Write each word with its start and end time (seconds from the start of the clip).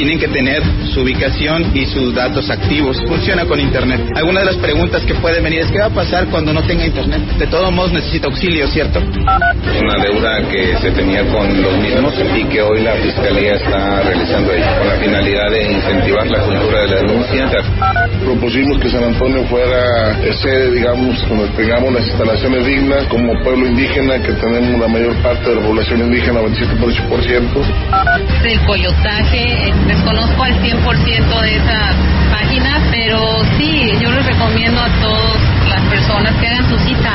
Tienen 0.00 0.18
que 0.18 0.28
tener 0.28 0.62
su 0.94 1.02
ubicación 1.02 1.76
y 1.76 1.84
sus 1.84 2.14
datos 2.14 2.48
activos. 2.48 2.96
Funciona 3.06 3.44
con 3.44 3.60
Internet. 3.60 4.00
Algunas 4.16 4.46
de 4.46 4.52
las 4.52 4.56
preguntas 4.56 5.04
que 5.04 5.14
pueden 5.16 5.44
venir 5.44 5.60
es 5.60 5.70
qué 5.70 5.78
va 5.78 5.86
a 5.86 5.90
pasar 5.90 6.24
cuando 6.28 6.54
no 6.54 6.62
tenga 6.62 6.86
Internet. 6.86 7.20
De 7.36 7.46
todos 7.48 7.70
modos 7.70 7.92
necesita 7.92 8.28
auxilio, 8.28 8.66
¿cierto? 8.68 8.98
Una 8.98 10.02
deuda 10.02 10.40
que 10.48 10.74
se 10.78 10.90
tenía 10.92 11.22
con 11.26 11.62
los 11.62 11.76
mismos 11.76 12.14
y 12.34 12.44
que 12.44 12.62
hoy 12.62 12.80
la 12.80 12.94
Fiscalía 12.94 13.56
está 13.56 14.00
realizando 14.00 14.50
ahí, 14.54 14.62
con 14.78 14.88
la 14.88 14.94
finalidad 14.94 15.50
de 15.50 15.70
incentivar 15.70 16.26
la 16.28 16.38
cultura 16.44 16.80
de 16.80 16.88
la 16.88 16.96
denuncia. 16.96 17.50
Propusimos 18.24 18.80
que 18.80 18.88
San 18.88 19.04
Antonio 19.04 19.44
fuera 19.48 20.16
sede, 20.32 20.70
digamos, 20.70 21.28
donde 21.28 21.46
tengamos 21.48 21.92
las 21.92 22.06
instalaciones 22.06 22.64
dignas 22.64 23.04
como 23.08 23.34
pueblo 23.42 23.66
indígena, 23.66 24.18
que 24.22 24.32
tenemos 24.32 24.80
la 24.80 24.88
mayor 24.88 25.14
parte 25.16 25.50
de 25.50 25.56
la 25.56 25.62
población 25.62 26.00
indígena, 26.00 26.40
27%. 26.40 27.64
El 28.44 28.60
coyotaje 28.60 29.72
desconozco 29.90 30.44
al 30.44 30.54
100% 30.62 31.40
de 31.42 31.56
esa 31.56 31.80
página, 32.30 32.80
pero 32.92 33.42
sí, 33.58 33.90
yo 34.00 34.10
les 34.12 34.24
recomiendo 34.24 34.80
a 34.80 34.88
todas 35.02 35.68
las 35.68 35.80
personas 35.86 36.32
que 36.36 36.46
hagan 36.46 36.68
su 36.68 36.78
cita. 36.78 37.12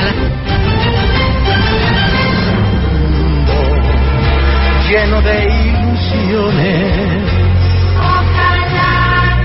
Lleno 4.90 5.22
de 5.22 5.45
ilusiones. 5.45 7.23
Ojalá 7.98 8.94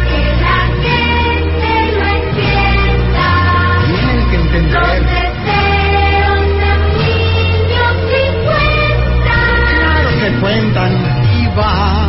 que 0.08 0.22
la 0.44 0.58
gente 0.84 1.72
lo 1.98 2.06
entienda. 2.20 3.28
Tienen 3.86 4.20
que 4.30 4.36
Los 4.38 4.46
entender. 4.46 5.02
deseos 5.06 6.42
de 6.60 6.72
niños 6.98 7.96
y 8.10 8.26
cuentan. 8.44 9.58
Claro 9.80 10.10
que 10.20 10.28
cuentan 10.40 10.92
y 11.40 11.46
vamos 11.56 11.99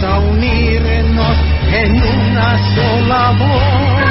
a 0.00 0.18
unirnos 0.18 1.36
en 1.72 1.92
una 1.92 2.58
sola 2.74 3.32
voz. 3.38 4.01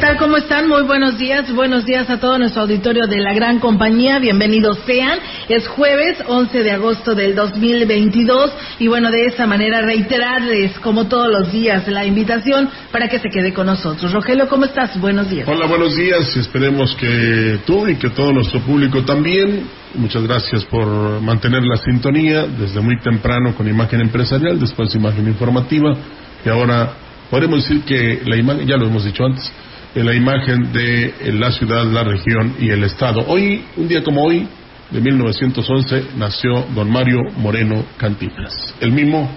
Tal? 0.00 0.16
¿Cómo 0.16 0.38
están? 0.38 0.66
Muy 0.66 0.82
buenos 0.84 1.18
días. 1.18 1.52
Buenos 1.52 1.84
días 1.84 2.08
a 2.08 2.18
todo 2.18 2.38
nuestro 2.38 2.62
auditorio 2.62 3.06
de 3.06 3.20
la 3.20 3.34
gran 3.34 3.58
compañía. 3.58 4.18
Bienvenidos 4.18 4.78
sean. 4.86 5.18
Es 5.46 5.68
jueves 5.68 6.16
11 6.26 6.62
de 6.62 6.70
agosto 6.70 7.14
del 7.14 7.34
2022 7.34 8.50
y 8.78 8.88
bueno, 8.88 9.10
de 9.10 9.26
esa 9.26 9.46
manera 9.46 9.82
reiterarles 9.82 10.78
como 10.78 11.06
todos 11.06 11.28
los 11.30 11.52
días 11.52 11.86
la 11.86 12.06
invitación 12.06 12.70
para 12.90 13.08
que 13.08 13.18
se 13.18 13.28
quede 13.28 13.52
con 13.52 13.66
nosotros. 13.66 14.10
Rogelio, 14.10 14.48
¿cómo 14.48 14.64
estás? 14.64 14.98
Buenos 14.98 15.28
días. 15.28 15.46
Hola, 15.46 15.66
buenos 15.66 15.94
días. 15.94 16.34
Esperemos 16.34 16.96
que 16.96 17.58
tú 17.66 17.86
y 17.86 17.96
que 17.96 18.08
todo 18.08 18.32
nuestro 18.32 18.60
público 18.60 19.04
también. 19.04 19.66
Muchas 19.94 20.22
gracias 20.22 20.64
por 20.64 21.20
mantener 21.20 21.62
la 21.62 21.76
sintonía 21.76 22.46
desde 22.46 22.80
muy 22.80 22.98
temprano 23.00 23.54
con 23.54 23.68
imagen 23.68 24.00
empresarial, 24.00 24.58
después 24.58 24.94
imagen 24.94 25.28
informativa 25.28 25.94
y 26.42 26.48
ahora 26.48 26.90
podemos 27.28 27.62
decir 27.62 27.82
que 27.82 28.22
la 28.24 28.36
imagen, 28.38 28.66
ya 28.66 28.76
lo 28.76 28.86
hemos 28.86 29.04
dicho 29.04 29.24
antes, 29.24 29.52
eh, 29.94 30.04
la 30.04 30.14
imagen 30.14 30.72
de 30.72 31.06
eh, 31.06 31.32
la 31.32 31.50
ciudad, 31.50 31.84
la 31.84 32.04
región 32.04 32.54
y 32.58 32.70
el 32.70 32.84
estado. 32.84 33.24
Hoy, 33.26 33.64
un 33.76 33.88
día 33.88 34.02
como 34.02 34.22
hoy, 34.22 34.46
de 34.90 35.00
1911, 35.00 36.04
nació 36.16 36.66
don 36.74 36.90
Mario 36.90 37.20
Moreno 37.36 37.84
Cantinflas, 37.96 38.74
el 38.80 38.92
mismo 38.92 39.30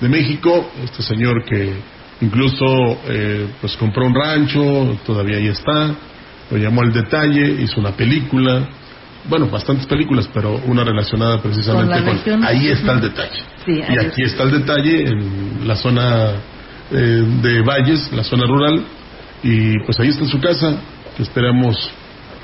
de 0.00 0.08
México, 0.08 0.70
este 0.84 1.02
señor 1.02 1.44
que 1.44 1.72
incluso 2.20 2.64
eh, 3.08 3.46
pues 3.60 3.76
compró 3.76 4.06
un 4.06 4.14
rancho, 4.14 4.98
todavía 5.06 5.38
ahí 5.38 5.48
está, 5.48 5.94
lo 6.50 6.56
llamó 6.56 6.82
al 6.82 6.92
detalle, 6.92 7.62
hizo 7.62 7.80
una 7.80 7.92
película, 7.92 8.68
bueno, 9.28 9.48
bastantes 9.48 9.86
películas, 9.86 10.28
pero 10.32 10.60
una 10.66 10.84
relacionada 10.84 11.40
precisamente 11.40 12.02
Con 12.24 12.44
ahí 12.44 12.68
está 12.68 12.92
el 12.94 13.00
detalle. 13.00 13.42
Sí, 13.64 13.82
y 13.88 13.98
aquí 13.98 14.22
está 14.22 14.44
el 14.44 14.50
detalle 14.52 15.08
en 15.08 15.68
la 15.68 15.76
zona 15.76 16.32
eh, 16.90 17.24
de 17.42 17.62
Valles, 17.62 18.10
la 18.12 18.24
zona 18.24 18.46
rural, 18.46 18.82
y 19.42 19.78
pues 19.80 19.98
ahí 20.00 20.08
está 20.08 20.26
su 20.26 20.40
casa, 20.40 20.80
esperamos 21.18 21.90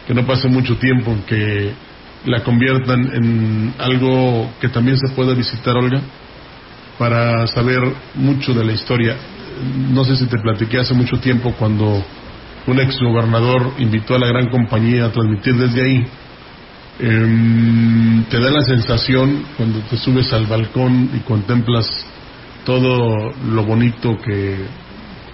que 0.06 0.14
no 0.14 0.26
pase 0.26 0.48
mucho 0.48 0.76
tiempo 0.76 1.16
que 1.26 1.72
la 2.26 2.42
conviertan 2.42 3.10
en 3.14 3.74
algo 3.78 4.50
que 4.60 4.68
también 4.68 4.98
se 4.98 5.08
pueda 5.14 5.34
visitar, 5.34 5.76
Olga, 5.76 6.00
para 6.98 7.46
saber 7.48 7.80
mucho 8.14 8.54
de 8.54 8.64
la 8.64 8.72
historia. 8.72 9.16
No 9.92 10.04
sé 10.04 10.16
si 10.16 10.26
te 10.26 10.38
platiqué 10.38 10.78
hace 10.78 10.94
mucho 10.94 11.18
tiempo 11.20 11.52
cuando 11.58 12.02
un 12.66 12.80
ex 12.80 12.98
gobernador 13.00 13.74
invitó 13.78 14.14
a 14.14 14.18
la 14.18 14.28
gran 14.28 14.48
compañía 14.48 15.06
a 15.06 15.12
transmitir 15.12 15.54
desde 15.54 15.82
ahí. 15.82 16.04
Em, 17.00 18.24
te 18.24 18.38
da 18.38 18.50
la 18.50 18.62
sensación 18.62 19.44
cuando 19.56 19.80
te 19.80 19.96
subes 19.96 20.32
al 20.32 20.46
balcón 20.46 21.10
y 21.14 21.18
contemplas 21.20 21.86
todo 22.64 23.32
lo 23.50 23.64
bonito 23.64 24.16
que, 24.18 24.56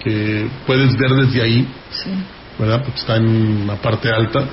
que 0.02 0.46
puedes 0.66 0.96
ver 0.96 1.10
desde 1.10 1.42
ahí, 1.42 1.66
Sí. 1.90 2.10
¿verdad? 2.58 2.82
Porque 2.84 3.00
está 3.00 3.16
en 3.16 3.66
la 3.66 3.76
parte 3.76 4.10
alta. 4.10 4.44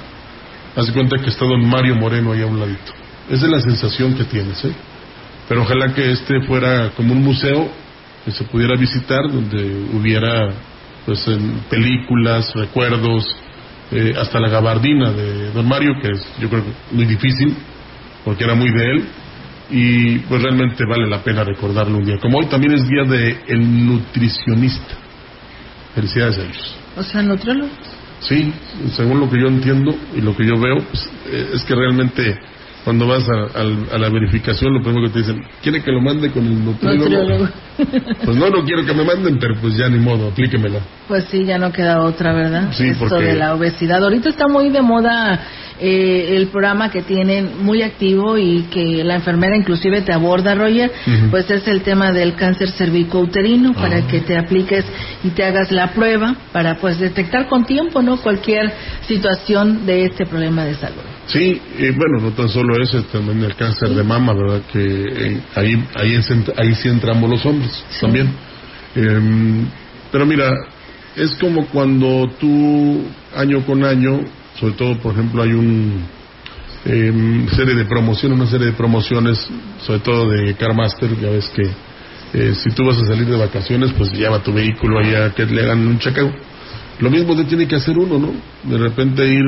Haz 0.76 0.88
de 0.88 0.94
cuenta 0.94 1.18
que 1.18 1.30
está 1.30 1.46
don 1.46 1.68
Mario 1.68 1.96
Moreno 1.96 2.32
ahí 2.32 2.42
a 2.42 2.46
un 2.46 2.60
ladito. 2.60 2.94
Esa 3.30 3.46
es 3.46 3.52
la 3.52 3.62
sensación 3.62 4.14
que 4.16 4.24
tienes, 4.26 4.64
¿eh? 4.64 4.74
Pero 5.50 5.64
ojalá 5.64 5.94
que 5.94 6.12
este 6.12 6.42
fuera 6.42 6.92
como 6.96 7.14
un 7.14 7.24
museo 7.24 7.70
que 8.26 8.32
se 8.32 8.44
pudiera 8.46 8.76
visitar, 8.78 9.24
donde 9.32 9.88
hubiera, 9.94 10.50
pues, 11.06 11.28
en 11.28 11.62
películas, 11.70 12.54
recuerdos, 12.54 13.26
eh, 13.92 14.14
hasta 14.20 14.40
la 14.40 14.50
gabardina 14.50 15.12
de 15.12 15.52
don 15.52 15.68
Mario, 15.68 15.94
que 16.02 16.10
es, 16.10 16.28
yo 16.40 16.50
creo, 16.50 16.64
que 16.64 16.72
muy 16.92 17.06
difícil, 17.06 17.56
porque 18.26 18.44
era 18.44 18.54
muy 18.54 18.70
de 18.70 18.92
él, 18.92 19.06
y 19.70 20.20
pues 20.20 20.42
realmente 20.42 20.84
vale 20.90 21.08
la 21.10 21.24
pena 21.24 21.44
recordarlo 21.44 21.98
un 21.98 22.06
día. 22.06 22.18
Como 22.20 22.38
hoy 22.38 22.46
también 22.48 22.74
es 22.74 22.88
día 22.88 23.04
de 23.04 23.38
el 23.48 23.86
nutricionista. 23.88 24.96
Felicidades 25.98 26.38
a 26.38 26.42
ellos. 26.44 26.76
O 26.96 27.02
sea, 27.02 27.24
nutriólogo. 27.24 27.72
Sí, 28.20 28.54
según 28.96 29.20
lo 29.20 29.28
que 29.30 29.40
yo 29.42 29.48
entiendo 29.48 29.96
y 30.16 30.22
lo 30.22 30.36
que 30.38 30.46
yo 30.46 30.60
veo, 30.60 30.78
pues, 30.78 31.10
eh, 31.32 31.50
es 31.56 31.64
que 31.64 31.74
realmente 31.74 32.38
cuando 32.84 33.08
vas 33.08 33.24
a, 33.28 33.60
al- 33.60 33.88
a 33.92 33.98
la 33.98 34.10
verificación, 34.10 34.74
lo 34.76 34.82
primero 34.84 35.08
que 35.08 35.14
te 35.14 35.20
dicen, 35.20 35.44
¿quiere 35.64 35.82
que 35.82 35.92
lo 35.92 36.02
mande 36.02 36.30
con 36.32 36.46
el 36.46 36.64
nutriólogo? 36.64 37.10
Nutriólogo. 37.10 37.50
Pues 38.26 38.38
no, 38.38 38.50
no 38.50 38.64
quiero 38.64 38.86
que 38.86 38.94
me 38.94 39.04
manden, 39.04 39.40
pero 39.40 39.56
pues 39.60 39.76
ya 39.76 39.90
ni 39.90 39.98
modo, 39.98 40.28
aplíquemela. 40.30 40.80
Pues 41.08 41.26
sí, 41.32 41.44
ya 41.46 41.58
no 41.58 41.72
queda 41.72 42.02
otra, 42.04 42.32
¿verdad? 42.34 42.72
Sí, 42.74 42.90
Esto 42.90 43.08
porque- 43.10 43.26
de 43.26 43.36
la 43.36 43.56
obesidad. 43.56 44.04
Ahorita 44.04 44.30
está 44.30 44.48
muy 44.48 44.70
de 44.70 44.82
moda 44.84 45.48
eh, 45.80 46.34
el 46.36 46.48
programa 46.48 46.90
que 46.90 47.02
tienen 47.04 47.64
muy 47.64 47.82
activo 47.84 48.38
y 48.38 48.64
que 48.72 49.04
la 49.04 49.16
enfermera 49.16 49.56
inclusive 49.56 50.02
te 50.02 50.12
aborda, 50.14 50.56
Roger, 50.56 50.92
pues 51.30 51.50
es 51.52 51.68
el 51.68 51.82
tema 51.82 52.12
del 52.12 52.36
cáncer 52.36 52.70
cervicouterino 52.72 53.74
para 53.74 53.98
Ah. 53.98 54.08
que 54.08 54.22
te 54.22 54.38
apliques 54.38 54.86
y 55.24 55.30
te 55.30 55.44
hagas 55.44 55.72
la 55.72 55.92
prueba 55.94 56.36
para 56.52 56.76
pues 56.80 57.00
detectar 57.00 57.48
con 57.48 57.66
tiempo, 57.66 58.02
¿no? 58.02 58.18
Cualquier 58.18 58.72
situación 59.08 59.86
de 59.86 60.06
este 60.06 60.26
problema 60.26 60.66
de 60.66 60.76
salud. 60.76 61.02
Sí, 61.28 61.62
y 61.78 61.90
bueno, 61.92 62.20
no 62.22 62.32
tan 62.32 62.50
solo 62.50 62.82
eso, 62.82 63.04
también 63.04 63.44
el 63.44 63.56
cáncer 63.56 63.90
de 63.90 64.04
mama, 64.04 64.34
¿verdad? 64.34 64.62
Que 64.72 64.80
eh, 64.82 65.42
ahí, 65.56 65.84
ahí, 65.96 66.16
es 66.16 66.30
ahí 66.58 66.74
sí 66.76 66.88
entramos 66.90 67.30
los 67.30 67.46
hombres 67.46 67.72
Sí. 67.90 68.02
también. 68.02 68.30
Em, 68.96 69.66
pero 70.12 70.26
mira, 70.26 70.52
es 71.16 71.32
como 71.36 71.66
cuando 71.68 72.30
tú 72.40 73.04
año 73.36 73.62
con 73.66 73.84
año, 73.84 74.22
sobre 74.60 74.74
todo, 74.74 74.98
por 75.00 75.14
ejemplo, 75.14 75.44
hay 75.44 75.52
un 75.52 76.06
em, 76.86 77.48
serie 77.50 77.76
de 77.76 77.86
promociones, 77.86 78.40
una 78.40 78.50
serie 78.50 78.68
de 78.68 78.74
promociones, 78.74 79.48
sobre 79.86 80.00
todo 80.00 80.30
de 80.30 80.54
CarMaster, 80.56 81.10
ya 81.20 81.30
ves 81.30 81.50
que 81.50 81.70
eh, 82.34 82.54
si 82.56 82.70
tú 82.72 82.86
vas 82.86 82.98
a 82.98 83.06
salir 83.06 83.26
de 83.26 83.38
vacaciones, 83.38 83.92
pues 83.98 84.12
lleva 84.12 84.40
tu 84.40 84.52
vehículo 84.52 85.00
allá 85.00 85.34
que 85.34 85.46
le 85.46 85.62
hagan 85.62 85.88
un 85.88 86.00
chequeo. 86.00 86.32
Lo 87.00 87.10
mismo 87.10 87.36
te 87.36 87.46
tiene 87.46 87.68
que 87.68 87.76
hacer 87.76 87.98
uno, 87.98 88.18
¿no? 88.18 88.34
De 88.64 88.78
repente 88.78 89.26
ir, 89.28 89.44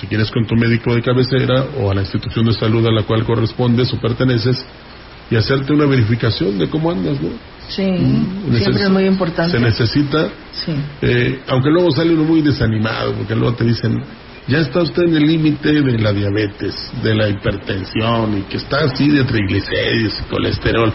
si 0.00 0.06
quieres, 0.06 0.30
con 0.30 0.46
tu 0.46 0.56
médico 0.56 0.94
de 0.94 1.02
cabecera 1.02 1.66
o 1.78 1.90
a 1.90 1.94
la 1.94 2.00
institución 2.00 2.46
de 2.46 2.54
salud 2.54 2.84
a 2.86 2.90
la 2.90 3.02
cual 3.02 3.24
correspondes 3.24 3.92
o 3.92 4.00
perteneces, 4.00 4.64
y 5.30 5.36
hacerte 5.36 5.72
una 5.72 5.86
verificación 5.86 6.58
de 6.58 6.68
cómo 6.68 6.90
andas, 6.90 7.20
¿no? 7.20 7.28
Sí, 7.68 7.82
Mm, 7.82 8.52
siempre 8.58 8.74
neces- 8.74 8.84
es 8.84 8.90
muy 8.90 9.04
importante. 9.06 9.52
Se 9.52 9.58
necesita, 9.58 10.28
Sí. 10.52 10.72
eh, 11.02 11.40
aunque 11.48 11.70
luego 11.70 11.90
sale 11.92 12.12
uno 12.14 12.24
muy 12.24 12.42
desanimado, 12.42 13.12
porque 13.14 13.34
luego 13.34 13.54
te 13.54 13.64
dicen, 13.64 14.02
ya 14.46 14.58
está 14.58 14.82
usted 14.82 15.04
en 15.04 15.16
el 15.16 15.26
límite 15.26 15.72
de 15.72 15.98
la 15.98 16.12
diabetes, 16.12 16.74
de 17.02 17.14
la 17.14 17.30
hipertensión, 17.30 18.38
y 18.38 18.42
que 18.42 18.58
está 18.58 18.84
así 18.84 19.08
de 19.08 19.24
triglicéridos 19.24 20.20
y 20.20 20.30
colesterol. 20.30 20.92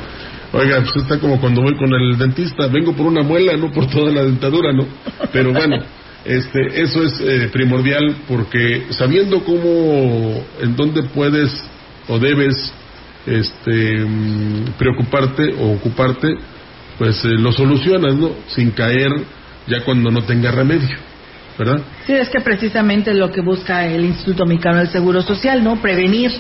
Oiga, 0.54 0.82
pues 0.82 0.96
está 0.98 1.20
como 1.20 1.40
cuando 1.40 1.62
voy 1.62 1.76
con 1.76 1.92
el 1.94 2.18
dentista, 2.18 2.68
vengo 2.68 2.94
por 2.94 3.08
una 3.08 3.24
muela, 3.24 3.58
no 3.58 3.72
por 3.72 3.88
toda 3.88 4.12
la 4.12 4.24
dentadura, 4.24 4.72
¿no? 4.72 4.86
Pero 5.34 5.52
bueno, 5.52 5.78
este, 6.26 6.82
eso 6.82 7.04
es 7.04 7.20
eh, 7.22 7.50
primordial 7.52 8.16
porque 8.28 8.86
sabiendo 8.92 9.44
cómo, 9.44 10.44
en 10.62 10.76
dónde 10.76 11.04
puedes 11.04 11.52
o 12.08 12.20
debes 12.20 12.72
este, 13.26 14.06
mm, 14.06 14.74
preocuparte 14.78 15.54
o 15.60 15.74
ocuparte, 15.74 16.36
pues 16.98 17.24
eh, 17.26 17.30
lo 17.30 17.52
solucionas, 17.52 18.16
¿no? 18.16 18.32
Sin 18.48 18.72
caer 18.72 19.12
ya 19.68 19.84
cuando 19.84 20.10
no 20.12 20.24
tenga 20.24 20.52
remedio, 20.52 20.98
¿verdad? 21.60 21.82
Sí, 22.08 22.14
es 22.14 22.30
que 22.30 22.40
precisamente 22.40 23.14
lo 23.14 23.30
que 23.30 23.42
busca 23.42 23.86
el 23.86 24.06
Instituto 24.06 24.46
Mexicano 24.46 24.78
del 24.78 24.88
Seguro 24.88 25.22
Social, 25.22 25.62
¿no? 25.62 25.82
Prevenir 25.82 26.32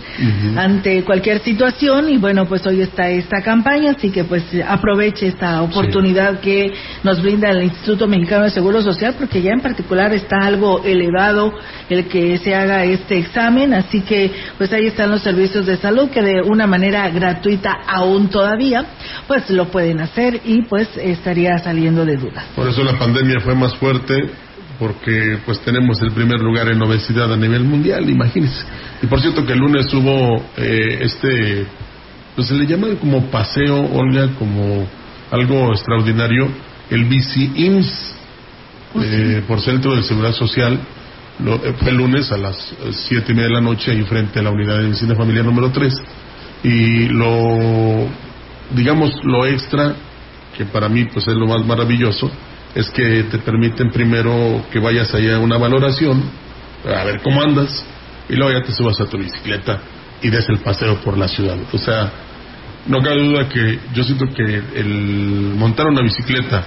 ante 0.55 1.03
cualquier 1.03 1.39
situación 1.41 2.09
y 2.09 2.17
bueno, 2.17 2.45
pues 2.45 2.65
hoy 2.65 2.81
está 2.81 3.09
esta 3.09 3.41
campaña, 3.41 3.91
así 3.91 4.11
que 4.11 4.23
pues 4.23 4.43
aproveche 4.65 5.27
esta 5.27 5.61
oportunidad 5.61 6.39
que 6.39 6.71
nos 7.03 7.21
brinda 7.21 7.49
el 7.49 7.63
Instituto 7.63 8.07
Mexicano 8.07 8.43
del 8.43 8.51
Seguro 8.51 8.81
Social 8.81 9.15
porque 9.17 9.41
ya 9.41 9.51
en 9.51 9.59
particular 9.59 10.13
está 10.13 10.37
algo 10.37 10.83
elevado 10.85 11.53
el 11.89 12.05
que 12.05 12.37
se 12.37 12.55
haga 12.55 12.85
este 12.85 13.17
examen, 13.17 13.73
así 13.73 14.01
que 14.01 14.31
pues 14.57 14.71
ahí 14.71 14.87
están 14.87 15.11
los 15.11 15.21
servicios 15.21 15.65
de 15.65 15.75
salud 15.75 16.09
que 16.09 16.21
de 16.21 16.41
una 16.41 16.65
manera 16.65 17.09
gratuita 17.09 17.73
aún 17.85 18.29
todavía, 18.29 18.85
pues 19.27 19.49
lo 19.49 19.65
pueden 19.69 19.99
hacer 19.99 20.39
y 20.45 20.61
pues 20.61 20.87
estaría 20.95 21.57
saliendo 21.57 22.05
de 22.05 22.15
dudas. 22.15 22.45
Por 22.55 22.69
eso 22.69 22.83
la 22.83 22.97
pandemia 22.97 23.41
fue 23.41 23.53
más 23.53 23.75
fuerte, 23.75 24.15
porque 24.79 25.37
pues 25.45 25.59
tenemos 25.59 26.01
el 26.01 26.11
primer 26.11 26.39
lugar 26.39 26.69
en 26.69 26.81
obesidad 26.81 27.31
a 27.33 27.37
nivel 27.37 27.63
mundial, 27.65 28.09
imagínense. 28.09 28.63
Y 29.01 29.07
por 29.07 29.19
cierto 29.21 29.45
que 29.45 29.53
el 29.53 29.59
lunes 29.59 29.93
hubo 29.93 30.37
eh, 30.57 30.99
este, 31.01 31.65
pues 32.35 32.47
se 32.47 32.53
le 32.55 32.65
llaman 32.65 32.95
como 32.95 33.25
paseo, 33.29 33.75
Olga, 33.93 34.29
como 34.39 34.87
algo 35.31 35.71
extraordinario, 35.73 36.47
el 36.89 37.05
bici 37.05 37.51
IMSS, 37.55 38.15
eh, 39.03 39.43
por 39.47 39.59
Centro 39.61 39.95
de 39.95 40.03
Seguridad 40.03 40.33
Social, 40.33 40.79
lo- 41.43 41.55
eh, 41.63 41.73
fue 41.77 41.89
el 41.91 41.97
lunes 41.97 42.31
a 42.31 42.37
las 42.37 42.55
eh, 42.71 42.91
siete 42.91 43.31
y 43.33 43.35
media 43.35 43.49
de 43.49 43.53
la 43.55 43.61
noche 43.61 43.91
ahí 43.91 44.01
frente 44.03 44.39
a 44.39 44.43
la 44.43 44.49
unidad 44.51 44.77
de 44.77 44.83
medicina 44.85 45.15
familiar 45.15 45.45
número 45.45 45.69
3 45.71 45.93
y 46.63 47.05
lo 47.09 48.07
digamos 48.75 49.13
lo 49.23 49.45
extra 49.45 49.95
que 50.57 50.65
para 50.65 50.89
mí 50.89 51.05
pues 51.05 51.25
es 51.27 51.35
lo 51.35 51.47
más 51.47 51.65
maravilloso 51.65 52.29
es 52.75 52.89
que 52.91 53.23
te 53.23 53.39
permiten 53.39 53.91
primero 53.91 54.65
que 54.71 54.79
vayas 54.79 55.13
allá 55.13 55.37
a 55.37 55.39
una 55.39 55.57
valoración 55.57 56.23
a 56.85 57.03
ver 57.03 57.21
cómo 57.21 57.41
andas 57.41 57.83
y 58.29 58.35
luego 58.35 58.51
ya 58.51 58.63
te 58.63 58.71
subas 58.71 58.99
a 59.01 59.05
tu 59.05 59.17
bicicleta 59.17 59.79
y 60.21 60.29
des 60.29 60.47
el 60.49 60.59
paseo 60.59 60.97
por 61.01 61.17
la 61.17 61.27
ciudad 61.27 61.57
o 61.71 61.77
sea 61.77 62.11
no 62.87 63.01
cabe 63.01 63.23
duda 63.23 63.49
que 63.49 63.79
yo 63.93 64.03
siento 64.03 64.25
que 64.33 64.43
el 64.75 65.53
montar 65.55 65.87
una 65.87 66.01
bicicleta 66.01 66.65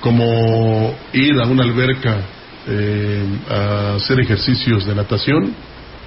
como 0.00 0.94
ir 1.12 1.40
a 1.40 1.46
una 1.46 1.64
alberca 1.64 2.20
eh, 2.66 3.24
a 3.50 3.94
hacer 3.96 4.20
ejercicios 4.20 4.86
de 4.86 4.94
natación 4.94 5.54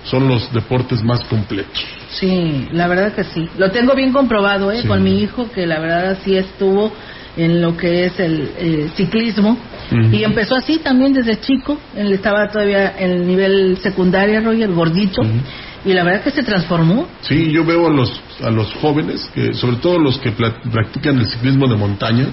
son 0.03 0.27
los 0.27 0.51
deportes 0.51 1.03
más 1.03 1.21
completos. 1.25 1.83
Sí, 2.09 2.67
la 2.71 2.87
verdad 2.87 3.13
que 3.13 3.23
sí. 3.23 3.47
Lo 3.57 3.71
tengo 3.71 3.93
bien 3.95 4.11
comprobado, 4.11 4.71
¿eh? 4.71 4.81
Sí. 4.81 4.87
Con 4.87 5.03
mi 5.03 5.21
hijo, 5.21 5.51
que 5.51 5.67
la 5.67 5.79
verdad 5.79 6.17
sí 6.23 6.35
estuvo 6.35 6.91
en 7.37 7.61
lo 7.61 7.75
que 7.77 8.05
es 8.05 8.19
el 8.19 8.51
eh, 8.57 8.89
ciclismo. 8.95 9.57
Y 10.11 10.23
empezó 10.23 10.55
así 10.55 10.79
también 10.79 11.11
desde 11.11 11.41
chico. 11.41 11.77
Él 11.95 12.13
estaba 12.13 12.49
todavía 12.49 12.95
en 12.97 13.11
el 13.11 13.27
nivel 13.27 13.77
secundario, 13.77 14.39
Roger, 14.41 14.71
gordito. 14.71 15.21
Y 15.83 15.93
la 15.93 16.03
verdad 16.03 16.23
que 16.23 16.31
se 16.31 16.43
transformó. 16.43 17.07
Sí, 17.21 17.51
yo 17.51 17.65
veo 17.65 17.87
a 17.87 17.89
los, 17.89 18.21
a 18.41 18.49
los 18.51 18.71
jóvenes, 18.75 19.29
que 19.33 19.53
sobre 19.53 19.77
todo 19.77 19.99
los 19.99 20.17
que 20.19 20.31
practican 20.31 21.17
el 21.19 21.25
ciclismo 21.25 21.67
de 21.67 21.75
montaña, 21.75 22.27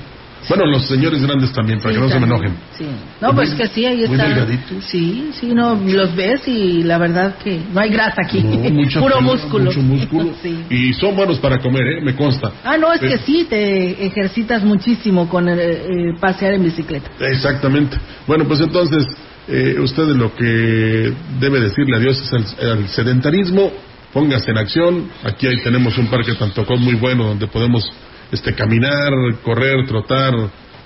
bueno, 0.48 0.66
los 0.66 0.86
señores 0.86 1.20
grandes 1.22 1.52
también, 1.52 1.78
para 1.80 1.90
Sí, 1.94 1.96
que 2.00 2.06
no 2.06 2.10
se 2.12 2.20
me 2.20 2.26
enojen. 2.26 2.52
Sí. 2.76 2.86
No, 3.20 3.34
pues 3.34 3.50
que 3.54 3.66
sí, 3.68 3.84
ahí 3.84 3.96
muy 4.06 4.16
está. 4.16 4.28
delgaditos. 4.28 4.84
Sí, 4.84 5.30
sí, 5.38 5.46
no, 5.54 5.74
los 5.74 6.14
ves 6.14 6.46
y 6.46 6.82
la 6.84 6.98
verdad 6.98 7.36
que 7.42 7.60
no 7.72 7.80
hay 7.80 7.90
grasa 7.90 8.22
aquí. 8.24 8.42
No, 8.42 8.56
mucha 8.70 9.00
Puro 9.00 9.20
músculo. 9.20 9.64
Mucho 9.66 9.80
músculo. 9.82 10.34
Sí. 10.42 10.64
Y 10.70 10.92
son 10.94 11.16
buenos 11.16 11.38
para 11.38 11.58
comer, 11.58 11.82
¿eh? 11.86 12.00
Me 12.00 12.14
consta. 12.14 12.52
Ah, 12.64 12.76
no, 12.76 12.92
es 12.92 13.00
Pero- 13.00 13.12
que 13.12 13.18
sí, 13.24 13.46
te 13.48 14.06
ejercitas 14.06 14.62
muchísimo 14.62 15.28
con 15.28 15.48
el, 15.48 15.58
eh, 15.58 16.14
pasear 16.20 16.54
en 16.54 16.62
bicicleta. 16.64 17.10
Exactamente. 17.20 17.96
Bueno, 18.26 18.44
pues 18.46 18.60
entonces, 18.60 19.06
eh, 19.48 19.76
usted 19.80 20.04
lo 20.14 20.34
que 20.34 21.12
debe 21.40 21.60
decirle 21.60 21.96
adiós 21.96 22.20
es 22.20 22.32
al, 22.32 22.70
al 22.70 22.88
sedentarismo. 22.88 23.72
Póngase 24.12 24.50
en 24.52 24.58
acción. 24.58 25.08
Aquí 25.24 25.46
ahí 25.46 25.60
tenemos 25.62 25.98
un 25.98 26.06
parque 26.06 26.34
Tantocón 26.34 26.80
muy 26.82 26.94
bueno 26.94 27.24
donde 27.24 27.46
podemos 27.46 27.84
este, 28.32 28.54
caminar, 28.54 29.12
correr, 29.42 29.86
trotar, 29.86 30.34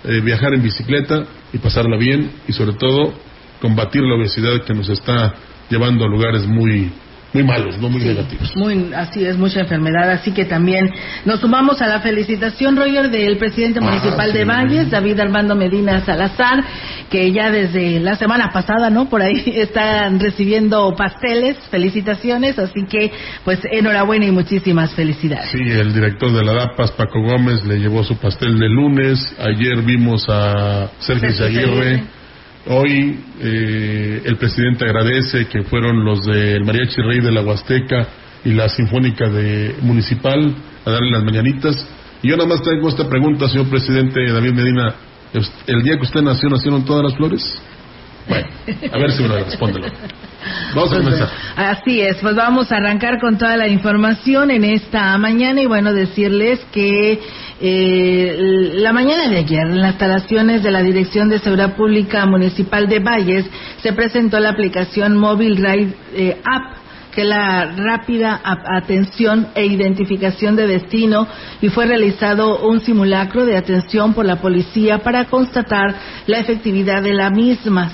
eh, 0.05 0.21
viajar 0.21 0.55
en 0.55 0.63
bicicleta 0.63 1.25
y 1.53 1.59
pasarla 1.59 1.97
bien 1.97 2.31
y 2.49 2.53
sobre 2.53 2.75
todo 2.75 3.13
combatir 3.61 4.03
la 4.03 4.17
obesidad 4.17 4.65
que 4.65 4.75
nos 4.75 4.89
está 4.89 5.35
llevando 5.71 6.05
a 6.05 6.09
lugares 6.09 6.47
muy, 6.47 6.93
muy 7.33 7.45
malos, 7.45 7.79
no 7.79 7.89
muy 7.89 8.03
negativos. 8.03 8.55
Muy, 8.57 8.93
así 8.95 9.25
es, 9.25 9.39
mucha 9.39 9.61
enfermedad. 9.61 10.11
Así 10.11 10.33
que 10.33 10.45
también 10.45 10.91
nos 11.25 11.41
sumamos 11.41 11.81
a 11.81 11.87
la 11.87 12.01
felicitación, 12.01 12.77
Roger, 12.77 13.11
del 13.11 13.39
presidente 13.39 13.81
Ah, 13.83 13.85
municipal 13.85 14.33
de 14.33 14.41
sí. 14.41 14.45
Valles, 14.45 14.91
David 14.91 15.19
Armando 15.21 15.57
Medina 15.57 16.05
Salazar, 16.05 16.63
que 17.09 17.33
ya 17.33 17.51
desde 17.51 18.01
la 18.01 18.17
semana 18.17 18.51
pasada, 18.53 18.91
¿no? 18.91 19.09
Por 19.09 19.23
ahí 19.23 19.43
están 19.57 20.21
recibiendo 20.21 20.95
pasteles, 20.95 21.57
felicitaciones. 21.71 22.59
Así 22.59 22.85
que, 22.85 23.11
pues, 23.45 23.61
enhorabuena 23.71 24.27
y 24.27 24.31
muchísimas 24.31 24.95
felicidades. 24.95 25.51
Sí, 25.51 25.59
el 25.59 25.95
director 25.95 26.31
de 26.33 26.45
la 26.45 26.53
DAPAS, 26.53 26.93
Paco 26.93 27.23
Gómez, 27.23 27.65
le 27.65 27.79
llevó 27.79 28.05
su 28.05 28.17
pastel 28.17 28.59
de 28.59 28.69
lunes. 28.69 29.35
Ayer 29.39 29.81
vimos 29.83 30.27
a 30.29 30.91
Sergio 30.99 31.33
Sergio 31.33 31.47
Aguirre. 31.47 32.05
Hoy 32.67 33.19
eh, 33.41 34.23
el 34.25 34.37
presidente 34.37 34.85
agradece 34.85 35.47
que 35.47 35.63
fueron 35.65 36.05
los 36.05 36.25
del 36.25 36.65
Mariachi 36.65 37.03
Rey 37.03 37.21
de 37.21 37.33
la 37.33 37.43
Huasteca 37.43 38.07
y 38.45 38.51
la 38.51 38.69
Sinfónica 38.69 39.29
de 39.29 39.77
Municipal 39.81 40.55
a 40.85 40.91
darle 40.91 41.11
las 41.11 41.25
mañanitas. 41.25 41.89
Y 42.23 42.29
yo 42.29 42.37
nada 42.37 42.49
más 42.49 42.63
tengo 42.63 42.89
esta 42.89 43.09
pregunta, 43.09 43.49
señor 43.49 43.69
presidente 43.69 44.31
David 44.31 44.53
Medina. 44.53 44.95
¿El 45.67 45.83
día 45.83 45.97
que 45.97 46.03
usted 46.03 46.23
nació, 46.23 46.49
nacieron 46.51 46.85
todas 46.85 47.03
las 47.03 47.17
flores? 47.17 47.61
Bueno, 48.29 48.47
a 48.93 48.99
ver 48.99 49.11
si 49.11 49.23
me 49.23 49.29
lo 49.29 49.45
responde. 49.45 49.81
Vamos 50.75 50.93
a 50.93 50.97
comenzar. 50.97 51.31
Así 51.57 52.01
es, 52.01 52.17
pues 52.19 52.37
vamos 52.37 52.71
a 52.71 52.77
arrancar 52.77 53.19
con 53.19 53.39
toda 53.39 53.57
la 53.57 53.67
información 53.67 54.51
en 54.51 54.65
esta 54.65 55.17
mañana 55.19 55.61
y 55.61 55.67
bueno, 55.67 55.93
decirles 55.93 56.61
que 56.73 57.21
eh, 57.65 58.73
la 58.75 58.93
mañana 58.93 59.29
de 59.29 59.39
ayer 59.39 59.61
en 59.61 59.81
las 59.81 59.93
instalaciones 59.93 60.65
de 60.65 60.73
la 60.73 60.83
Dirección 60.83 61.29
de 61.29 61.39
Seguridad 61.39 61.77
Pública 61.77 62.27
Municipal 62.27 62.89
de 62.89 62.99
Valles 62.99 63.47
se 63.81 63.93
presentó 63.93 64.41
la 64.41 64.49
aplicación 64.49 65.17
Mobile 65.17 65.55
Ride 65.55 65.95
eh, 66.13 66.41
App 66.45 66.83
que 67.15 67.23
la 67.23 67.67
rápida 67.77 68.41
atención 68.43 69.49
e 69.55 69.65
identificación 69.67 70.57
de 70.57 70.67
destino 70.67 71.29
y 71.61 71.69
fue 71.69 71.87
realizado 71.87 72.67
un 72.67 72.81
simulacro 72.81 73.45
de 73.45 73.57
atención 73.57 74.13
por 74.13 74.27
la 74.27 74.41
policía 74.41 74.99
para 74.99 75.27
constatar 75.27 75.95
la 76.27 76.41
efectividad 76.41 77.01
de 77.01 77.15
la 77.15 77.31
misma. 77.31 77.93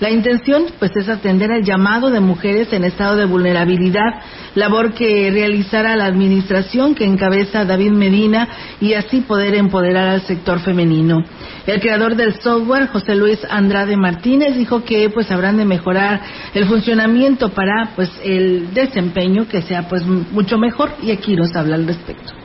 La 0.00 0.10
intención, 0.10 0.66
pues, 0.78 0.92
es 0.96 1.08
atender 1.08 1.50
al 1.50 1.64
llamado 1.64 2.10
de 2.10 2.20
mujeres 2.20 2.72
en 2.72 2.84
estado 2.84 3.16
de 3.16 3.24
vulnerabilidad, 3.24 4.22
labor 4.54 4.94
que 4.94 5.28
realizará 5.30 5.96
la 5.96 6.06
administración 6.06 6.94
que 6.94 7.04
encabeza 7.04 7.64
David 7.64 7.90
Medina 7.90 8.48
y 8.80 8.94
así 8.94 9.22
poder 9.22 9.56
empoderar 9.56 10.08
al 10.08 10.22
sector 10.22 10.60
femenino. 10.60 11.24
El 11.66 11.80
creador 11.80 12.14
del 12.14 12.40
software, 12.40 12.86
José 12.88 13.16
Luis 13.16 13.40
Andrade 13.50 13.96
Martínez, 13.96 14.56
dijo 14.56 14.84
que, 14.84 15.10
pues, 15.10 15.32
habrán 15.32 15.56
de 15.56 15.64
mejorar 15.64 16.20
el 16.54 16.66
funcionamiento 16.66 17.50
para, 17.50 17.90
pues, 17.96 18.10
el 18.22 18.72
desempeño 18.72 19.48
que 19.48 19.62
sea, 19.62 19.88
pues, 19.88 20.04
mucho 20.06 20.58
mejor 20.58 20.90
y 21.02 21.10
aquí 21.10 21.34
nos 21.34 21.54
habla 21.56 21.74
al 21.74 21.86
respecto. 21.86 22.37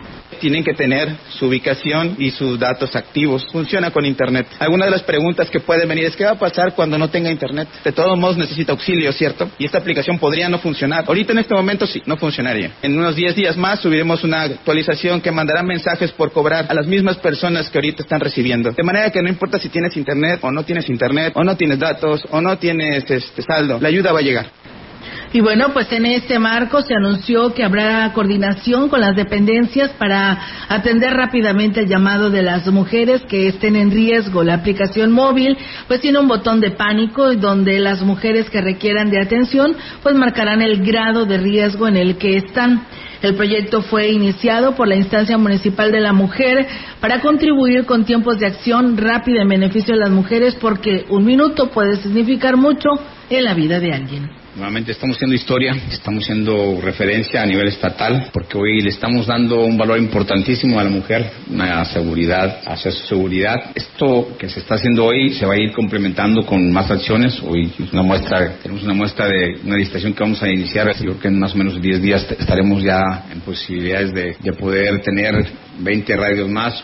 Tienen 0.44 0.66
que 0.66 0.74
tener 0.74 1.08
su 1.40 1.46
ubicación 1.46 2.18
y 2.20 2.30
sus 2.30 2.60
datos 2.60 2.98
activos. 2.98 3.48
Funciona 3.50 3.92
con 3.92 4.06
Internet. 4.06 4.46
Alguna 4.60 4.84
de 4.84 4.92
las 4.92 5.02
preguntas 5.04 5.50
que 5.50 5.62
pueden 5.62 5.88
venir 5.88 6.04
es 6.04 6.18
qué 6.18 6.26
va 6.26 6.32
a 6.32 6.38
pasar 6.38 6.76
cuando 6.76 6.98
no 6.98 7.10
tenga 7.10 7.32
Internet. 7.32 7.70
De 7.82 7.94
todos 7.94 8.20
modos 8.20 8.36
necesita 8.36 8.74
auxilio, 8.74 9.14
¿cierto? 9.14 9.50
Y 9.58 9.64
esta 9.64 9.78
aplicación 9.78 10.20
podría 10.20 10.50
no 10.50 10.60
funcionar. 10.60 11.06
Ahorita 11.08 11.32
en 11.32 11.40
este 11.40 11.54
momento 11.56 11.88
sí, 11.88 12.02
no 12.06 12.18
funcionaría. 12.18 12.72
En 12.82 13.00
unos 13.00 13.16
10 13.16 13.38
días 13.38 13.56
más 13.56 13.80
subiremos 13.80 14.26
una 14.26 14.42
actualización 14.42 15.22
que 15.22 15.32
mandará 15.32 15.64
mensajes 15.64 16.12
por 16.12 16.34
cobrar 16.34 16.66
a 16.68 16.74
las 16.74 16.88
mismas 16.88 17.16
personas 17.20 17.70
que 17.70 17.78
ahorita 17.78 18.04
están 18.04 18.20
recibiendo. 18.20 18.72
De 18.72 18.84
manera 18.84 19.12
que 19.12 19.22
no 19.22 19.30
importa 19.30 19.60
si 19.60 19.70
tienes 19.70 19.96
Internet 19.96 20.42
o 20.42 20.52
no 20.52 20.66
tienes 20.66 20.90
Internet, 20.90 21.32
o 21.38 21.46
no 21.46 21.56
tienes 21.56 21.80
datos, 21.80 22.22
o 22.32 22.42
no 22.42 22.58
tienes 22.58 23.10
este, 23.10 23.42
saldo, 23.44 23.80
la 23.80 23.88
ayuda 23.88 24.12
va 24.12 24.20
a 24.20 24.24
llegar. 24.24 24.48
Y 25.36 25.42
bueno, 25.42 25.70
pues 25.74 25.92
en 25.92 26.06
este 26.06 26.38
marco 26.38 26.84
se 26.84 26.94
anunció 26.94 27.56
que 27.56 27.64
habrá 27.64 28.14
coordinación 28.14 28.88
con 28.88 29.02
las 29.02 29.16
dependencias 29.16 29.90
para 29.98 30.40
atender 30.70 31.12
rápidamente 31.12 31.80
el 31.80 31.88
llamado 31.88 32.30
de 32.30 32.44
las 32.44 32.68
mujeres 32.68 33.24
que 33.24 33.48
estén 33.48 33.76
en 33.76 33.90
riesgo. 33.90 34.44
La 34.44 34.54
aplicación 34.54 35.12
móvil 35.12 35.58
pues 35.88 36.02
tiene 36.02 36.20
un 36.20 36.28
botón 36.28 36.62
de 36.62 36.70
pánico 36.70 37.34
donde 37.34 37.80
las 37.80 38.04
mujeres 38.04 38.48
que 38.52 38.62
requieran 38.62 39.10
de 39.10 39.20
atención 39.20 39.76
pues 40.04 40.14
marcarán 40.14 40.62
el 40.62 40.86
grado 40.86 41.26
de 41.26 41.40
riesgo 41.40 41.88
en 41.88 41.98
el 41.98 42.18
que 42.18 42.38
están. 42.38 42.86
El 43.24 43.34
proyecto 43.34 43.82
fue 43.82 44.12
iniciado 44.12 44.76
por 44.76 44.88
la 44.88 44.98
instancia 44.98 45.36
municipal 45.40 45.92
de 45.92 46.02
la 46.02 46.14
mujer 46.14 46.68
para 47.00 47.22
contribuir 47.22 47.86
con 47.88 48.06
tiempos 48.06 48.38
de 48.38 48.46
acción 48.46 48.98
rápida 48.98 49.42
en 49.42 49.48
beneficio 49.48 49.96
de 49.96 50.02
las 50.02 50.12
mujeres 50.12 50.54
porque 50.62 51.06
un 51.10 51.26
minuto 51.26 51.72
puede 51.72 51.96
significar 51.96 52.56
mucho 52.56 52.90
en 53.32 53.44
la 53.44 53.56
vida 53.56 53.80
de 53.80 53.94
alguien. 53.94 54.43
Nuevamente 54.56 54.92
estamos 54.92 55.16
haciendo 55.16 55.36
historia, 55.36 55.76
estamos 55.92 56.24
haciendo 56.24 56.80
referencia 56.80 57.42
a 57.42 57.46
nivel 57.46 57.70
estatal, 57.70 58.30
porque 58.32 58.56
hoy 58.56 58.82
le 58.82 58.90
estamos 58.90 59.26
dando 59.26 59.62
un 59.62 59.80
valor 59.80 59.98
importantísimo 59.98 60.80
a 60.80 60.84
la 60.84 60.92
mujer, 60.92 61.28
una 61.50 61.84
seguridad, 61.86 62.62
hacia 62.68 62.92
su 62.92 63.08
seguridad. 63.08 63.72
Esto 63.74 64.38
que 64.38 64.48
se 64.50 64.60
está 64.60 64.76
haciendo 64.76 65.06
hoy 65.06 65.34
se 65.34 65.48
va 65.48 65.56
a 65.56 65.58
ir 65.58 65.72
complementando 65.72 66.46
con 66.46 66.72
más 66.72 66.92
acciones. 66.92 67.42
Hoy 67.42 67.74
una 67.92 68.04
muestra, 68.04 68.58
tenemos 68.62 68.84
una 68.84 68.94
muestra 68.94 69.28
de 69.28 69.60
una 69.64 69.76
licitación 69.76 70.14
que 70.14 70.22
vamos 70.22 70.44
a 70.44 70.48
iniciar. 70.48 70.94
Yo 70.98 71.00
creo 71.00 71.20
que 71.20 71.28
en 71.30 71.40
más 71.40 71.56
o 71.56 71.58
menos 71.58 71.82
10 71.82 72.02
días 72.04 72.28
estaremos 72.38 72.84
ya 72.84 73.26
en 73.32 73.42
posibilidades 73.42 74.14
de, 74.14 74.38
de 74.40 74.54
poder 74.54 75.02
tener 75.02 75.48
20 75.80 76.16
radios 76.16 76.48
más. 76.48 76.84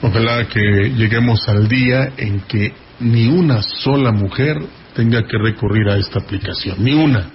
Ojalá 0.00 0.48
que 0.48 0.90
lleguemos 0.96 1.46
al 1.50 1.68
día 1.68 2.12
en 2.16 2.40
que 2.48 2.72
ni 2.98 3.26
una 3.26 3.60
sola 3.60 4.10
mujer 4.10 4.56
tenga 4.94 5.22
que 5.26 5.38
recurrir 5.38 5.88
a 5.88 5.96
esta 5.96 6.18
aplicación, 6.18 6.76
ni 6.82 6.92
una, 6.92 7.30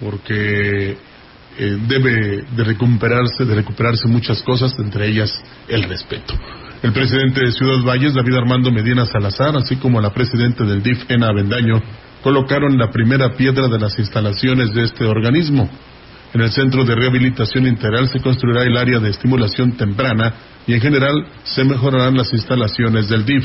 porque 0.00 0.96
eh, 1.58 1.78
debe 1.88 2.44
de 2.54 2.64
recuperarse, 2.64 3.44
de 3.44 3.54
recuperarse 3.54 4.08
muchas 4.08 4.42
cosas, 4.42 4.78
entre 4.78 5.08
ellas 5.08 5.32
el 5.68 5.84
respeto. 5.84 6.34
El 6.82 6.92
presidente 6.92 7.40
de 7.40 7.52
Ciudad 7.52 7.82
Valles, 7.82 8.14
David 8.14 8.34
Armando 8.34 8.70
Medina 8.70 9.06
Salazar, 9.06 9.56
así 9.56 9.76
como 9.76 10.00
la 10.00 10.12
presidenta 10.12 10.64
del 10.64 10.82
DIF, 10.82 11.04
Ena 11.08 11.28
Avendaño, 11.28 11.82
colocaron 12.22 12.76
la 12.76 12.90
primera 12.90 13.32
piedra 13.32 13.68
de 13.68 13.78
las 13.78 13.98
instalaciones 13.98 14.74
de 14.74 14.84
este 14.84 15.06
organismo. 15.06 15.70
En 16.34 16.42
el 16.42 16.52
Centro 16.52 16.84
de 16.84 16.94
Rehabilitación 16.94 17.66
Integral 17.66 18.08
se 18.08 18.20
construirá 18.20 18.64
el 18.64 18.76
área 18.76 18.98
de 18.98 19.08
estimulación 19.08 19.72
temprana 19.72 20.34
y 20.66 20.74
en 20.74 20.80
general 20.80 21.26
se 21.44 21.64
mejorarán 21.64 22.16
las 22.16 22.32
instalaciones 22.32 23.08
del 23.08 23.24
DIF. 23.24 23.44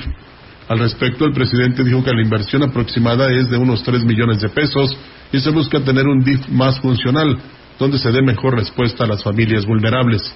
Al 0.72 0.80
respecto, 0.80 1.25
el 1.25 1.34
presidente 1.34 1.84
dijo 1.84 2.01
que 2.01 2.13
la 2.13 2.22
inversión 2.22 2.63
aproximada 2.63 3.30
es 3.30 3.50
de 3.50 3.58
unos 3.58 3.84
3 3.84 4.06
millones 4.06 4.40
de 4.40 4.48
pesos 4.48 4.96
y 5.30 5.42
se 5.42 5.50
busca 5.50 5.82
tener 5.82 6.08
un 6.08 6.24
DIF 6.24 6.48
más 6.48 6.80
funcional, 6.80 7.38
donde 7.78 8.00
se 8.00 8.10
dé 8.10 8.22
mejor 8.22 8.56
respuesta 8.56 9.04
a 9.04 9.08
las 9.08 9.22
familias 9.22 9.66
vulnerables. 9.66 10.34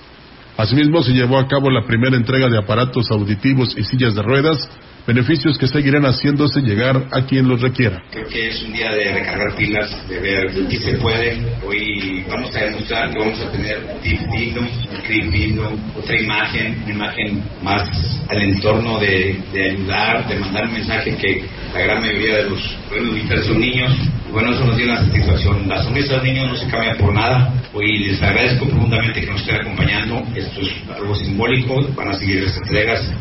Asimismo, 0.58 1.02
se 1.04 1.14
llevó 1.14 1.38
a 1.38 1.48
cabo 1.48 1.70
la 1.70 1.86
primera 1.86 2.18
entrega 2.18 2.50
de 2.50 2.58
aparatos 2.58 3.10
auditivos 3.12 3.78
y 3.78 3.86
sillas 3.86 4.14
de 4.14 4.24
ruedas, 4.24 4.70
beneficios 5.06 5.58
que 5.58 5.68
seguirán 5.68 6.04
haciéndose 6.04 6.62
llegar 6.62 7.08
a 7.12 7.26
quien 7.26 7.48
los 7.48 7.62
requiera. 7.62 8.04
Creo 8.12 8.28
que 8.28 8.50
es 8.50 8.64
un 8.64 8.74
día 8.74 8.92
de 8.92 9.14
recargar 9.14 9.56
pilas, 9.56 10.10
de 10.10 10.20
ver 10.20 10.48
qué 10.70 10.78
se 10.80 10.98
puede. 10.98 11.38
Hoy 11.66 12.24
vamos 12.28 12.56
a 12.56 12.66
demostrar 12.66 13.12
que 13.12 13.20
vamos 13.20 13.40
a 13.40 13.52
tener 13.52 13.84
un 13.84 14.02
digno, 14.02 14.62
un 14.62 15.92
otra 15.96 16.20
imagen, 16.20 16.82
una 16.84 16.94
imagen 16.94 17.44
más 17.62 17.90
al 18.30 18.42
entorno 18.42 19.00
de, 19.00 19.40
de 19.54 19.72
ayudar, 19.72 20.28
de 20.28 20.36
mandar 20.36 20.66
un 20.66 20.74
mensaje 20.74 21.16
que 21.16 21.44
la 21.74 21.82
gran 21.82 22.02
mayoría 22.02 22.38
de 22.38 22.50
los 22.50 22.62
pueblos 22.90 23.46
son 23.46 23.60
niños. 23.60 23.92
Bueno, 24.32 24.54
eso 24.54 24.66
nos 24.66 24.76
dio 24.76 24.86
una 24.86 25.06
satisfacción. 25.06 25.68
La 25.68 25.84
sonrisa 25.84 26.14
de 26.14 26.18
los 26.18 26.24
niños 26.26 26.48
no 26.50 26.56
se 26.58 26.68
cambia 26.68 26.98
por 26.98 27.14
nada. 27.14 27.54
Hoy 27.74 28.00
les 28.00 28.22
agradezco 28.22 28.66
profundamente 28.68 29.22
que 29.22 29.28
nos 29.28 29.42
estén 29.42 29.62
acompañando. 29.62 30.24
Esto 30.36 30.62
es 30.62 30.72
algo 30.94 31.16
simbólico. 31.16 31.88
Van 31.96 32.10
a 32.10 32.14
seguir 32.14 32.44
las 32.44 32.58
entregas. 32.58 33.12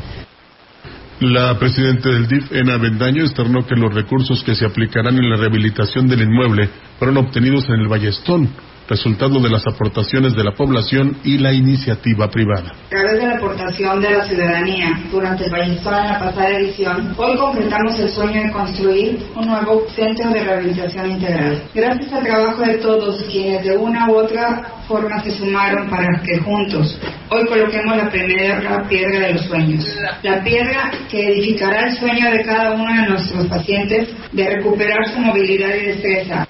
La 1.21 1.57
presidenta 1.59 2.11
del 2.11 2.27
DIF, 2.27 2.51
Ena 2.53 2.77
Bendaño, 2.77 3.23
externó 3.23 3.65
que 3.65 3.77
los 3.77 3.95
recursos 3.95 4.43
que 4.43 4.55
se 4.57 4.67
aplicarán 4.67 5.17
en 5.17 5.31
la 5.31 5.37
rehabilitación 5.37 6.09
del 6.09 6.23
inmueble 6.23 6.69
fueron 6.99 7.19
obtenidos 7.19 7.69
en 7.69 7.81
el 7.81 7.89
Ballestón, 7.89 8.49
resultado 8.89 9.41
de 9.41 9.51
las 9.51 9.67
aportaciones 9.67 10.35
de 10.35 10.45
la 10.45 10.53
población 10.53 11.19
y 11.25 11.39
la 11.39 11.53
iniciativa 11.53 12.29
privada. 12.29 12.73
A 12.87 12.91
través 12.91 13.21
de 13.21 13.27
la 13.27 13.37
aportación 13.37 14.01
de 14.01 14.11
la 14.11 14.25
ciudadanía 14.25 15.01
durante 15.11 15.45
el 15.45 15.51
Ballestón 15.51 15.95
en 15.95 16.13
la 16.13 16.19
pasada 16.19 16.51
edición, 16.51 17.15
hoy 17.17 17.37
concretamos 17.37 17.99
el 17.99 18.09
sueño 18.11 18.43
de 18.43 18.53
construir 18.53 19.19
un 19.35 19.47
nuevo 19.47 19.87
centro 19.95 20.31
de 20.31 20.45
rehabilitación 20.45 21.11
integral. 21.11 21.63
Gracias 21.75 22.13
al 22.13 22.25
trabajo 22.25 22.63
de 22.63 22.75
todos 22.79 23.23
quienes 23.31 23.65
de 23.65 23.77
una 23.77 24.09
u 24.09 24.17
otra 24.17 24.63
forma 24.87 25.23
se 25.23 25.31
sumaron 25.31 25.89
para 25.89 26.21
que 26.23 26.39
juntos 26.39 26.99
hoy 27.31 27.47
coloquemos 27.47 27.97
la 27.97 28.11
primera 28.11 28.87
piedra 28.89 29.27
de 29.27 29.35
los 29.35 29.45
sueños. 29.47 29.85
La 30.23 30.43
piedra 30.43 30.91
que 31.11 31.33
edificará 31.33 31.89
el 31.89 31.97
sueño 31.97 32.31
de 32.31 32.45
cada 32.45 32.73
uno 32.73 33.03
de 33.03 33.09
nuestros 33.09 33.47
pacientes 33.47 34.09
de 34.33 34.57
recuperar 34.57 35.09
su 35.13 35.21
movilidad 35.21 35.75
y 35.75 35.87
destreza. 35.87 36.47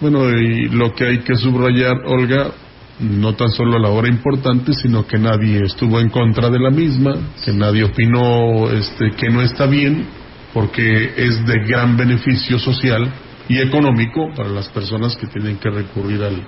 Bueno, 0.00 0.30
y 0.30 0.68
lo 0.68 0.94
que 0.94 1.06
hay 1.06 1.18
que 1.18 1.34
subrayar, 1.34 1.96
Olga, 2.06 2.52
no 3.00 3.34
tan 3.34 3.50
solo 3.50 3.78
la 3.78 3.88
hora 3.88 4.08
importante, 4.08 4.72
sino 4.72 5.06
que 5.06 5.18
nadie 5.18 5.64
estuvo 5.64 5.98
en 6.00 6.08
contra 6.08 6.50
de 6.50 6.58
la 6.58 6.70
misma, 6.70 7.16
que 7.44 7.52
nadie 7.52 7.84
opinó 7.84 8.70
este, 8.70 9.12
que 9.16 9.28
no 9.28 9.42
está 9.42 9.66
bien, 9.66 10.06
porque 10.54 11.12
es 11.16 11.44
de 11.46 11.64
gran 11.66 11.96
beneficio 11.96 12.58
social 12.58 13.12
y 13.48 13.58
económico 13.58 14.28
para 14.36 14.48
las 14.48 14.68
personas 14.68 15.16
que 15.16 15.26
tienen 15.26 15.56
que 15.56 15.70
recurrir 15.70 16.22
al 16.22 16.42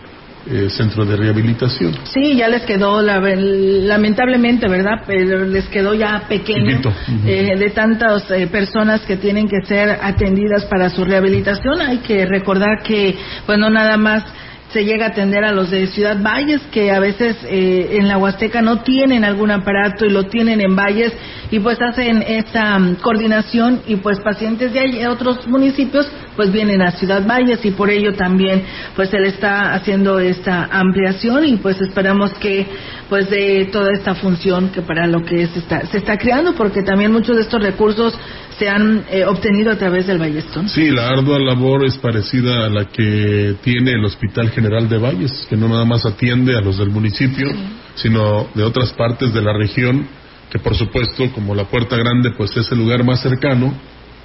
eh, 0.47 0.69
centro 0.71 1.05
de 1.05 1.17
rehabilitación. 1.17 1.95
Sí, 2.05 2.37
ya 2.37 2.49
les 2.49 2.63
quedó, 2.63 3.03
la, 3.03 3.21
lamentablemente, 3.21 4.69
¿verdad? 4.69 5.03
Pero 5.07 5.45
les 5.45 5.67
quedó 5.69 5.93
ya 5.95 6.25
pequeño 6.29 6.81
eh, 7.27 7.57
de 7.59 7.71
tantas 7.71 8.31
eh, 8.31 8.47
personas 8.47 9.03
que 9.03 9.17
tienen 9.17 9.49
que 9.49 9.61
ser 9.67 9.99
atendidas 10.01 10.65
para 10.65 10.89
su 10.89 11.05
rehabilitación. 11.05 11.81
Hay 11.83 11.99
que 11.99 12.25
recordar 12.25 12.83
que, 12.83 13.17
pues 13.45 13.59
no 13.59 13.69
nada 13.69 13.97
más 13.97 14.25
se 14.73 14.85
llega 14.85 15.07
a 15.07 15.09
atender 15.09 15.45
a 15.45 15.53
los 15.53 15.71
de 15.71 15.87
Ciudad 15.89 16.19
Valles, 16.23 16.61
que 16.71 16.93
a 16.93 17.01
veces 17.01 17.37
eh, 17.45 17.97
en 17.99 18.09
la 18.09 18.19
Huasteca 18.19 18.63
no 18.63 18.83
tienen 18.83 19.25
algún 19.25 19.51
aparato 19.51 20.05
y 20.05 20.11
lo 20.11 20.25
tienen 20.25 20.61
en 20.61 20.77
Valles, 20.77 21.13
y 21.51 21.59
pues 21.59 21.81
hacen 21.81 22.23
esta 22.23 22.79
mm, 22.79 22.97
coordinación 22.97 23.83
y 23.87 23.97
pues 23.97 24.21
pacientes 24.21 24.73
de 24.73 24.81
ahí, 24.81 25.07
otros 25.07 25.47
municipios 25.49 26.11
pues 26.37 26.53
vienen 26.53 26.81
a 26.83 26.93
Ciudad 26.93 27.27
Valles 27.27 27.65
y 27.65 27.73
por 27.73 27.91
ello 27.91 28.15
también 28.15 28.63
pues 28.95 29.11
se 29.11 29.19
le 29.19 29.29
está 29.29 29.75
haciendo 29.75 30.21
esta 30.21 30.69
ampliación 30.71 31.45
y 31.45 31.57
pues 31.57 31.81
esperamos 31.81 32.33
que 32.35 32.67
pues 33.09 33.29
de 33.29 33.69
toda 33.73 33.93
esta 33.93 34.15
función 34.15 34.71
que 34.71 34.83
para 34.83 35.07
lo 35.07 35.25
que 35.25 35.47
se 35.49 35.59
está, 35.59 35.85
se 35.87 35.99
está 35.99 36.17
creando 36.17 36.55
porque 36.55 36.83
también 36.83 37.13
muchos 37.13 37.37
de 37.37 37.43
estos 37.43 37.61
recursos 37.61 38.17
se 38.61 38.69
han 38.69 39.05
eh, 39.11 39.25
obtenido 39.25 39.73
a 39.73 39.77
través 39.77 40.07
del 40.07 40.19
Ballestón. 40.19 40.69
Sí, 40.69 40.91
la 40.91 41.09
ardua 41.09 41.39
labor 41.39 41.87
es 41.87 41.97
parecida 41.97 42.67
a 42.67 42.69
la 42.69 42.85
que 42.85 43.55
tiene 43.65 43.93
el 43.93 44.05
Hospital 44.05 44.51
General 44.51 44.87
de 44.87 44.99
Valles, 44.99 45.47
que 45.49 45.57
no 45.57 45.67
nada 45.67 45.87
más 45.87 46.05
atiende 46.05 46.55
a 46.55 46.61
los 46.61 46.77
del 46.77 46.91
municipio, 46.91 47.49
sino 47.95 48.49
de 48.55 48.63
otras 48.63 48.93
partes 48.93 49.33
de 49.33 49.41
la 49.41 49.55
región, 49.55 50.07
que 50.51 50.59
por 50.59 50.77
supuesto, 50.77 51.33
como 51.33 51.55
la 51.55 51.65
Puerta 51.65 51.97
Grande, 51.97 52.33
pues 52.37 52.55
es 52.55 52.71
el 52.71 52.77
lugar 52.77 53.03
más 53.03 53.23
cercano, 53.23 53.73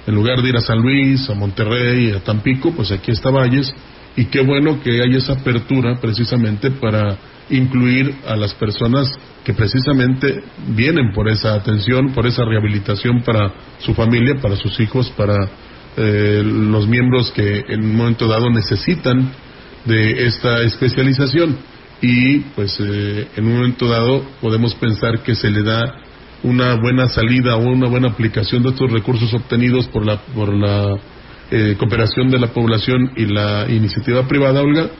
en 0.06 0.14
lugar 0.14 0.42
de 0.42 0.50
ir 0.50 0.56
a 0.58 0.60
San 0.60 0.82
Luis, 0.82 1.30
a 1.30 1.34
Monterrey, 1.34 2.10
a 2.10 2.20
Tampico, 2.20 2.72
pues 2.72 2.92
aquí 2.92 3.12
está 3.12 3.30
Valles, 3.30 3.74
y 4.16 4.26
qué 4.26 4.42
bueno 4.42 4.82
que 4.82 5.00
hay 5.02 5.16
esa 5.16 5.32
apertura 5.32 5.98
precisamente 5.98 6.70
para 6.72 7.16
incluir 7.50 8.14
a 8.26 8.36
las 8.36 8.54
personas 8.54 9.10
que 9.44 9.54
precisamente 9.54 10.42
vienen 10.68 11.12
por 11.12 11.28
esa 11.28 11.54
atención, 11.54 12.12
por 12.12 12.26
esa 12.26 12.44
rehabilitación 12.44 13.22
para 13.22 13.52
su 13.78 13.94
familia, 13.94 14.40
para 14.40 14.56
sus 14.56 14.78
hijos, 14.80 15.10
para 15.16 15.48
eh, 15.96 16.42
los 16.44 16.88
miembros 16.88 17.30
que 17.30 17.64
en 17.68 17.84
un 17.84 17.96
momento 17.96 18.26
dado 18.26 18.50
necesitan 18.50 19.32
de 19.84 20.26
esta 20.26 20.62
especialización. 20.62 21.56
Y 22.02 22.40
pues 22.54 22.78
eh, 22.80 23.28
en 23.36 23.46
un 23.46 23.54
momento 23.54 23.88
dado 23.88 24.22
podemos 24.40 24.74
pensar 24.74 25.20
que 25.22 25.34
se 25.34 25.50
le 25.50 25.62
da 25.62 26.02
una 26.42 26.74
buena 26.74 27.08
salida 27.08 27.56
o 27.56 27.60
una 27.60 27.88
buena 27.88 28.08
aplicación 28.08 28.62
de 28.62 28.70
estos 28.70 28.90
recursos 28.92 29.32
obtenidos 29.32 29.86
por 29.88 30.04
la 30.04 30.18
por 30.18 30.52
la 30.52 30.98
eh, 31.50 31.76
cooperación 31.78 32.28
de 32.28 32.40
la 32.40 32.48
población 32.48 33.12
y 33.16 33.26
la 33.26 33.66
iniciativa 33.70 34.26
privada, 34.26 34.60
Olga, 34.62 34.90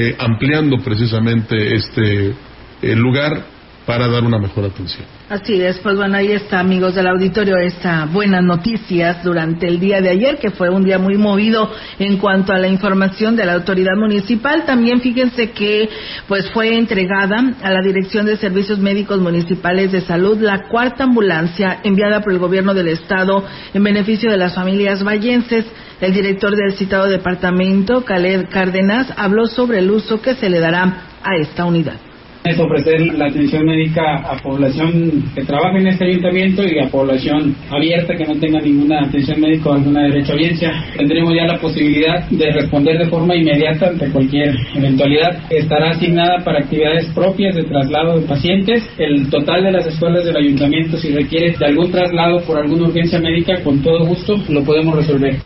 eh, 0.00 0.14
ampliando 0.16 0.78
precisamente 0.78 1.74
este 1.74 2.32
lugar 2.94 3.57
para 3.88 4.06
dar 4.06 4.22
una 4.22 4.38
mejor 4.38 4.66
atención. 4.66 5.06
Así 5.30 5.62
es, 5.62 5.78
pues 5.78 5.96
bueno, 5.96 6.18
ahí 6.18 6.32
está, 6.32 6.60
amigos 6.60 6.94
del 6.94 7.06
auditorio, 7.06 7.56
esta 7.56 8.04
buenas 8.04 8.44
noticias 8.44 9.24
durante 9.24 9.66
el 9.66 9.80
día 9.80 10.02
de 10.02 10.10
ayer, 10.10 10.36
que 10.36 10.50
fue 10.50 10.68
un 10.68 10.84
día 10.84 10.98
muy 10.98 11.16
movido 11.16 11.72
en 11.98 12.18
cuanto 12.18 12.52
a 12.52 12.58
la 12.58 12.68
información 12.68 13.34
de 13.34 13.46
la 13.46 13.54
autoridad 13.54 13.96
municipal. 13.96 14.66
También 14.66 15.00
fíjense 15.00 15.52
que 15.52 15.88
pues 16.26 16.50
fue 16.50 16.76
entregada 16.76 17.54
a 17.62 17.70
la 17.70 17.80
Dirección 17.80 18.26
de 18.26 18.36
Servicios 18.36 18.78
Médicos 18.78 19.20
Municipales 19.20 19.90
de 19.90 20.02
Salud 20.02 20.36
la 20.38 20.68
cuarta 20.68 21.04
ambulancia 21.04 21.80
enviada 21.82 22.20
por 22.20 22.34
el 22.34 22.38
gobierno 22.38 22.74
del 22.74 22.88
estado 22.88 23.42
en 23.72 23.82
beneficio 23.82 24.30
de 24.30 24.36
las 24.36 24.54
familias 24.54 25.02
vallenses. 25.02 25.64
El 26.02 26.12
director 26.12 26.54
del 26.54 26.74
citado 26.74 27.06
departamento, 27.06 28.04
Caled 28.04 28.50
Cárdenas, 28.50 29.14
habló 29.16 29.46
sobre 29.46 29.78
el 29.78 29.90
uso 29.90 30.20
que 30.20 30.34
se 30.34 30.50
le 30.50 30.60
dará 30.60 31.04
a 31.22 31.36
esta 31.40 31.64
unidad 31.64 32.07
es 32.44 32.58
ofrecer 32.58 33.00
la 33.16 33.26
atención 33.26 33.66
médica 33.66 34.16
a 34.16 34.36
población 34.38 35.24
que 35.34 35.44
trabaja 35.44 35.78
en 35.78 35.88
este 35.88 36.04
ayuntamiento 36.04 36.62
y 36.64 36.78
a 36.78 36.88
población 36.88 37.54
abierta 37.70 38.16
que 38.16 38.24
no 38.24 38.34
tenga 38.36 38.60
ninguna 38.60 39.04
atención 39.04 39.40
médica 39.40 39.70
o 39.70 39.72
alguna 39.74 40.02
derecho 40.04 40.32
audiencia. 40.32 40.72
Tendremos 40.96 41.34
ya 41.34 41.46
la 41.46 41.58
posibilidad 41.58 42.28
de 42.30 42.52
responder 42.52 42.98
de 42.98 43.06
forma 43.06 43.34
inmediata 43.34 43.88
ante 43.88 44.10
cualquier 44.10 44.54
eventualidad. 44.74 45.40
Estará 45.50 45.90
asignada 45.90 46.44
para 46.44 46.60
actividades 46.60 47.06
propias 47.14 47.54
de 47.54 47.64
traslado 47.64 48.20
de 48.20 48.26
pacientes. 48.26 48.88
El 48.98 49.28
total 49.30 49.64
de 49.64 49.72
las 49.72 49.86
escuelas 49.86 50.24
del 50.24 50.36
ayuntamiento, 50.36 50.96
si 50.96 51.12
requiere 51.12 51.54
de 51.58 51.66
algún 51.66 51.90
traslado 51.90 52.40
por 52.46 52.58
alguna 52.58 52.88
urgencia 52.88 53.20
médica, 53.20 53.62
con 53.62 53.82
todo 53.82 54.06
gusto 54.06 54.36
lo 54.48 54.62
podemos 54.64 54.96
resolver. 54.96 55.36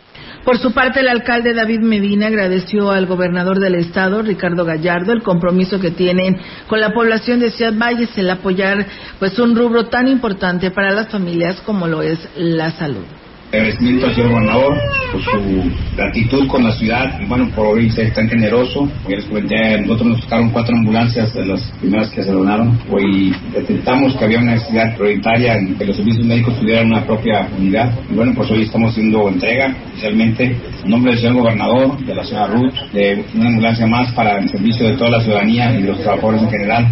Por 0.43 0.57
su 0.57 0.73
parte, 0.73 0.99
el 0.99 1.07
alcalde 1.07 1.53
David 1.53 1.79
Medina 1.79 2.27
agradeció 2.27 2.91
al 2.91 3.05
gobernador 3.05 3.59
del 3.59 3.75
estado, 3.75 4.21
Ricardo 4.21 4.65
Gallardo, 4.65 5.13
el 5.13 5.23
compromiso 5.23 5.79
que 5.79 5.91
tienen 5.91 6.37
con 6.67 6.81
la 6.81 6.93
población 6.93 7.39
de 7.39 7.51
Ciudad 7.51 7.73
Valles, 7.73 8.17
el 8.17 8.29
apoyar 8.29 8.85
pues 9.19 9.39
un 9.39 9.55
rubro 9.55 9.85
tan 9.85 10.07
importante 10.09 10.69
para 10.71 10.91
las 10.91 11.07
familias 11.07 11.61
como 11.61 11.87
lo 11.87 12.01
es 12.01 12.19
la 12.35 12.71
salud 12.71 13.05
agradecimiento 13.53 14.07
al 14.07 14.15
señor 14.15 14.29
gobernador 14.31 14.77
por 15.11 15.21
su 15.21 15.71
gratitud 15.95 16.47
con 16.47 16.63
la 16.63 16.71
ciudad 16.71 17.19
y 17.21 17.25
bueno, 17.25 17.49
por 17.55 17.67
hoy 17.67 17.89
ser 17.91 18.11
tan 18.13 18.27
generoso. 18.27 18.89
Hoy 19.05 19.15
les 19.15 19.25
comenté, 19.25 19.79
nosotros 19.81 20.07
nos 20.07 20.21
tocaron 20.21 20.49
cuatro 20.49 20.75
ambulancias 20.75 21.33
de 21.33 21.45
las 21.45 21.61
primeras 21.79 22.09
que 22.09 22.23
se 22.23 22.31
donaron. 22.31 22.79
Hoy 22.89 23.33
detectamos 23.53 24.15
que 24.15 24.25
había 24.25 24.39
una 24.39 24.53
necesidad 24.53 24.95
prioritaria 24.95 25.57
en 25.57 25.75
que 25.75 25.85
los 25.85 25.95
servicios 25.95 26.25
médicos 26.25 26.59
tuvieran 26.59 26.87
una 26.87 27.05
propia 27.05 27.47
unidad. 27.57 27.93
Y 28.09 28.15
bueno, 28.15 28.33
pues 28.35 28.49
hoy 28.49 28.63
estamos 28.63 28.91
haciendo 28.91 29.29
entrega 29.29 29.75
oficialmente 29.91 30.57
en 30.83 30.89
nombre 30.89 31.11
del 31.11 31.21
señor 31.21 31.35
gobernador, 31.35 31.97
de 32.03 32.15
la 32.15 32.23
señora 32.23 32.47
Ruth, 32.47 32.73
de 32.91 33.23
una 33.35 33.49
ambulancia 33.49 33.85
más 33.85 34.11
para 34.13 34.39
el 34.39 34.49
servicio 34.49 34.87
de 34.87 34.97
toda 34.97 35.11
la 35.11 35.21
ciudadanía 35.21 35.73
y 35.77 35.83
de 35.83 35.89
los 35.89 36.01
trabajadores 36.01 36.41
en 36.41 36.49
general. 36.49 36.87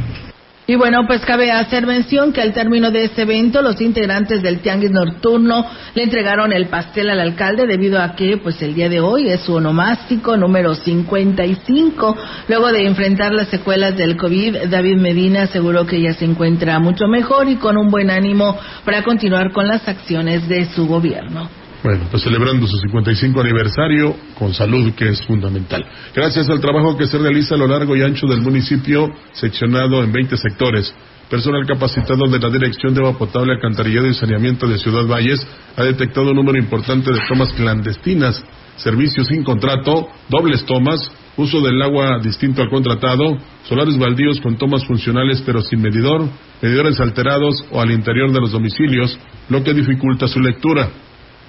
Y 0.72 0.76
bueno, 0.76 1.06
pues 1.06 1.20
cabe 1.26 1.52
hacer 1.52 1.86
mención 1.86 2.32
que 2.32 2.40
al 2.40 2.54
término 2.54 2.92
de 2.92 3.04
este 3.04 3.24
evento, 3.24 3.62
los 3.62 3.82
integrantes 3.82 4.42
del 4.42 4.62
Tianguis 4.62 4.92
Nocturno 4.92 5.66
le 5.94 6.04
entregaron 6.04 6.54
el 6.54 6.68
pastel 6.68 7.10
al 7.10 7.20
alcalde 7.20 7.68
debido 7.68 8.02
a 8.02 8.16
que, 8.16 8.38
pues 8.38 8.62
el 8.62 8.74
día 8.74 8.88
de 8.88 9.02
hoy 9.02 9.28
es 9.28 9.42
su 9.42 9.56
onomástico 9.56 10.38
número 10.38 10.74
55. 10.74 12.16
Luego 12.48 12.72
de 12.72 12.86
enfrentar 12.86 13.34
las 13.34 13.50
secuelas 13.50 13.98
del 13.98 14.16
COVID, 14.16 14.70
David 14.70 14.96
Medina 14.96 15.42
aseguró 15.42 15.86
que 15.86 16.00
ya 16.00 16.14
se 16.14 16.24
encuentra 16.24 16.80
mucho 16.80 17.06
mejor 17.06 17.50
y 17.50 17.58
con 17.58 17.76
un 17.76 17.92
buen 17.92 18.10
ánimo 18.10 18.58
para 18.86 19.04
continuar 19.04 19.52
con 19.52 19.68
las 19.68 19.86
acciones 19.90 20.48
de 20.48 20.68
su 20.68 20.88
gobierno. 20.88 21.61
Bueno, 21.84 22.06
pues 22.12 22.22
celebrando 22.22 22.68
su 22.68 22.78
55 22.78 23.42
aniversario 23.42 24.16
con 24.38 24.54
salud, 24.54 24.94
que 24.94 25.10
es 25.10 25.26
fundamental. 25.26 25.84
Gracias 26.14 26.48
al 26.48 26.60
trabajo 26.60 26.96
que 26.96 27.08
se 27.08 27.18
realiza 27.18 27.56
a 27.56 27.58
lo 27.58 27.68
largo 27.68 27.96
y 27.96 28.04
ancho 28.04 28.28
del 28.28 28.42
municipio, 28.42 29.10
seccionado 29.32 30.04
en 30.04 30.12
20 30.12 30.38
sectores. 30.38 30.94
Personal 31.28 31.66
capacitado 31.66 32.28
de 32.28 32.38
la 32.38 32.50
Dirección 32.50 32.94
de 32.94 33.00
Agua 33.00 33.18
Potable, 33.18 33.54
Alcantarillado 33.54 34.06
y 34.06 34.14
Saneamiento 34.14 34.68
de 34.68 34.78
Ciudad 34.78 35.08
Valles 35.08 35.48
ha 35.76 35.84
detectado 35.84 36.30
un 36.30 36.36
número 36.36 36.60
importante 36.60 37.12
de 37.12 37.20
tomas 37.28 37.52
clandestinas, 37.54 38.44
servicios 38.76 39.28
sin 39.28 39.44
contrato, 39.44 40.08
dobles 40.30 40.64
tomas, 40.66 41.12
uso 41.38 41.62
del 41.62 41.82
agua 41.82 42.20
distinto 42.22 42.62
al 42.62 42.70
contratado, 42.70 43.38
solares 43.64 43.98
baldíos 43.98 44.40
con 44.42 44.58
tomas 44.58 44.86
funcionales 44.86 45.42
pero 45.46 45.62
sin 45.62 45.82
medidor, 45.82 46.28
medidores 46.62 47.00
alterados 47.00 47.64
o 47.72 47.82
al 47.82 47.90
interior 47.90 48.32
de 48.32 48.42
los 48.42 48.52
domicilios, 48.52 49.18
lo 49.50 49.64
que 49.64 49.74
dificulta 49.74 50.28
su 50.28 50.40
lectura. 50.40 50.90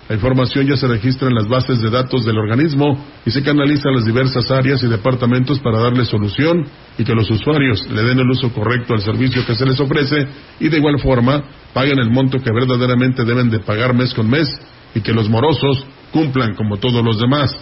La 0.08 0.16
información 0.16 0.66
ya 0.66 0.76
se 0.76 0.88
registra 0.88 1.28
en 1.28 1.34
las 1.34 1.48
bases 1.48 1.80
de 1.80 1.88
datos 1.88 2.24
del 2.24 2.36
organismo 2.36 2.98
y 3.24 3.30
se 3.30 3.42
canaliza 3.42 3.88
a 3.88 3.92
las 3.92 4.04
diversas 4.04 4.50
áreas 4.50 4.82
y 4.82 4.88
departamentos 4.88 5.60
para 5.60 5.78
darle 5.78 6.04
solución 6.04 6.66
y 6.98 7.04
que 7.04 7.14
los 7.14 7.30
usuarios 7.30 7.88
le 7.88 8.02
den 8.02 8.18
el 8.18 8.28
uso 8.28 8.52
correcto 8.52 8.94
al 8.94 9.00
servicio 9.00 9.46
que 9.46 9.54
se 9.54 9.64
les 9.64 9.78
ofrece 9.78 10.26
y 10.58 10.68
de 10.68 10.76
igual 10.76 10.98
forma 10.98 11.44
paguen 11.72 12.00
el 12.00 12.10
monto 12.10 12.38
que 12.38 12.52
verdaderamente 12.52 13.24
deben 13.24 13.48
de 13.48 13.60
pagar 13.60 13.94
mes 13.94 14.12
con 14.12 14.28
mes 14.28 14.48
y 14.94 15.00
que 15.00 15.12
los 15.12 15.30
morosos 15.30 15.86
cumplan 16.10 16.54
como 16.54 16.78
todos 16.78 17.04
los 17.04 17.18
demás. 17.20 17.54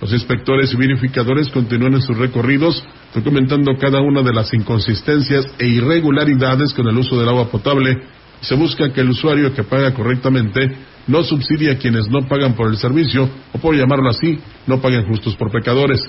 Los 0.00 0.12
inspectores 0.12 0.74
y 0.74 0.76
verificadores 0.76 1.48
continúan 1.50 1.94
en 1.94 2.02
sus 2.02 2.18
recorridos 2.18 2.82
documentando 3.14 3.72
cada 3.78 4.00
una 4.00 4.22
de 4.22 4.34
las 4.34 4.52
inconsistencias 4.52 5.46
e 5.58 5.66
irregularidades 5.66 6.74
con 6.74 6.88
el 6.88 6.98
uso 6.98 7.18
del 7.18 7.28
agua 7.28 7.48
potable 7.48 7.96
se 8.40 8.54
busca 8.54 8.92
que 8.92 9.00
el 9.00 9.10
usuario 9.10 9.54
que 9.54 9.64
paga 9.64 9.94
correctamente 9.94 10.76
no 11.06 11.22
subsidie 11.22 11.70
a 11.70 11.78
quienes 11.78 12.08
no 12.08 12.26
pagan 12.26 12.54
por 12.54 12.68
el 12.68 12.76
servicio 12.76 13.28
o, 13.52 13.58
por 13.58 13.76
llamarlo 13.76 14.10
así, 14.10 14.38
no 14.66 14.80
paguen 14.80 15.06
justos 15.06 15.36
por 15.36 15.50
pecadores. 15.50 16.02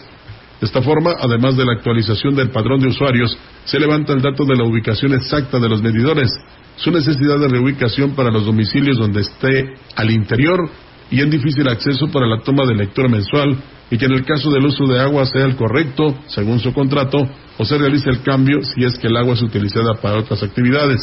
De 0.60 0.66
esta 0.66 0.82
forma, 0.82 1.16
además 1.20 1.56
de 1.56 1.66
la 1.66 1.74
actualización 1.74 2.36
del 2.36 2.50
padrón 2.50 2.80
de 2.80 2.88
usuarios, 2.88 3.38
se 3.66 3.80
levanta 3.80 4.14
el 4.14 4.22
dato 4.22 4.44
de 4.44 4.56
la 4.56 4.64
ubicación 4.64 5.14
exacta 5.14 5.60
de 5.60 5.70
los 5.70 5.84
medidores, 5.84 6.32
su 6.78 6.92
necesidad 6.92 7.40
de 7.40 7.48
reubicación 7.48 8.16
para 8.16 8.32
los 8.32 8.46
domicilios 8.46 8.98
donde 8.98 9.22
esté 9.22 9.76
al 9.96 10.10
interior 10.10 10.70
y 11.12 11.22
en 11.22 11.30
difícil 11.30 11.68
acceso 11.68 12.08
para 12.08 12.28
la 12.28 12.42
toma 12.42 12.66
de 12.66 12.76
lectura 12.76 13.08
mensual 13.08 13.58
y 13.90 13.98
que 13.98 14.06
en 14.06 14.14
el 14.14 14.26
caso 14.26 14.50
del 14.50 14.66
uso 14.66 14.86
de 14.86 15.00
agua 15.00 15.26
sea 15.26 15.46
el 15.46 15.56
correcto, 15.56 16.18
según 16.28 16.60
su 16.60 16.74
contrato, 16.74 17.28
o 17.58 17.66
se 17.66 17.78
realice 17.78 18.10
el 18.10 18.22
cambio 18.22 18.62
si 18.62 18.84
es 18.84 18.98
que 18.98 19.08
el 19.08 19.16
agua 19.16 19.34
es 19.34 19.42
utilizada 19.42 19.94
para 20.02 20.20
otras 20.20 20.44
actividades. 20.44 21.00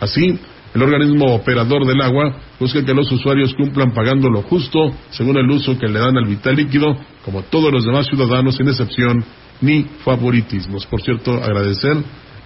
Así, 0.00 0.38
el 0.74 0.82
organismo 0.82 1.34
operador 1.34 1.86
del 1.86 2.00
agua 2.00 2.36
busca 2.60 2.84
que 2.84 2.94
los 2.94 3.10
usuarios 3.10 3.54
cumplan 3.54 3.92
pagando 3.92 4.28
lo 4.28 4.42
justo 4.42 4.92
según 5.10 5.38
el 5.38 5.50
uso 5.50 5.78
que 5.78 5.88
le 5.88 5.98
dan 5.98 6.16
al 6.16 6.26
vital 6.26 6.56
líquido, 6.56 6.96
como 7.24 7.42
todos 7.42 7.72
los 7.72 7.84
demás 7.84 8.06
ciudadanos 8.06 8.56
sin 8.56 8.68
excepción 8.68 9.24
ni 9.60 9.84
favoritismos. 10.04 10.86
Por 10.86 11.00
cierto, 11.00 11.32
agradecer 11.42 11.96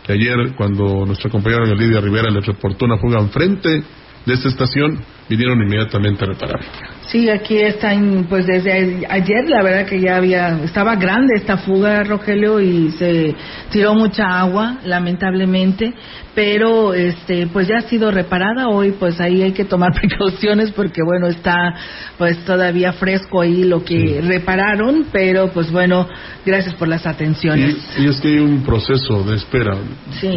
que 0.04 0.12
ayer 0.12 0.54
cuando 0.56 1.04
nuestra 1.06 1.30
compañera 1.30 1.74
Lidia 1.74 2.00
Rivera 2.00 2.30
le 2.30 2.40
reportó 2.40 2.84
una 2.84 2.98
fuga 2.98 3.20
enfrente 3.20 3.82
de 4.26 4.34
esta 4.34 4.48
estación, 4.48 5.00
vinieron 5.28 5.60
inmediatamente 5.62 6.24
a 6.24 6.28
reparar. 6.28 6.99
Sí, 7.10 7.28
aquí 7.28 7.58
están, 7.58 8.26
pues 8.28 8.46
desde 8.46 9.04
ayer 9.08 9.48
la 9.48 9.64
verdad 9.64 9.84
que 9.84 10.00
ya 10.00 10.16
había, 10.16 10.62
estaba 10.62 10.94
grande 10.94 11.34
esta 11.34 11.56
fuga, 11.56 12.04
Rogelio, 12.04 12.60
y 12.60 12.92
se 12.92 13.34
tiró 13.72 13.96
mucha 13.96 14.38
agua, 14.38 14.78
lamentablemente, 14.84 15.92
pero 16.36 16.94
este, 16.94 17.48
pues 17.48 17.66
ya 17.66 17.78
ha 17.78 17.82
sido 17.82 18.12
reparada 18.12 18.68
hoy, 18.68 18.92
pues 18.92 19.20
ahí 19.20 19.42
hay 19.42 19.50
que 19.50 19.64
tomar 19.64 19.92
precauciones 20.00 20.70
porque 20.70 21.02
bueno, 21.04 21.26
está 21.26 21.74
pues 22.16 22.44
todavía 22.44 22.92
fresco 22.92 23.40
ahí 23.40 23.64
lo 23.64 23.84
que 23.84 24.20
repararon, 24.22 25.06
pero 25.10 25.48
pues 25.48 25.72
bueno, 25.72 26.06
gracias 26.46 26.76
por 26.76 26.86
las 26.86 27.08
atenciones. 27.08 27.76
Y, 27.98 28.04
y, 28.04 28.08
es 28.08 28.20
que 28.20 28.28
hay 28.28 28.38
un 28.38 28.62
proceso 28.62 29.24
de 29.24 29.34
espera. 29.34 29.76
Sí. 30.20 30.30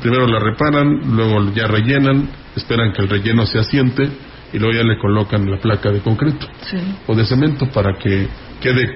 Primero 0.00 0.28
la 0.28 0.38
reparan, 0.38 1.16
luego 1.16 1.52
ya 1.52 1.66
rellenan, 1.66 2.28
esperan 2.54 2.92
que 2.92 3.02
el 3.02 3.08
relleno 3.08 3.46
se 3.46 3.58
asiente 3.58 4.10
y 4.54 4.58
luego 4.58 4.72
ya 4.72 4.84
le 4.84 4.96
colocan 4.98 5.50
la 5.50 5.58
placa 5.58 5.90
de 5.90 6.00
concreto 6.00 6.46
o 7.06 7.14
de 7.14 7.26
cemento 7.26 7.66
para 7.70 7.98
que 7.98 8.28
quede 8.60 8.88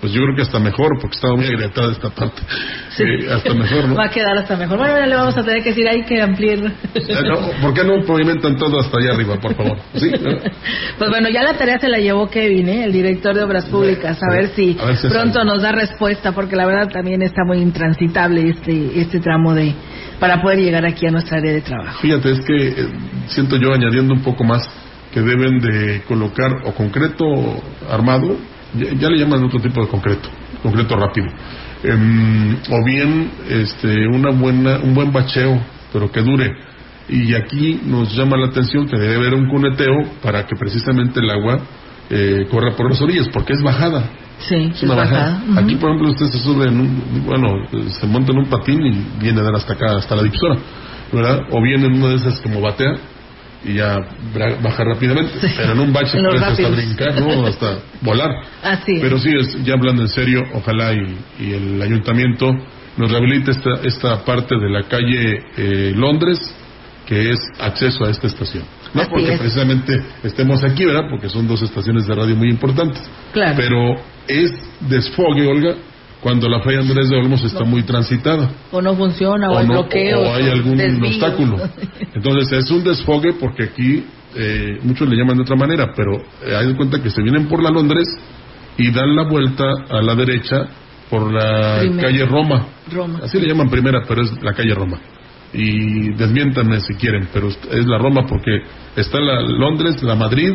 pues 0.00 0.12
yo 0.12 0.20
creo 0.22 0.36
que 0.36 0.42
hasta 0.42 0.58
mejor, 0.58 0.98
porque 1.00 1.16
estaba 1.16 1.34
muy 1.36 1.46
agrietada 1.46 1.90
esta 1.90 2.10
parte. 2.10 2.42
Sí. 2.90 3.02
Eh, 3.02 3.32
hasta 3.32 3.54
mejor, 3.54 3.88
¿no? 3.88 3.94
Va 3.98 4.04
a 4.04 4.10
quedar 4.10 4.36
hasta 4.36 4.54
mejor. 4.54 4.76
Bueno, 4.76 4.98
ya 4.98 5.06
le 5.06 5.16
vamos 5.16 5.36
a 5.38 5.42
tener 5.42 5.62
que 5.62 5.70
decir, 5.70 5.88
hay 5.88 6.02
que 6.02 6.20
ampliar. 6.20 6.58
No, 6.58 7.50
¿Por 7.62 7.72
qué 7.72 7.82
no 7.82 8.04
pavimentan 8.04 8.56
todo 8.56 8.78
hasta 8.78 8.98
allá 8.98 9.14
arriba, 9.14 9.36
por 9.40 9.54
favor? 9.54 9.78
¿Sí? 9.94 10.10
Pues 10.98 11.10
bueno, 11.10 11.28
ya 11.28 11.42
la 11.42 11.54
tarea 11.54 11.78
se 11.78 11.88
la 11.88 11.98
llevó 11.98 12.28
Kevin, 12.28 12.68
¿eh? 12.68 12.84
el 12.84 12.92
director 12.92 13.34
de 13.34 13.42
Obras 13.42 13.66
Públicas, 13.66 14.18
a, 14.22 14.34
ver 14.34 14.48
si, 14.48 14.76
a 14.80 14.86
ver 14.86 14.96
si 14.96 15.08
pronto 15.08 15.44
nos 15.44 15.60
da 15.60 15.72
respuesta, 15.72 16.32
porque 16.32 16.56
la 16.56 16.66
verdad 16.66 16.88
también 16.88 17.20
está 17.22 17.42
muy 17.44 17.58
intransitable 17.58 18.48
este, 18.48 19.00
este 19.00 19.20
tramo 19.20 19.54
de 19.54 19.74
para 20.18 20.40
poder 20.40 20.58
llegar 20.58 20.86
aquí 20.86 21.06
a 21.06 21.10
nuestra 21.10 21.38
área 21.38 21.52
de 21.52 21.60
trabajo. 21.60 22.00
Fíjate, 22.00 22.32
es 22.32 22.40
que 22.40 22.68
eh, 22.68 22.88
siento 23.28 23.56
yo 23.56 23.72
añadiendo 23.74 24.14
un 24.14 24.22
poco 24.22 24.44
más 24.44 24.66
que 25.16 25.22
deben 25.22 25.60
de 25.60 26.02
colocar 26.06 26.60
o 26.66 26.74
concreto 26.74 27.24
armado, 27.88 28.36
ya, 28.74 28.92
ya 28.92 29.08
le 29.08 29.16
llaman 29.16 29.44
otro 29.44 29.58
tipo 29.60 29.80
de 29.80 29.88
concreto, 29.88 30.28
concreto 30.62 30.94
rápido, 30.94 31.26
em, 31.82 32.54
o 32.68 32.84
bien 32.84 33.30
este, 33.48 34.08
una 34.08 34.28
buena, 34.28 34.76
un 34.76 34.92
buen 34.92 35.10
bacheo, 35.10 35.58
pero 35.90 36.12
que 36.12 36.20
dure. 36.20 36.52
Y 37.08 37.32
aquí 37.32 37.80
nos 37.86 38.14
llama 38.14 38.36
la 38.36 38.48
atención 38.48 38.86
que 38.86 38.98
debe 38.98 39.16
haber 39.16 39.32
un 39.32 39.48
cuneteo 39.48 39.96
para 40.22 40.44
que 40.44 40.54
precisamente 40.54 41.20
el 41.20 41.30
agua 41.30 41.60
eh, 42.10 42.46
corra 42.50 42.76
por 42.76 42.90
las 42.90 43.00
orillas, 43.00 43.30
porque 43.32 43.54
es 43.54 43.62
bajada. 43.62 44.10
Sí, 44.40 44.70
es 44.74 44.82
una 44.82 44.96
bajada. 44.96 45.42
Uh 45.48 45.54
-huh. 45.54 45.64
Aquí, 45.64 45.76
por 45.76 45.92
ejemplo, 45.92 46.10
usted 46.10 46.26
se 46.26 46.40
sube 46.40 46.68
en 46.68 46.78
un, 46.78 47.24
bueno, 47.24 47.48
se 47.88 48.06
monta 48.06 48.32
en 48.32 48.38
un 48.38 48.50
patín 48.50 48.84
y 48.84 49.18
viene 49.18 49.40
a 49.40 49.44
dar 49.44 49.54
hasta 49.54 49.72
acá, 49.72 49.96
hasta 49.96 50.14
la 50.14 50.24
dipsora. 50.24 50.58
¿verdad? 51.10 51.40
O 51.52 51.62
bien 51.62 51.84
en 51.84 51.94
una 51.94 52.08
de 52.08 52.16
esas 52.16 52.38
como 52.40 52.60
batea 52.60 52.96
y 53.64 53.74
ya 53.74 53.98
baja 54.62 54.84
rápidamente, 54.84 55.32
pero 55.56 55.72
en 55.72 55.80
un 55.80 55.92
bache 55.92 56.18
hasta 56.40 56.68
brincar, 56.68 57.20
¿no? 57.20 57.46
Hasta 57.46 57.78
volar. 58.02 58.30
Así. 58.62 58.98
Pero 59.00 59.18
sí, 59.18 59.30
es- 59.38 59.62
ya 59.64 59.74
hablando 59.74 60.02
en 60.02 60.08
serio, 60.08 60.42
ojalá 60.54 60.92
y, 60.92 61.18
y 61.40 61.52
el 61.52 61.82
ayuntamiento 61.82 62.52
nos 62.96 63.10
rehabilite 63.10 63.50
esta, 63.50 63.70
esta 63.84 64.24
parte 64.24 64.54
de 64.56 64.70
la 64.70 64.82
calle 64.84 65.42
eh, 65.56 65.92
Londres, 65.96 66.38
que 67.06 67.30
es 67.30 67.38
acceso 67.60 68.04
a 68.04 68.10
esta 68.10 68.26
estación. 68.26 68.64
No 68.94 69.02
Así 69.02 69.10
porque 69.10 69.32
es. 69.34 69.38
precisamente 69.38 70.00
estemos 70.22 70.62
aquí, 70.64 70.84
¿verdad? 70.84 71.02
Porque 71.10 71.28
son 71.28 71.46
dos 71.46 71.60
estaciones 71.62 72.06
de 72.06 72.14
radio 72.14 72.34
muy 72.36 72.48
importantes. 72.48 73.02
Claro. 73.32 73.54
Pero 73.56 73.94
es 74.28 74.52
desfogue, 74.80 75.46
Olga, 75.46 75.74
cuando 76.26 76.48
la 76.48 76.58
falla 76.60 76.80
Andrés 76.80 77.08
de 77.08 77.16
Olmos 77.18 77.40
está 77.44 77.62
muy 77.62 77.84
transitada. 77.84 78.50
O 78.72 78.82
no 78.82 78.96
funciona, 78.96 79.48
o, 79.48 79.58
hay 79.58 79.66
no- 79.68 79.74
bloqueos. 79.74 80.26
o 80.28 80.34
hay 80.34 80.48
algún 80.50 80.80
obstáculo. 81.04 81.56
Entonces 82.12 82.64
es 82.64 82.68
un 82.72 82.82
desfogue 82.82 83.34
porque 83.34 83.62
aquí 83.62 84.04
eh, 84.34 84.76
muchos 84.82 85.08
le 85.08 85.14
llaman 85.16 85.36
de 85.36 85.42
otra 85.42 85.54
manera, 85.54 85.92
pero 85.94 86.16
eh, 86.44 86.56
hay 86.56 86.66
de 86.66 86.74
cuenta 86.74 87.00
que 87.00 87.10
se 87.10 87.22
vienen 87.22 87.46
por 87.46 87.62
la 87.62 87.70
Londres 87.70 88.08
y 88.76 88.90
dan 88.90 89.14
la 89.14 89.22
vuelta 89.22 89.66
a 89.88 90.02
la 90.02 90.16
derecha 90.16 90.66
por 91.08 91.32
la 91.32 91.78
Primera. 91.78 92.08
calle 92.08 92.24
Roma. 92.26 92.66
Roma. 92.92 93.20
Así 93.22 93.38
le 93.38 93.46
llaman 93.46 93.70
primera, 93.70 94.02
pero 94.08 94.22
es 94.22 94.42
la 94.42 94.52
calle 94.52 94.74
Roma. 94.74 94.98
Y 95.52 96.10
desmiéntanme 96.14 96.80
si 96.80 96.94
quieren, 96.94 97.28
pero 97.32 97.50
es 97.50 97.86
la 97.86 97.98
Roma 97.98 98.26
porque 98.28 98.62
está 98.96 99.20
la 99.20 99.42
Londres, 99.42 100.02
la 100.02 100.16
Madrid, 100.16 100.54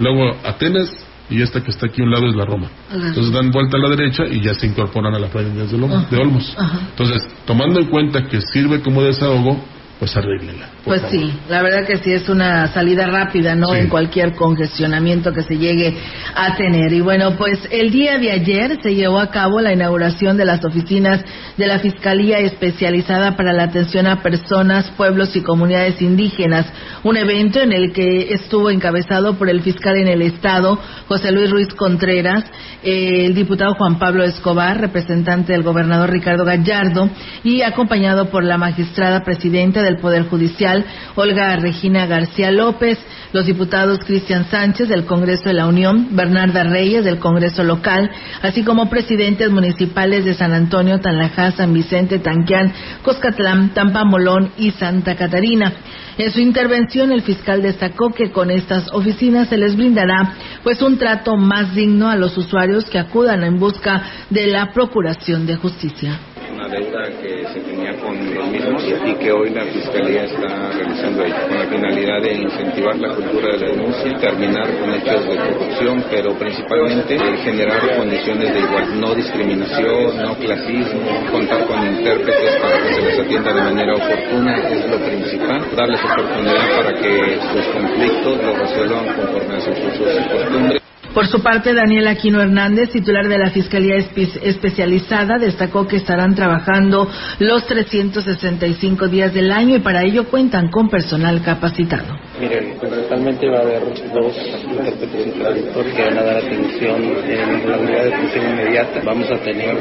luego 0.00 0.36
Atenas 0.42 1.05
y 1.28 1.42
esta 1.42 1.62
que 1.62 1.70
está 1.70 1.86
aquí 1.86 2.02
a 2.02 2.04
un 2.04 2.10
lado 2.10 2.28
es 2.28 2.36
la 2.36 2.44
Roma. 2.44 2.68
Ajá. 2.88 3.08
Entonces 3.08 3.32
dan 3.32 3.50
vuelta 3.50 3.76
a 3.76 3.80
la 3.80 3.88
derecha 3.88 4.24
y 4.26 4.40
ya 4.40 4.54
se 4.54 4.66
incorporan 4.66 5.14
a 5.14 5.18
la 5.18 5.28
playa 5.28 5.48
de 5.48 5.62
Olmos. 5.62 5.92
Ajá. 5.92 6.06
de 6.10 6.16
Olmos. 6.18 6.54
Ajá. 6.56 6.80
Entonces, 6.90 7.28
tomando 7.44 7.80
en 7.80 7.86
cuenta 7.86 8.26
que 8.26 8.40
sirve 8.40 8.80
como 8.80 9.02
desahogo, 9.02 9.60
pues 9.98 10.14
arréglenla. 10.14 10.68
Pues 10.84 11.00
favor. 11.00 11.16
sí, 11.16 11.32
la 11.48 11.62
verdad 11.62 11.86
que 11.86 11.96
sí 11.96 12.12
es 12.12 12.28
una 12.28 12.68
salida 12.68 13.06
rápida, 13.06 13.54
¿no? 13.54 13.68
Sí. 13.68 13.78
En 13.78 13.88
cualquier 13.88 14.34
congestionamiento 14.34 15.32
que 15.32 15.42
se 15.42 15.56
llegue 15.56 15.96
a 16.34 16.54
tener. 16.54 16.92
Y 16.92 17.00
bueno, 17.00 17.36
pues 17.36 17.58
el 17.70 17.90
día 17.90 18.18
de 18.18 18.30
ayer 18.30 18.78
se 18.82 18.94
llevó 18.94 19.18
a 19.18 19.30
cabo 19.30 19.60
la 19.60 19.72
inauguración 19.72 20.36
de 20.36 20.44
las 20.44 20.62
oficinas 20.64 21.24
de 21.56 21.66
la 21.66 21.78
Fiscalía 21.78 22.40
Especializada 22.40 23.36
para 23.36 23.54
la 23.54 23.64
Atención 23.64 24.06
a 24.06 24.22
Personas, 24.22 24.90
Pueblos 24.96 25.34
y 25.34 25.40
Comunidades 25.40 26.00
Indígenas, 26.02 26.66
un 27.02 27.16
evento 27.16 27.60
en 27.60 27.72
el 27.72 27.92
que 27.92 28.34
estuvo 28.34 28.70
encabezado 28.70 29.38
por 29.38 29.48
el 29.48 29.62
fiscal 29.62 29.96
en 29.96 30.08
el 30.08 30.20
Estado, 30.20 30.78
José 31.08 31.32
Luis 31.32 31.50
Ruiz 31.50 31.68
Contreras, 31.68 32.44
el 32.82 33.34
diputado 33.34 33.74
Juan 33.74 33.98
Pablo 33.98 34.24
Escobar, 34.24 34.78
representante 34.78 35.52
del 35.52 35.62
gobernador 35.62 36.10
Ricardo 36.10 36.44
Gallardo, 36.44 37.08
y 37.42 37.62
acompañado 37.62 38.26
por 38.26 38.44
la 38.44 38.58
magistrada 38.58 39.24
presidenta 39.24 39.85
del 39.86 39.98
Poder 39.98 40.28
Judicial, 40.28 40.84
Olga 41.14 41.56
Regina 41.56 42.06
García 42.06 42.50
López, 42.50 42.98
los 43.32 43.46
diputados 43.46 44.00
Cristian 44.00 44.48
Sánchez 44.50 44.88
del 44.88 45.04
Congreso 45.04 45.44
de 45.44 45.54
la 45.54 45.66
Unión, 45.66 46.08
Bernarda 46.12 46.64
Reyes 46.64 47.04
del 47.04 47.18
Congreso 47.18 47.64
local, 47.64 48.10
así 48.42 48.62
como 48.62 48.88
presidentes 48.88 49.50
municipales 49.50 50.24
de 50.24 50.34
San 50.34 50.52
Antonio, 50.52 51.00
Tanlajá, 51.00 51.52
San 51.52 51.72
Vicente, 51.72 52.18
Tanquián, 52.18 52.72
Coscatlán, 53.02 53.74
Tampamolón 53.74 54.52
y 54.56 54.70
Santa 54.72 55.16
Catarina. 55.16 55.72
En 56.18 56.32
su 56.32 56.40
intervención, 56.40 57.12
el 57.12 57.22
fiscal 57.22 57.60
destacó 57.60 58.10
que 58.10 58.30
con 58.30 58.50
estas 58.50 58.90
oficinas 58.92 59.48
se 59.48 59.58
les 59.58 59.76
brindará 59.76 60.34
pues 60.62 60.80
un 60.80 60.96
trato 60.96 61.36
más 61.36 61.74
digno 61.74 62.08
a 62.08 62.16
los 62.16 62.36
usuarios 62.38 62.88
que 62.88 62.98
acudan 62.98 63.44
en 63.44 63.58
busca 63.58 64.02
de 64.30 64.46
la 64.46 64.72
procuración 64.72 65.46
de 65.46 65.56
justicia. 65.56 66.18
Una 66.52 66.68
deuda 66.68 67.02
que 67.20 67.46
se 67.52 67.60
tenía 67.60 67.92
con 67.98 68.16
los 68.34 68.48
mismos 68.48 68.82
y 69.04 69.14
que 69.14 69.32
hoy 69.32 69.50
la 69.50 69.64
Fiscalía 69.64 70.24
está 70.24 70.70
realizando 70.72 71.24
ahí, 71.24 71.32
con 71.32 71.58
la 71.58 71.66
finalidad 71.66 72.22
de 72.22 72.34
incentivar 72.34 72.96
la 72.96 73.14
cultura 73.14 73.52
de 73.52 73.58
la 73.58 73.66
denuncia, 73.72 74.16
terminar 74.18 74.66
con 74.78 74.94
hechos 74.94 75.26
de 75.26 75.36
corrupción, 75.36 76.04
pero 76.10 76.34
principalmente 76.38 77.18
generar 77.44 77.96
condiciones 77.96 78.54
de 78.54 78.60
igual, 78.60 79.00
no 79.00 79.14
discriminación, 79.14 80.22
no 80.22 80.34
clasismo, 80.36 81.30
contar 81.30 81.66
con 81.66 81.86
intérpretes 81.86 82.56
para 82.60 82.78
que 82.82 82.94
se 82.94 83.02
les 83.02 83.18
atienda 83.20 83.52
de 83.52 83.62
manera 83.62 83.94
oportuna, 83.94 84.68
es 84.68 84.90
lo 84.90 84.98
principal, 84.98 85.62
darles 85.76 86.00
oportunidad 86.04 86.76
para 86.76 86.92
que 86.94 87.38
sus 87.52 87.66
conflictos 87.72 88.42
los 88.42 88.58
resuelvan 88.58 89.06
conforme 89.14 89.56
a 89.56 89.60
sus 89.60 89.78
usos 89.78 90.20
y 90.20 90.28
costumbres. 90.30 90.85
Por 91.16 91.28
su 91.28 91.40
parte, 91.40 91.72
Daniel 91.72 92.08
Aquino 92.08 92.42
Hernández, 92.42 92.90
titular 92.90 93.26
de 93.26 93.38
la 93.38 93.48
Fiscalía 93.50 93.96
Espe- 93.96 94.38
Especializada, 94.42 95.38
destacó 95.38 95.86
que 95.88 95.96
estarán 95.96 96.34
trabajando 96.34 97.10
los 97.38 97.66
365 97.66 99.08
días 99.08 99.32
del 99.32 99.50
año 99.50 99.76
y 99.76 99.80
para 99.80 100.02
ello 100.04 100.24
cuentan 100.28 100.68
con 100.68 100.90
personal 100.90 101.40
capacitado. 101.42 102.18
Miren, 102.38 102.76
principalmente 102.78 103.48
va 103.48 103.58
a 103.58 103.62
haber 103.62 103.80
dos 104.12 104.36
intérpretes 104.62 105.26
y 105.26 105.30
traductores 105.40 105.94
que 105.94 106.02
van 106.02 106.18
a 106.18 106.22
dar 106.22 106.36
atención 106.36 107.02
en 107.26 107.70
la 107.70 107.78
unidad 107.78 108.04
de 108.04 108.14
atención 108.14 108.50
inmediata. 108.50 109.00
Vamos 109.04 109.30
a 109.30 109.38
tener 109.38 109.74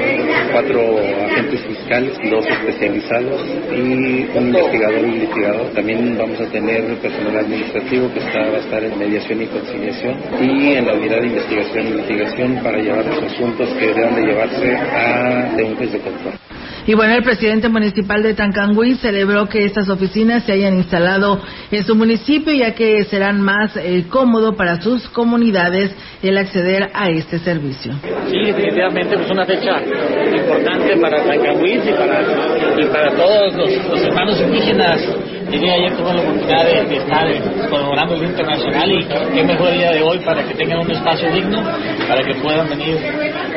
cuatro 0.54 0.98
agentes 1.32 1.62
fiscales, 1.62 2.18
dos 2.32 2.46
especializados 2.48 3.42
y 3.76 3.82
un 3.82 4.48
investigador 4.48 5.02
y 5.02 5.04
un 5.04 5.20
litigador. 5.20 5.68
También 5.74 6.18
vamos 6.18 6.40
a 6.40 6.46
tener 6.46 6.96
personal 7.00 7.40
administrativo 7.40 8.14
que 8.14 8.20
está, 8.20 8.40
va 8.40 8.58
a 8.58 8.60
estar 8.60 8.84
en 8.84 9.00
mediación 9.00 9.42
y 9.42 9.48
conciliación 9.48 10.16
y 10.42 10.74
en 10.76 10.86
la 10.86 10.94
unidad 10.94 11.20
de 11.20 11.28
investigación 11.28 11.88
y 11.88 11.92
litigación 11.92 12.64
para 12.64 12.78
llevar 12.78 13.06
los 13.06 13.22
asuntos 13.22 13.68
que 13.78 13.88
deben 13.88 14.16
de 14.16 14.22
llevarse 14.22 14.78
a 14.78 15.54
de 15.58 15.64
un 15.64 15.76
juez 15.76 15.92
de 15.92 16.00
control. 16.00 16.45
Y 16.88 16.94
bueno, 16.94 17.16
el 17.16 17.24
presidente 17.24 17.68
municipal 17.68 18.22
de 18.22 18.36
Tancangüí 18.36 18.96
celebró 18.96 19.48
que 19.48 19.66
estas 19.66 19.90
oficinas 19.90 20.44
se 20.44 20.52
hayan 20.52 20.76
instalado 20.76 21.42
en 21.72 21.84
su 21.84 21.96
municipio, 21.96 22.54
ya 22.54 22.76
que 22.76 23.04
serán 23.06 23.42
más 23.42 23.76
eh, 23.76 24.06
cómodo 24.08 24.56
para 24.56 24.80
sus 24.80 25.10
comunidades 25.10 25.92
el 26.22 26.38
acceder 26.38 26.92
a 26.94 27.10
este 27.10 27.40
servicio. 27.40 27.94
Sí, 28.30 28.38
definitivamente 28.46 29.16
es 29.16 29.32
una 29.32 29.46
fecha 29.46 29.82
importante 29.82 30.96
para 30.98 31.24
Tancahuitz 31.24 31.88
y 31.88 31.94
para, 31.94 32.22
y 32.22 32.86
para 32.86 33.12
todos 33.16 33.56
los, 33.56 33.90
los 33.90 34.02
hermanos 34.04 34.40
indígenas. 34.42 35.02
De 35.46 35.72
ayer 35.72 35.96
tuve 35.96 36.14
la 36.14 36.22
oportunidad 36.22 36.66
de, 36.66 36.84
de 36.86 36.98
estar 36.98 37.28
eh, 37.28 37.42
colaborando 37.70 38.16
el 38.16 38.24
Internacional 38.24 38.92
y 38.92 39.06
qué 39.34 39.44
mejor 39.44 39.72
día 39.74 39.92
de 39.92 40.02
hoy 40.02 40.20
para 40.20 40.44
que 40.44 40.54
tengan 40.56 40.80
un 40.80 40.92
espacio 40.92 41.32
digno, 41.32 41.64
para 42.08 42.24
que 42.24 42.34
puedan 42.42 42.68
venir 42.68 42.98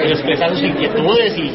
y 0.05 0.13
expresar 0.13 0.51
sus 0.51 0.63
inquietudes 0.63 1.37
y, 1.39 1.51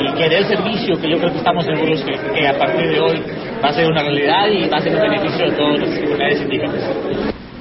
y 0.00 0.12
querer 0.14 0.44
servicio, 0.44 1.00
que 1.00 1.10
yo 1.10 1.18
creo 1.18 1.32
que 1.32 1.38
estamos 1.38 1.64
seguros 1.64 2.02
que, 2.02 2.12
que 2.34 2.46
a 2.46 2.58
partir 2.58 2.90
de 2.90 3.00
hoy 3.00 3.22
va 3.62 3.68
a 3.68 3.72
ser 3.72 3.86
una 3.86 4.02
realidad 4.02 4.48
y 4.48 4.68
va 4.68 4.78
a 4.78 4.80
ser 4.80 4.94
un 4.94 5.02
beneficio 5.02 5.50
de 5.50 5.56
todas 5.56 5.80
las 5.80 5.98
comunidades 5.98 6.40
indígenas. 6.40 7.11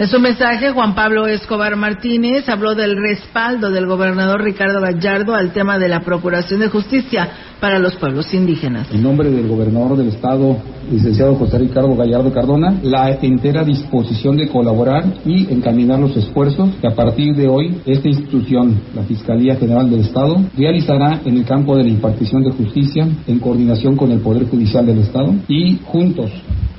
En 0.02 0.08
su 0.08 0.20
mensaje, 0.20 0.72
Juan 0.72 0.96
Pablo 0.96 1.28
Escobar 1.28 1.76
Martínez 1.76 2.50
habló 2.50 2.74
del 2.74 2.98
respaldo 2.98 3.70
del 3.70 3.86
gobernador 3.86 4.42
Ricardo 4.42 4.82
Gallardo 4.82 5.36
al 5.36 5.54
tema 5.54 5.78
de 5.78 5.90
la 5.90 6.00
procuración 6.00 6.60
de 6.60 6.70
justicia 6.70 7.30
para 7.60 7.78
los 7.78 7.96
pueblos 7.98 8.34
indígenas. 8.34 8.92
En 8.92 9.04
nombre 9.04 9.30
del 9.30 9.48
gobernador 9.48 9.96
del 9.96 10.08
estado, 10.08 10.58
licenciado 10.92 11.36
José 11.36 11.60
Ricardo 11.60 11.96
Gallardo 11.96 12.34
Cardona, 12.34 12.80
la 12.82 13.12
entera 13.12 13.64
disposición 13.64 14.38
de 14.38 14.48
colaborar 14.48 15.06
y 15.24 15.54
encaminar 15.54 16.00
los 16.00 16.18
esfuerzos 16.18 16.72
que 16.82 16.88
a 16.88 16.96
partir 16.96 17.36
de 17.36 17.48
hoy 17.48 17.80
esta 17.86 18.08
institución, 18.08 18.82
la 18.96 19.04
Fiscalía 19.04 19.56
General 19.58 19.88
del 19.88 20.00
Estado, 20.00 20.42
realizará 20.58 21.22
en 21.24 21.38
el 21.38 21.46
campo 21.46 21.78
de 21.78 21.84
la 21.84 21.90
impartición 21.90 22.42
de 22.42 22.50
justicia 22.50 23.08
en 23.28 23.38
coordinación 23.38 23.96
con 23.96 24.12
el 24.12 24.22
Poder 24.22 24.50
Judicial 24.50 24.84
del 24.84 24.98
Estado 24.98 25.36
y 25.48 25.78
juntos 25.86 26.32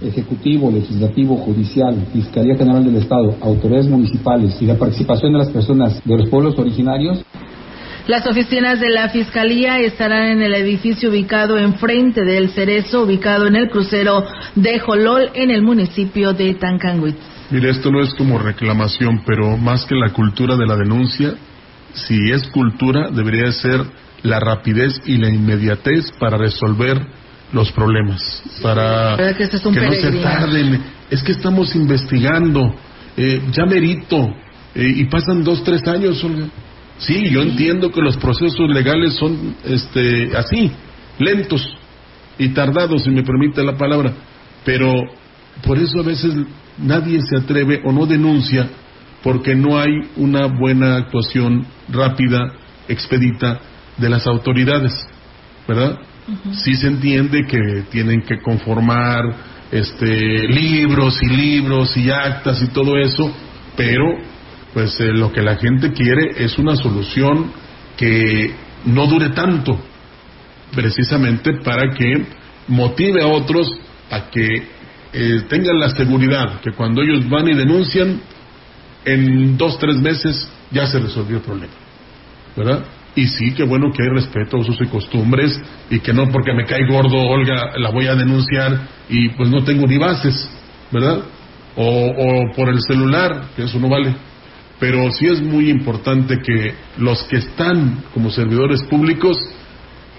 Ejecutivo, 0.04 0.70
Legislativo, 0.70 1.36
Judicial, 1.36 1.94
Fiscalía 2.12 2.56
General 2.56 2.84
del 2.84 2.96
Estado, 2.96 3.11
autoridades 3.16 3.88
municipales 3.88 4.56
y 4.60 4.66
la 4.66 4.76
participación 4.76 5.32
de 5.32 5.38
las 5.38 5.48
personas 5.48 6.02
de 6.04 6.16
los 6.16 6.28
pueblos 6.28 6.58
originarios 6.58 7.24
Las 8.06 8.26
oficinas 8.26 8.80
de 8.80 8.90
la 8.90 9.10
Fiscalía 9.10 9.78
estarán 9.78 10.26
en 10.26 10.42
el 10.42 10.54
edificio 10.54 11.10
ubicado 11.10 11.56
enfrente 11.56 12.24
del 12.24 12.48
Cerezo, 12.50 13.02
ubicado 13.02 13.46
en 13.46 13.54
el 13.54 13.70
crucero 13.70 14.24
de 14.56 14.80
Jolol, 14.80 15.30
en 15.34 15.52
el 15.52 15.62
municipio 15.62 16.32
de 16.32 16.54
Tancanguitz. 16.54 17.18
Mire, 17.50 17.70
esto 17.70 17.92
no 17.92 18.02
es 18.02 18.12
como 18.14 18.38
reclamación, 18.38 19.22
pero 19.24 19.56
más 19.56 19.84
que 19.84 19.94
la 19.94 20.10
cultura 20.12 20.56
de 20.56 20.66
la 20.66 20.74
denuncia, 20.74 21.34
si 21.92 22.30
es 22.30 22.48
cultura, 22.48 23.10
debería 23.10 23.44
de 23.44 23.52
ser 23.52 23.80
la 24.22 24.40
rapidez 24.40 25.00
y 25.06 25.18
la 25.18 25.28
inmediatez 25.28 26.10
para 26.18 26.38
resolver 26.38 26.98
los 27.52 27.70
problemas, 27.72 28.42
para 28.62 29.16
¿Verdad 29.16 29.36
que 29.36 29.44
este 29.44 29.58
es 29.58 29.66
un 29.66 29.74
que 29.74 29.80
no 29.80 29.92
se 29.92 30.10
tarden. 30.22 30.82
Es 31.10 31.22
que 31.22 31.32
estamos 31.32 31.76
investigando, 31.76 32.74
eh, 33.16 33.42
ya 33.52 33.66
merito, 33.66 34.34
eh, 34.74 34.92
y 34.96 35.04
pasan 35.04 35.44
dos, 35.44 35.62
tres 35.64 35.86
años, 35.86 36.22
Olga. 36.24 36.48
Sí, 36.98 37.30
yo 37.30 37.42
entiendo 37.42 37.90
que 37.90 38.00
los 38.00 38.16
procesos 38.16 38.68
legales 38.68 39.14
son 39.14 39.56
este, 39.64 40.36
así, 40.36 40.70
lentos 41.18 41.76
y 42.38 42.48
tardados, 42.50 43.02
si 43.02 43.10
me 43.10 43.22
permite 43.22 43.62
la 43.64 43.76
palabra, 43.76 44.12
pero 44.64 44.92
por 45.66 45.78
eso 45.78 46.00
a 46.00 46.04
veces 46.04 46.34
nadie 46.78 47.20
se 47.22 47.36
atreve 47.36 47.80
o 47.84 47.92
no 47.92 48.06
denuncia 48.06 48.68
porque 49.22 49.54
no 49.54 49.78
hay 49.78 49.92
una 50.16 50.46
buena 50.46 50.96
actuación 50.96 51.66
rápida, 51.88 52.52
expedita 52.88 53.60
de 53.96 54.08
las 54.08 54.26
autoridades, 54.26 54.92
¿verdad? 55.68 55.98
Sí 56.52 56.74
se 56.74 56.88
entiende 56.88 57.44
que 57.46 57.84
tienen 57.90 58.22
que 58.22 58.40
conformar 58.40 59.22
este, 59.72 60.46
libros 60.48 61.18
y 61.22 61.26
libros 61.28 61.96
y 61.96 62.10
actas 62.10 62.62
y 62.62 62.68
todo 62.68 62.98
eso, 62.98 63.34
pero 63.74 64.18
pues 64.74 65.00
eh, 65.00 65.12
lo 65.12 65.32
que 65.32 65.40
la 65.40 65.56
gente 65.56 65.92
quiere 65.92 66.44
es 66.44 66.58
una 66.58 66.76
solución 66.76 67.50
que 67.96 68.54
no 68.84 69.06
dure 69.06 69.30
tanto, 69.30 69.80
precisamente 70.74 71.54
para 71.64 71.90
que 71.94 72.26
motive 72.68 73.22
a 73.22 73.26
otros 73.26 73.74
a 74.10 74.28
que 74.30 74.62
eh, 75.14 75.42
tengan 75.48 75.80
la 75.80 75.88
seguridad 75.90 76.60
que 76.60 76.72
cuando 76.72 77.02
ellos 77.02 77.28
van 77.28 77.48
y 77.48 77.54
denuncian, 77.54 78.20
en 79.04 79.56
dos, 79.56 79.78
tres 79.78 79.96
meses 79.96 80.48
ya 80.70 80.86
se 80.86 80.98
resolvió 81.00 81.38
el 81.38 81.42
problema. 81.42 81.72
¿Verdad? 82.56 82.84
Y 83.14 83.26
sí, 83.26 83.52
qué 83.52 83.64
bueno 83.64 83.92
que 83.92 84.02
hay 84.02 84.08
respeto 84.08 84.56
usos 84.56 84.80
y 84.80 84.86
costumbres 84.86 85.60
y 85.90 86.00
que 86.00 86.14
no 86.14 86.28
porque 86.30 86.54
me 86.54 86.64
cae 86.64 86.86
gordo 86.88 87.18
Olga 87.18 87.76
la 87.76 87.90
voy 87.90 88.06
a 88.06 88.14
denunciar 88.14 88.88
y 89.08 89.28
pues 89.30 89.50
no 89.50 89.62
tengo 89.64 89.86
ni 89.86 89.98
bases, 89.98 90.48
¿verdad? 90.90 91.22
O, 91.76 91.84
o 91.84 92.56
por 92.56 92.70
el 92.70 92.80
celular, 92.80 93.48
que 93.54 93.64
eso 93.64 93.78
no 93.78 93.88
vale. 93.88 94.14
Pero 94.80 95.10
sí 95.12 95.26
es 95.26 95.42
muy 95.42 95.68
importante 95.68 96.38
que 96.44 96.74
los 96.98 97.22
que 97.24 97.36
están 97.36 98.02
como 98.14 98.30
servidores 98.30 98.82
públicos 98.84 99.36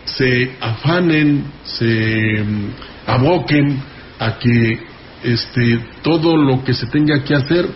se 0.06 0.52
afanen, 0.60 1.46
se 1.64 2.44
mm, 2.44 2.70
aboquen 3.08 3.82
a 4.20 4.38
que 4.38 4.80
este 5.24 5.80
todo 6.02 6.38
lo 6.38 6.64
que 6.64 6.74
se 6.74 6.88
tenga 6.88 7.24
que 7.24 7.36
hacer 7.36 7.68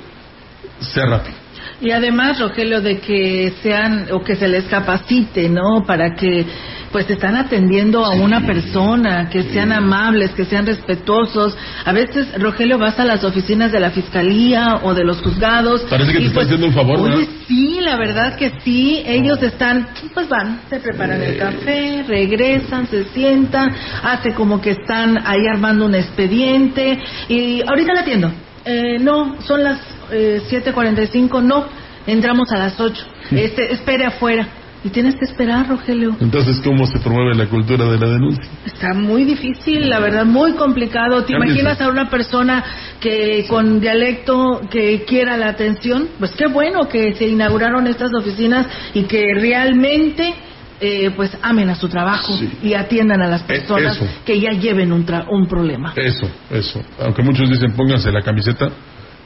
sea 0.80 1.06
rápido. 1.06 1.47
Y 1.80 1.92
además, 1.92 2.40
Rogelio, 2.40 2.82
de 2.82 2.98
que 3.00 3.54
sean 3.62 4.08
o 4.12 4.24
que 4.24 4.36
se 4.36 4.48
les 4.48 4.64
capacite, 4.66 5.48
¿no? 5.48 5.86
Para 5.86 6.16
que 6.16 6.46
pues 6.92 7.08
están 7.10 7.36
atendiendo 7.36 8.04
a 8.04 8.16
una 8.16 8.42
persona, 8.48 9.30
que 9.30 9.44
sean 9.44 9.72
amables, 9.72 10.32
que 10.32 10.46
sean 10.46 10.66
respetuosos. 10.66 11.56
A 11.86 11.92
veces, 11.92 12.28
Rogelio, 12.40 12.80
vas 12.80 13.00
a 13.00 13.06
las 13.06 13.24
oficinas 13.24 13.72
de 13.72 13.80
la 13.80 13.92
fiscalía 13.92 14.80
o 14.82 14.96
de 14.96 15.04
los 15.04 15.22
juzgados. 15.22 15.82
Parece 15.90 16.14
que 16.14 16.20
te 16.20 16.26
está 16.26 16.36
pues, 16.36 16.48
haciendo 16.48 16.68
un 16.68 16.74
favor, 16.74 17.00
oye, 17.00 17.18
¿verdad? 17.18 17.34
sí, 17.48 17.80
la 17.82 17.98
verdad 17.98 18.36
que 18.38 18.52
sí. 18.64 19.04
Ellos 19.06 19.42
están, 19.44 19.90
pues 20.16 20.28
van, 20.28 20.62
se 20.70 20.80
preparan 20.80 21.22
el 21.22 21.38
café, 21.38 22.04
regresan, 22.08 22.88
se 22.88 23.04
sientan, 23.10 23.72
hace 24.04 24.34
como 24.34 24.60
que 24.62 24.72
están 24.72 25.18
ahí 25.26 25.46
armando 25.48 25.86
un 25.86 25.94
expediente 25.94 26.98
y 27.30 27.62
ahorita 27.68 27.94
la 27.94 28.02
atiendo. 28.02 28.32
Eh, 28.66 28.98
no, 29.00 29.40
son 29.44 29.64
las 29.64 29.80
eh, 30.12 30.42
7:45, 30.50 31.42
no, 31.44 31.66
entramos 32.06 32.52
a 32.52 32.58
las 32.58 32.80
8. 32.80 33.06
Este, 33.32 33.74
espere 33.74 34.06
afuera. 34.06 34.48
Y 34.84 34.90
tienes 34.90 35.16
que 35.16 35.26
esperar, 35.26 35.68
Rogelio. 35.68 36.16
Entonces, 36.22 36.62
¿cómo 36.64 36.86
se 36.86 37.00
promueve 37.00 37.34
la 37.36 37.48
cultura 37.48 37.86
de 37.86 37.98
la 37.98 38.08
denuncia? 38.10 38.44
Está 38.64 38.94
muy 38.94 39.26
difícil, 39.26 39.90
la 39.90 40.00
verdad, 40.00 40.24
muy 40.24 40.54
complicado. 40.54 41.24
¿Te 41.24 41.34
Cámbiese. 41.34 41.60
imaginas 41.62 41.82
a 41.82 41.90
una 41.90 42.10
persona 42.12 42.64
que 43.00 43.46
con 43.50 43.80
dialecto 43.82 44.62
que 44.70 45.04
quiera 45.04 45.36
la 45.36 45.50
atención? 45.50 46.08
Pues 46.20 46.32
qué 46.38 46.46
bueno 46.48 46.88
que 46.88 47.16
se 47.16 47.26
inauguraron 47.28 47.88
estas 47.88 48.14
oficinas 48.14 48.68
y 48.94 49.04
que 49.04 49.34
realmente 49.34 50.36
eh, 50.80 51.10
pues 51.16 51.36
amen 51.42 51.70
a 51.72 51.76
su 51.76 51.90
trabajo 51.90 52.32
Sí. 52.38 52.48
y 52.62 52.74
atiendan 52.76 53.22
a 53.24 53.28
las 53.28 53.42
personas 53.44 53.96
eso. 53.98 54.08
que 54.26 54.40
ya 54.40 54.52
lleven 54.52 54.94
un, 54.94 55.08
tra- 55.08 55.26
un 55.28 55.48
problema. 55.48 55.92
Eso, 55.96 56.30
eso. 56.52 56.82
Aunque 57.00 57.24
muchos 57.24 57.50
dicen 57.50 57.74
pónganse 57.74 58.12
la 58.12 58.22
camiseta, 58.22 58.70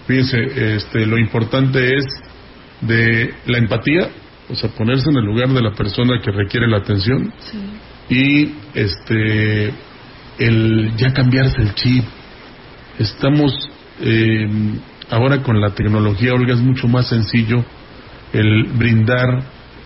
fíjense, 0.07 0.75
este, 0.75 1.05
lo 1.05 1.17
importante 1.17 1.95
es 1.95 2.05
de 2.81 3.33
la 3.45 3.57
empatía, 3.57 4.09
o 4.49 4.55
sea, 4.55 4.69
ponerse 4.69 5.09
en 5.09 5.17
el 5.17 5.25
lugar 5.25 5.49
de 5.49 5.61
la 5.61 5.73
persona 5.73 6.19
que 6.23 6.31
requiere 6.31 6.67
la 6.67 6.77
atención 6.77 7.31
y 8.09 8.53
este 8.73 9.73
el 10.39 10.95
ya 10.97 11.13
cambiarse 11.13 11.61
el 11.61 11.73
chip. 11.75 12.03
Estamos 12.97 13.53
eh, 14.01 14.47
ahora 15.09 15.41
con 15.41 15.61
la 15.61 15.69
tecnología, 15.71 16.33
Olga, 16.33 16.53
es 16.53 16.59
mucho 16.59 16.87
más 16.87 17.07
sencillo 17.07 17.63
el 18.33 18.63
brindar 18.73 19.43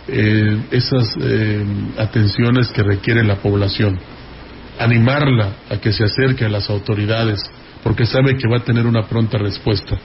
eh, 0.07 0.57
esas 0.71 1.15
eh, 1.19 1.65
atenciones 1.97 2.69
que 2.69 2.83
requiere 2.83 3.23
la 3.23 3.37
población 3.37 3.99
animarla 4.79 5.57
a 5.69 5.77
que 5.77 5.91
se 5.93 6.03
acerque 6.03 6.45
a 6.45 6.49
las 6.49 6.69
autoridades, 6.69 7.39
porque 7.85 8.07
sabe 8.07 8.35
que 8.35 8.47
va 8.47 8.57
a 8.57 8.63
tener 8.63 8.87
una 8.87 9.03
pronta 9.03 9.37
respuesta. 9.37 9.95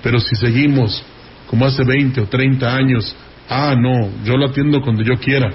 Pero 0.00 0.20
si 0.20 0.36
seguimos 0.36 1.04
como 1.48 1.66
hace 1.66 1.82
20 1.82 2.20
o 2.20 2.26
30 2.28 2.72
años, 2.72 3.16
ah, 3.48 3.74
no, 3.76 4.22
yo 4.24 4.36
lo 4.36 4.46
atiendo 4.46 4.80
cuando 4.80 5.02
yo 5.02 5.18
quiera, 5.18 5.52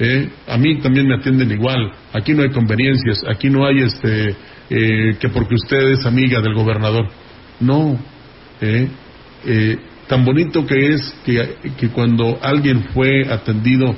¿eh? 0.00 0.28
a 0.48 0.58
mí 0.58 0.80
también 0.80 1.06
me 1.06 1.14
atienden 1.14 1.52
igual, 1.52 1.92
aquí 2.12 2.34
no 2.34 2.42
hay 2.42 2.50
conveniencias, 2.50 3.22
aquí 3.30 3.48
no 3.48 3.64
hay 3.64 3.78
este, 3.78 4.34
eh, 4.70 5.16
que 5.20 5.28
porque 5.28 5.54
usted 5.54 5.92
es 5.92 6.04
amiga 6.04 6.40
del 6.40 6.54
gobernador. 6.54 7.08
No, 7.60 7.96
¿eh? 8.60 8.88
Eh, 9.46 9.78
tan 10.08 10.24
bonito 10.24 10.66
que 10.66 10.94
es 10.94 11.14
que, 11.24 11.58
que 11.78 11.90
cuando 11.90 12.40
alguien 12.42 12.88
fue 12.92 13.22
atendido, 13.32 13.94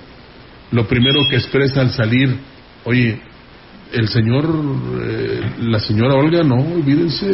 lo 0.70 0.86
primero 0.86 1.26
que 1.30 1.36
expresa 1.36 1.80
al 1.80 1.92
salir, 1.92 2.36
oye, 2.84 3.29
el 3.92 4.08
señor, 4.08 4.44
eh, 5.02 5.40
la 5.60 5.80
señora 5.80 6.14
Olga, 6.14 6.42
no, 6.42 6.56
olvídense, 6.56 7.26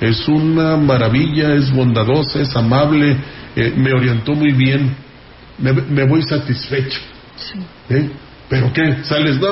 es 0.00 0.26
una 0.28 0.76
maravilla, 0.76 1.54
es 1.54 1.72
bondadosa, 1.72 2.40
es 2.40 2.54
amable, 2.56 3.16
eh, 3.56 3.72
me 3.76 3.92
orientó 3.92 4.34
muy 4.34 4.52
bien, 4.52 4.94
me, 5.58 5.72
me 5.72 6.04
voy 6.04 6.22
satisfecho. 6.22 7.00
¿Eh? 7.88 8.10
¿Pero 8.48 8.72
qué? 8.72 9.04
Sales, 9.04 9.40
no, 9.40 9.48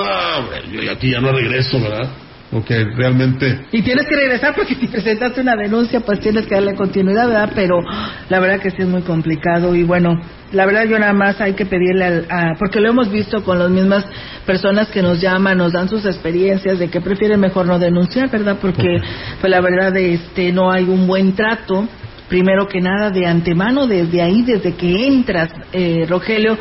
yo 0.70 0.92
aquí 0.92 1.10
ya 1.10 1.20
no 1.20 1.32
regreso, 1.32 1.80
¿verdad? 1.80 2.10
Porque 2.52 2.84
realmente 2.84 3.60
Y 3.72 3.80
tienes 3.80 4.06
que 4.06 4.14
regresar 4.14 4.54
porque 4.54 4.74
si 4.74 4.86
presentaste 4.86 5.40
una 5.40 5.56
denuncia, 5.56 6.00
pues 6.00 6.20
tienes 6.20 6.46
que 6.46 6.54
darle 6.54 6.74
continuidad, 6.74 7.26
¿verdad? 7.26 7.50
Pero 7.54 7.80
la 8.28 8.40
verdad 8.40 8.60
que 8.60 8.70
sí 8.70 8.76
es 8.80 8.86
muy 8.88 9.00
complicado 9.00 9.74
y 9.74 9.84
bueno, 9.84 10.20
la 10.52 10.66
verdad 10.66 10.84
yo 10.84 10.98
nada 10.98 11.14
más 11.14 11.40
hay 11.40 11.54
que 11.54 11.64
pedirle 11.64 12.04
al, 12.04 12.26
a- 12.28 12.54
porque 12.58 12.78
lo 12.78 12.90
hemos 12.90 13.10
visto 13.10 13.42
con 13.42 13.58
las 13.58 13.70
mismas 13.70 14.04
personas 14.44 14.88
que 14.88 15.00
nos 15.00 15.18
llaman, 15.18 15.56
nos 15.56 15.72
dan 15.72 15.88
sus 15.88 16.04
experiencias 16.04 16.78
de 16.78 16.88
que 16.90 17.00
prefieren 17.00 17.40
mejor 17.40 17.64
no 17.66 17.78
denunciar, 17.78 18.30
¿verdad? 18.30 18.58
Porque 18.60 19.00
pues 19.40 19.50
la 19.50 19.62
verdad 19.62 19.96
este 19.96 20.52
no 20.52 20.70
hay 20.70 20.84
un 20.84 21.06
buen 21.06 21.34
trato. 21.34 21.88
Primero 22.28 22.66
que 22.68 22.80
nada, 22.82 23.10
de 23.10 23.26
antemano, 23.26 23.86
desde 23.86 24.20
ahí, 24.22 24.42
desde 24.42 24.74
que 24.74 25.06
entras, 25.06 25.50
eh, 25.72 26.04
Rogelio, 26.08 26.56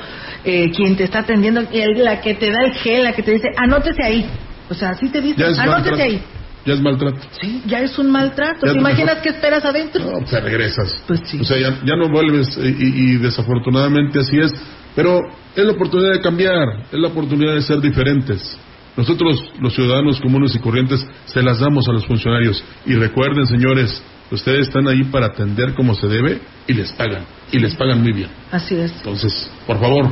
eh, 0.46 0.70
quien 0.72 0.96
te 0.96 1.04
está 1.04 1.20
atendiendo, 1.20 1.62
el- 1.72 2.04
la 2.04 2.22
que 2.22 2.34
te 2.36 2.50
da 2.50 2.64
el 2.66 2.74
gel, 2.76 3.04
la 3.04 3.12
que 3.14 3.24
te 3.24 3.32
dice, 3.32 3.48
anótese 3.58 4.04
ahí. 4.04 4.26
O 4.72 4.74
sea, 4.74 4.92
así 4.92 5.10
te 5.10 5.22
dice, 5.22 5.40
ya 5.40 5.48
es 5.50 5.60
anótese 5.60 5.90
maltrato. 5.92 6.04
ahí. 6.04 6.24
Ya 6.66 6.74
es 6.74 6.82
maltrato. 6.82 7.18
Sí, 7.42 7.62
ya 7.68 7.80
es 7.82 8.00
un 8.00 8.10
maltrato. 8.12 8.66
Ya 8.66 8.74
¿Te 8.74 8.80
imaginas 8.80 9.16
mejor. 9.16 9.22
que 9.24 9.30
esperas 9.30 9.66
adentro? 9.66 10.04
No, 10.04 10.20
pues 10.20 10.44
regresas. 10.44 10.96
Pues 11.08 11.20
sí. 11.26 11.40
O 11.42 11.44
sea, 11.44 11.58
ya, 11.60 11.80
ya 11.84 11.96
no 11.96 12.10
vuelves 12.10 12.58
y, 12.58 13.14
y 13.14 13.18
desafortunadamente 13.18 14.20
así 14.20 14.38
es. 14.40 14.54
Pero 14.96 15.20
es 15.56 15.64
la 15.66 15.72
oportunidad 15.74 16.14
de 16.14 16.22
cambiar, 16.22 16.84
es 16.92 17.00
la 17.00 17.08
oportunidad 17.10 17.56
de 17.56 17.62
ser 17.62 17.80
diferentes. 17.82 18.58
Nosotros, 18.96 19.42
los 19.60 19.74
ciudadanos 19.74 20.20
comunes 20.22 20.54
y 20.56 20.60
corrientes, 20.60 21.06
se 21.26 21.42
las 21.42 21.60
damos 21.60 21.88
a 21.88 21.94
los 21.94 22.06
funcionarios. 22.06 22.64
Y 22.86 22.96
recuerden, 22.96 23.46
señores, 23.48 24.04
ustedes 24.32 24.68
están 24.68 24.88
ahí 24.88 25.04
para 25.06 25.28
atender 25.28 25.74
como 25.74 25.96
se 25.96 26.08
debe 26.08 26.42
y 26.68 26.74
les 26.74 26.92
pagan. 26.94 27.24
Y 27.52 27.60
les 27.60 27.74
pagan 27.76 28.02
muy 28.02 28.12
bien. 28.14 28.30
Así 28.52 28.76
es. 28.76 28.92
Entonces, 28.98 29.50
por 29.66 29.80
favor, 29.80 30.12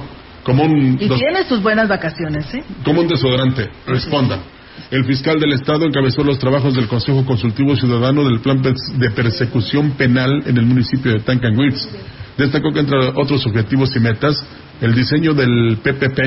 como 0.49 0.63
un, 0.63 0.97
Y 0.99 1.07
tienes 1.07 1.47
tus 1.47 1.61
buenas 1.61 1.87
vacaciones, 1.87 2.51
¿eh? 2.55 2.63
como 2.83 3.01
un 3.01 3.07
desodorante, 3.07 3.69
respondan. 3.85 4.41
El 4.89 5.05
fiscal 5.05 5.39
del 5.39 5.53
Estado 5.53 5.85
encabezó 5.85 6.23
los 6.23 6.39
trabajos 6.39 6.73
del 6.73 6.87
Consejo 6.87 7.23
Consultivo 7.23 7.75
Ciudadano 7.75 8.23
del 8.23 8.39
Plan 8.39 8.61
de 8.61 9.11
Persecución 9.11 9.91
Penal 9.91 10.41
en 10.47 10.57
el 10.57 10.65
municipio 10.65 11.11
de 11.11 11.19
Tancanwitz. 11.19 11.87
Destacó 12.35 12.71
que 12.71 12.79
entre 12.79 12.97
otros 13.15 13.45
objetivos 13.45 13.95
y 13.95 13.99
metas, 13.99 14.43
el 14.81 14.95
diseño 14.95 15.35
del 15.35 15.77
PPP 15.83 16.19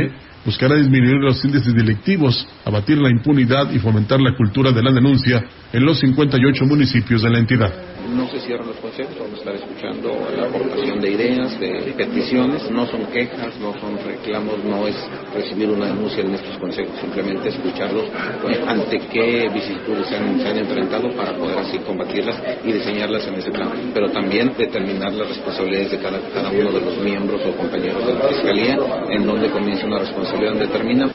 buscará 0.44 0.76
disminuir 0.76 1.16
los 1.16 1.44
índices 1.44 1.74
delictivos, 1.74 2.46
abatir 2.64 2.98
la 2.98 3.10
impunidad 3.10 3.70
y 3.72 3.78
fomentar 3.78 4.20
la 4.20 4.34
cultura 4.36 4.72
de 4.72 4.82
la 4.82 4.92
denuncia 4.92 5.44
en 5.72 5.84
los 5.84 6.00
58 6.00 6.64
municipios 6.64 7.22
de 7.22 7.30
la 7.30 7.38
entidad. 7.38 7.72
No 8.14 8.28
se 8.28 8.40
cierran 8.40 8.66
los 8.66 8.76
consejos, 8.76 9.14
vamos 9.18 9.34
a 9.34 9.38
estar 9.38 9.54
escuchando 9.54 10.28
la 10.36 10.46
aportación 10.48 11.00
de 11.00 11.12
ideas, 11.12 11.58
de 11.58 11.94
peticiones, 11.96 12.70
no 12.70 12.84
son 12.86 13.06
quejas, 13.06 13.56
no 13.60 13.72
son 13.80 13.96
reclamos, 14.04 14.62
no 14.64 14.86
es 14.86 14.96
recibir 15.32 15.70
una 15.70 15.86
denuncia 15.86 16.22
en 16.22 16.34
estos 16.34 16.58
consejos, 16.58 16.98
simplemente 17.00 17.48
escucharlos 17.48 18.04
eh, 18.04 18.60
ante 18.66 18.98
qué 18.98 19.48
vicisitudes 19.54 20.08
se 20.08 20.16
han, 20.16 20.38
se 20.40 20.48
han 20.48 20.58
enfrentado 20.58 21.10
para 21.16 21.32
poder 21.38 21.58
así 21.58 21.78
combatirlas 21.78 22.42
y 22.64 22.72
diseñarlas 22.72 23.26
en 23.28 23.34
ese 23.34 23.50
plan, 23.50 23.70
pero 23.94 24.10
también 24.10 24.52
determinar 24.58 25.12
las 25.12 25.28
responsabilidades 25.28 25.92
de 25.92 25.98
cada, 25.98 26.18
cada 26.34 26.50
uno 26.50 26.72
de 26.72 26.80
los 26.80 26.98
miembros 26.98 27.40
o 27.46 27.56
compañeros 27.56 28.06
de 28.06 28.14
la 28.14 28.28
Fiscalía, 28.28 28.78
en 29.10 29.24
donde 29.24 29.48
comienza 29.48 29.86
una 29.86 30.00
responsabilidad 30.00 30.31
determina 30.40 31.10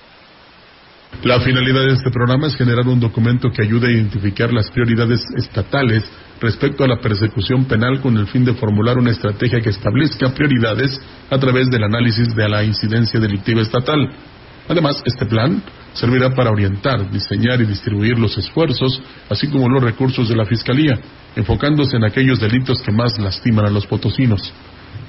La 1.23 1.39
finalidad 1.39 1.81
de 1.81 1.93
este 1.93 2.11
programa 2.11 2.47
es 2.47 2.55
generar 2.55 2.87
un 2.87 2.99
documento 2.99 3.49
que 3.49 3.63
ayude 3.63 3.87
a 3.87 3.91
identificar 3.91 4.53
las 4.53 4.69
prioridades 4.69 5.21
estatales 5.35 6.03
respecto 6.39 6.83
a 6.83 6.87
la 6.87 6.99
persecución 6.99 7.65
penal 7.65 7.99
con 8.01 8.15
el 8.17 8.27
fin 8.27 8.45
de 8.45 8.53
formular 8.53 8.97
una 8.97 9.11
estrategia 9.11 9.59
que 9.61 9.69
establezca 9.69 10.33
prioridades 10.33 11.01
a 11.29 11.37
través 11.37 11.69
del 11.69 11.83
análisis 11.83 12.35
de 12.35 12.47
la 12.47 12.63
incidencia 12.63 13.19
delictiva 13.19 13.61
estatal. 13.61 14.09
Además, 14.69 15.01
este 15.05 15.25
plan 15.25 15.63
servirá 15.93 16.35
para 16.35 16.51
orientar, 16.51 17.09
diseñar 17.09 17.61
y 17.61 17.65
distribuir 17.65 18.19
los 18.19 18.37
esfuerzos, 18.37 19.01
así 19.29 19.47
como 19.47 19.69
los 19.69 19.81
recursos 19.81 20.29
de 20.29 20.35
la 20.35 20.45
Fiscalía, 20.45 20.99
enfocándose 21.35 21.95
en 21.95 22.03
aquellos 22.03 22.39
delitos 22.39 22.81
que 22.83 22.91
más 22.91 23.17
lastiman 23.17 23.65
a 23.65 23.71
los 23.71 23.87
potosinos. 23.87 24.53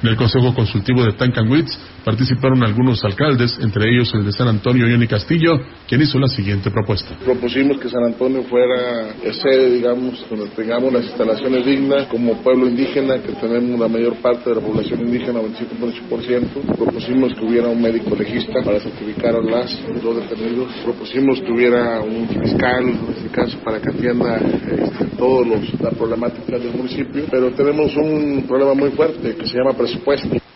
En 0.02 0.08
el 0.08 0.16
Consejo 0.16 0.54
Consultivo 0.54 1.04
de 1.04 1.12
Tancanwitz 1.12 1.76
participaron 2.08 2.64
algunos 2.64 3.04
alcaldes, 3.04 3.58
entre 3.60 3.90
ellos 3.90 4.10
el 4.14 4.24
de 4.24 4.32
San 4.32 4.48
Antonio, 4.48 4.86
Johnny 4.88 5.06
Castillo, 5.06 5.60
quien 5.86 6.00
hizo 6.00 6.18
la 6.18 6.28
siguiente 6.28 6.70
propuesta. 6.70 7.14
Propusimos 7.22 7.78
que 7.78 7.90
San 7.90 8.02
Antonio 8.02 8.44
fuera 8.44 9.12
sede, 9.30 9.74
digamos, 9.74 10.24
donde 10.30 10.46
tengamos 10.56 10.90
las 10.90 11.04
instalaciones 11.04 11.66
dignas 11.66 12.06
como 12.06 12.42
pueblo 12.42 12.66
indígena, 12.66 13.20
que 13.20 13.32
tenemos 13.32 13.78
la 13.78 13.88
mayor 13.88 14.14
parte 14.22 14.48
de 14.48 14.56
la 14.56 14.62
población 14.62 15.00
indígena, 15.00 15.40
25.8%. 15.40 16.76
Propusimos 16.78 17.34
que 17.34 17.44
hubiera 17.44 17.68
un 17.68 17.82
médico 17.82 18.16
legista 18.16 18.62
para 18.64 18.80
certificar 18.80 19.36
a 19.36 19.42
las 19.42 19.78
dos 20.02 20.16
detenidos. 20.16 20.72
Propusimos 20.84 21.42
que 21.42 21.52
hubiera 21.52 22.00
un 22.00 22.26
fiscal, 22.26 22.84
en 22.84 23.14
este 23.18 23.28
caso, 23.28 23.58
para 23.58 23.82
que 23.82 23.90
atienda 23.90 24.38
este, 24.38 25.04
todos 25.18 25.46
los 25.46 25.80
la 25.82 25.90
problemática 25.90 26.58
del 26.58 26.72
municipio. 26.72 27.26
Pero 27.30 27.50
tenemos 27.50 27.94
un 27.96 28.46
problema 28.48 28.72
muy 28.72 28.92
fuerte 28.92 29.36
que 29.36 29.46
se 29.46 29.58
llama 29.58 29.76
presupuesto. 29.76 30.47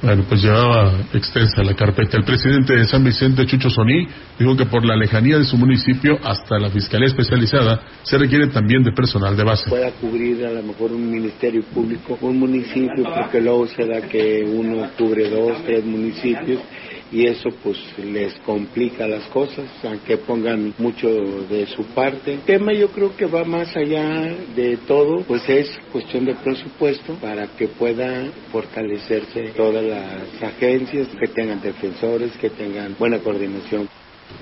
Bueno, 0.00 0.24
pues 0.28 0.42
llevaba 0.42 0.92
extensa 1.12 1.62
la 1.64 1.74
carpeta. 1.74 2.16
El 2.16 2.24
presidente 2.24 2.72
de 2.72 2.84
San 2.84 3.02
Vicente, 3.02 3.44
Chucho 3.46 3.68
Soní, 3.68 4.06
dijo 4.38 4.56
que 4.56 4.66
por 4.66 4.84
la 4.84 4.96
lejanía 4.96 5.38
de 5.38 5.44
su 5.44 5.56
municipio 5.56 6.18
hasta 6.22 6.56
la 6.56 6.70
Fiscalía 6.70 7.08
Especializada 7.08 7.80
se 8.04 8.16
requiere 8.16 8.46
también 8.46 8.84
de 8.84 8.92
personal 8.92 9.36
de 9.36 9.42
base. 9.42 9.68
Pueda 9.68 9.90
cubrir 9.92 10.46
a 10.46 10.52
lo 10.52 10.62
mejor 10.62 10.92
un 10.92 11.10
ministerio 11.10 11.64
público, 11.74 12.16
un 12.20 12.38
municipio, 12.38 13.12
porque 13.12 13.40
luego 13.40 13.66
se 13.66 13.86
da 13.86 14.02
que 14.02 14.44
uno 14.46 14.88
cubre 14.96 15.28
dos, 15.30 15.64
tres 15.64 15.84
municipios 15.84 16.60
y 17.10 17.26
eso 17.26 17.48
pues 17.62 17.78
les 17.98 18.34
complica 18.40 19.06
las 19.06 19.24
cosas, 19.24 19.66
aunque 19.84 20.18
pongan 20.18 20.74
mucho 20.78 21.08
de 21.48 21.66
su 21.66 21.84
parte. 21.94 22.34
El 22.34 22.40
tema 22.40 22.72
yo 22.72 22.88
creo 22.88 23.16
que 23.16 23.26
va 23.26 23.44
más 23.44 23.74
allá 23.76 24.34
de 24.54 24.78
todo, 24.86 25.22
pues 25.26 25.48
es 25.48 25.70
cuestión 25.92 26.24
de 26.26 26.34
presupuesto 26.34 27.14
para 27.14 27.46
que 27.48 27.68
pueda 27.68 28.26
fortalecerse 28.52 29.52
todas 29.56 29.84
las 29.84 30.42
agencias, 30.42 31.08
que 31.08 31.28
tengan 31.28 31.60
defensores, 31.60 32.32
que 32.36 32.50
tengan 32.50 32.94
buena 32.98 33.18
coordinación. 33.18 33.88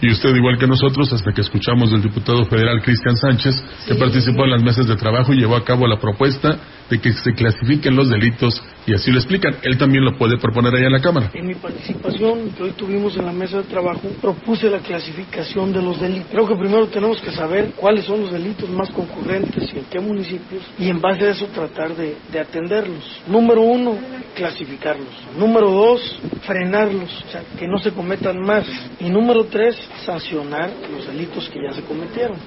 Y 0.01 0.11
usted, 0.11 0.35
igual 0.35 0.59
que 0.59 0.67
nosotros, 0.67 1.13
hasta 1.13 1.33
que 1.33 1.41
escuchamos 1.41 1.91
del 1.91 2.03
diputado 2.03 2.45
federal 2.47 2.83
Cristian 2.83 3.17
Sánchez, 3.17 3.55
que 3.87 3.95
participó 3.95 4.45
en 4.45 4.51
las 4.51 4.63
mesas 4.63 4.87
de 4.87 4.97
trabajo 4.97 5.33
y 5.33 5.39
llevó 5.39 5.57
a 5.57 5.65
cabo 5.65 5.87
la 5.87 5.99
propuesta 5.99 6.59
de 6.91 7.01
que 7.01 7.13
se 7.13 7.33
clasifiquen 7.35 7.97
los 7.97 8.09
delitos 8.09 8.63
y 8.87 8.95
así 8.95 9.11
lo 9.11 9.19
explican. 9.19 9.57
Él 9.63 9.77
también 9.77 10.05
lo 10.05 10.17
puede 10.17 10.39
proponer 10.39 10.75
allá 10.75 10.87
en 10.87 10.93
la 10.93 11.01
Cámara. 11.01 11.31
En 11.35 11.47
mi 11.47 11.55
participación 11.55 12.51
que 12.51 12.63
hoy 12.63 12.71
tuvimos 12.73 13.17
en 13.17 13.27
la 13.27 13.33
mesa 13.33 13.59
de 13.59 13.65
trabajo, 13.65 14.09
propuse 14.21 14.71
la 14.71 14.79
clasificación 14.79 15.73
de 15.73 15.83
los 15.83 16.01
delitos. 16.01 16.29
Creo 16.31 16.47
que 16.47 16.57
primero 16.57 16.87
tenemos 16.89 17.21
que 17.21 17.33
saber 17.33 17.73
cuáles 17.77 18.05
son 18.05 18.23
los 18.23 18.33
delitos 18.33 18.69
más 18.71 18.91
concurrentes 18.91 19.73
y 19.75 19.79
en 19.79 19.85
qué 19.87 20.01
municipios 20.01 20.63
y 20.79 20.89
en 20.89 21.01
base 21.01 21.27
a 21.27 21.31
eso 21.31 21.47
tratar 21.47 21.95
de, 21.97 22.17
de 22.31 22.39
atenderlos. 22.41 23.23
Número 23.27 23.63
uno, 23.63 23.99
clasificarlos. 24.35 25.09
Número 25.37 25.71
dos, 25.71 26.19
frenarlos, 26.43 27.25
o 27.27 27.31
sea, 27.31 27.43
que 27.59 27.67
no 27.67 27.79
se 27.79 27.91
cometan 27.91 28.39
más. 28.41 28.67
Y 29.01 29.09
número 29.09 29.45
tres, 29.45 29.77
sancionar 30.05 30.71
los 30.93 31.07
delitos 31.07 31.49
que 31.49 31.61
ya 31.63 31.73
se 31.73 31.83
cometieron. 31.83 32.39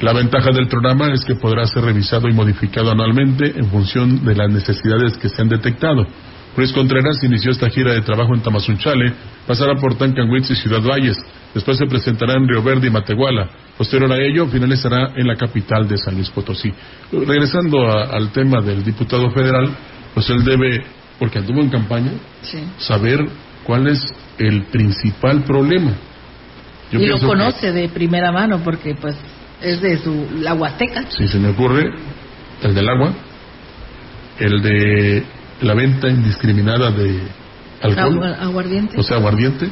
La 0.00 0.12
ventaja 0.12 0.50
del 0.50 0.68
programa 0.68 1.12
es 1.14 1.24
que 1.24 1.34
podrá 1.36 1.66
ser 1.66 1.84
revisado 1.84 2.28
y 2.28 2.32
modificado 2.32 2.90
anualmente 2.90 3.54
en 3.56 3.70
función 3.70 4.24
de 4.24 4.34
las 4.34 4.50
necesidades 4.50 5.16
que 5.16 5.28
se 5.28 5.40
han 5.40 5.48
detectado. 5.48 6.06
Luis 6.56 6.72
Contreras 6.72 7.22
inició 7.22 7.50
esta 7.50 7.68
gira 7.70 7.92
de 7.92 8.00
trabajo 8.02 8.34
en 8.34 8.40
Tamazunchale, 8.42 9.12
pasará 9.46 9.74
por 9.76 9.94
Tancanwitz 9.96 10.50
y 10.50 10.56
Ciudad 10.56 10.82
Valles, 10.82 11.16
después 11.54 11.76
se 11.78 11.86
presentará 11.86 12.34
en 12.34 12.48
Río 12.48 12.62
Verde 12.62 12.88
y 12.88 12.90
Matehuala. 12.90 13.48
Posterior 13.76 14.10
a 14.12 14.16
ello, 14.22 14.46
finalizará 14.46 15.12
en 15.16 15.26
la 15.26 15.36
capital 15.36 15.86
de 15.88 15.98
San 15.98 16.14
Luis 16.14 16.30
Potosí. 16.30 16.72
Regresando 17.12 17.86
a- 17.90 18.04
al 18.04 18.30
tema 18.32 18.60
del 18.62 18.82
diputado 18.84 19.30
federal, 19.30 19.68
pues 20.14 20.28
él 20.30 20.44
debe, 20.44 20.82
porque 21.18 21.38
anduvo 21.38 21.60
en 21.60 21.68
campaña, 21.68 22.12
Sí. 22.42 22.58
saber 22.78 23.20
cuál 23.64 23.86
es 23.88 24.14
el 24.38 24.64
principal 24.64 25.42
problema. 25.42 25.92
Yo 26.90 26.98
y 26.98 27.02
lo 27.02 27.08
pienso 27.08 27.20
que- 27.20 27.26
conoce 27.26 27.72
de 27.72 27.88
primera 27.90 28.32
mano 28.32 28.60
porque 28.64 28.94
pues 28.94 29.16
es 29.62 29.80
de 29.80 29.98
su 29.98 30.26
la 30.40 30.54
Huasteca. 30.54 31.04
si 31.10 31.28
se 31.28 31.38
me 31.38 31.48
ocurre, 31.48 31.90
el 32.62 32.74
del 32.74 32.88
agua, 32.88 33.12
el 34.38 34.62
de 34.62 35.24
la 35.62 35.74
venta 35.74 36.08
indiscriminada 36.08 36.90
de 36.90 37.20
alcohol, 37.82 38.18
Agu- 38.20 38.36
aguardiente. 38.40 38.98
o 38.98 39.02
sea, 39.02 39.16
aguardiente, 39.16 39.68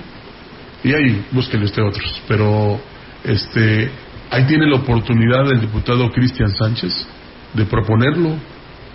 y 0.83 0.93
ahí 0.93 1.25
búsquele 1.33 1.65
usted 1.65 1.83
otros. 1.83 2.23
Pero 2.29 2.81
este, 3.25 3.91
ahí 4.31 4.45
tiene 4.45 4.67
la 4.69 4.77
oportunidad 4.77 5.51
el 5.53 5.61
diputado 5.61 6.11
Cristian 6.11 6.51
Sánchez 6.55 7.07
de 7.55 7.65
proponerlo, 7.67 8.37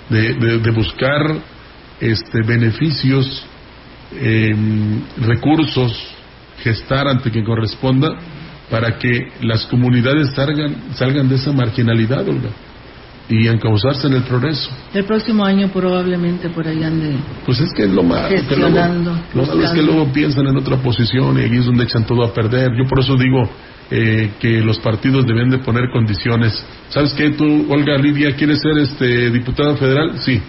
de, 0.10 0.34
de- 0.34 0.60
de 0.60 0.72
buscar 0.72 1.22
este, 2.00 2.42
beneficios, 2.44 3.46
em, 4.20 5.02
recursos, 5.22 5.94
gestar 6.64 7.08
ante 7.08 7.30
quien 7.32 7.46
corresponda 7.46 8.10
para 8.70 8.98
que 8.98 9.30
las 9.42 9.66
comunidades 9.66 10.30
salgan, 10.36 10.76
salgan 10.94 11.28
de 11.30 11.36
esa 11.36 11.52
marginalidad, 11.52 12.28
Olga, 12.28 12.50
y 13.28 13.48
encauzarse 13.48 14.08
en 14.08 14.14
el 14.14 14.24
progreso. 14.24 14.70
El 14.94 15.06
próximo 15.06 15.44
año 15.46 15.70
probablemente 15.70 16.50
por 16.50 16.68
ahí 16.68 16.84
ande. 16.84 17.16
Pues 17.46 17.60
es 17.60 17.72
que 17.74 17.84
es 17.84 17.92
lo 17.92 18.04
malo. 18.04 18.28
que 18.30 18.36
luego- 18.56 18.66
Gestionando, 18.68 19.20
Lo 19.36 19.46
malo 19.46 19.64
es 19.64 19.72
que 19.72 19.82
luego 19.84 20.12
piensan 20.12 20.48
en 20.48 20.58
otra 20.58 20.78
posición 20.78 21.38
y 21.38 21.42
ahí 21.42 21.58
es 21.58 21.66
donde 21.66 21.84
echan 21.84 22.06
todo 22.06 22.24
a 22.24 22.34
perder. 22.34 22.72
Yo 22.78 22.86
por 22.90 23.00
eso 23.00 23.16
digo 23.16 23.48
eh, 23.92 24.32
que 24.40 24.62
los 24.62 24.78
partidos 24.80 25.26
deben 25.26 25.50
de 25.50 25.58
poner 25.60 25.90
condiciones. 25.92 26.64
¿Sabes 26.90 27.12
qué? 27.14 27.32
Tú, 27.32 27.66
Olga 27.70 27.98
Lidia, 27.98 28.36
¿quieres 28.36 28.62
ser 28.62 28.78
este 28.78 29.32
diputada 29.32 29.76
federal? 29.78 30.20
Sí. 30.20 30.40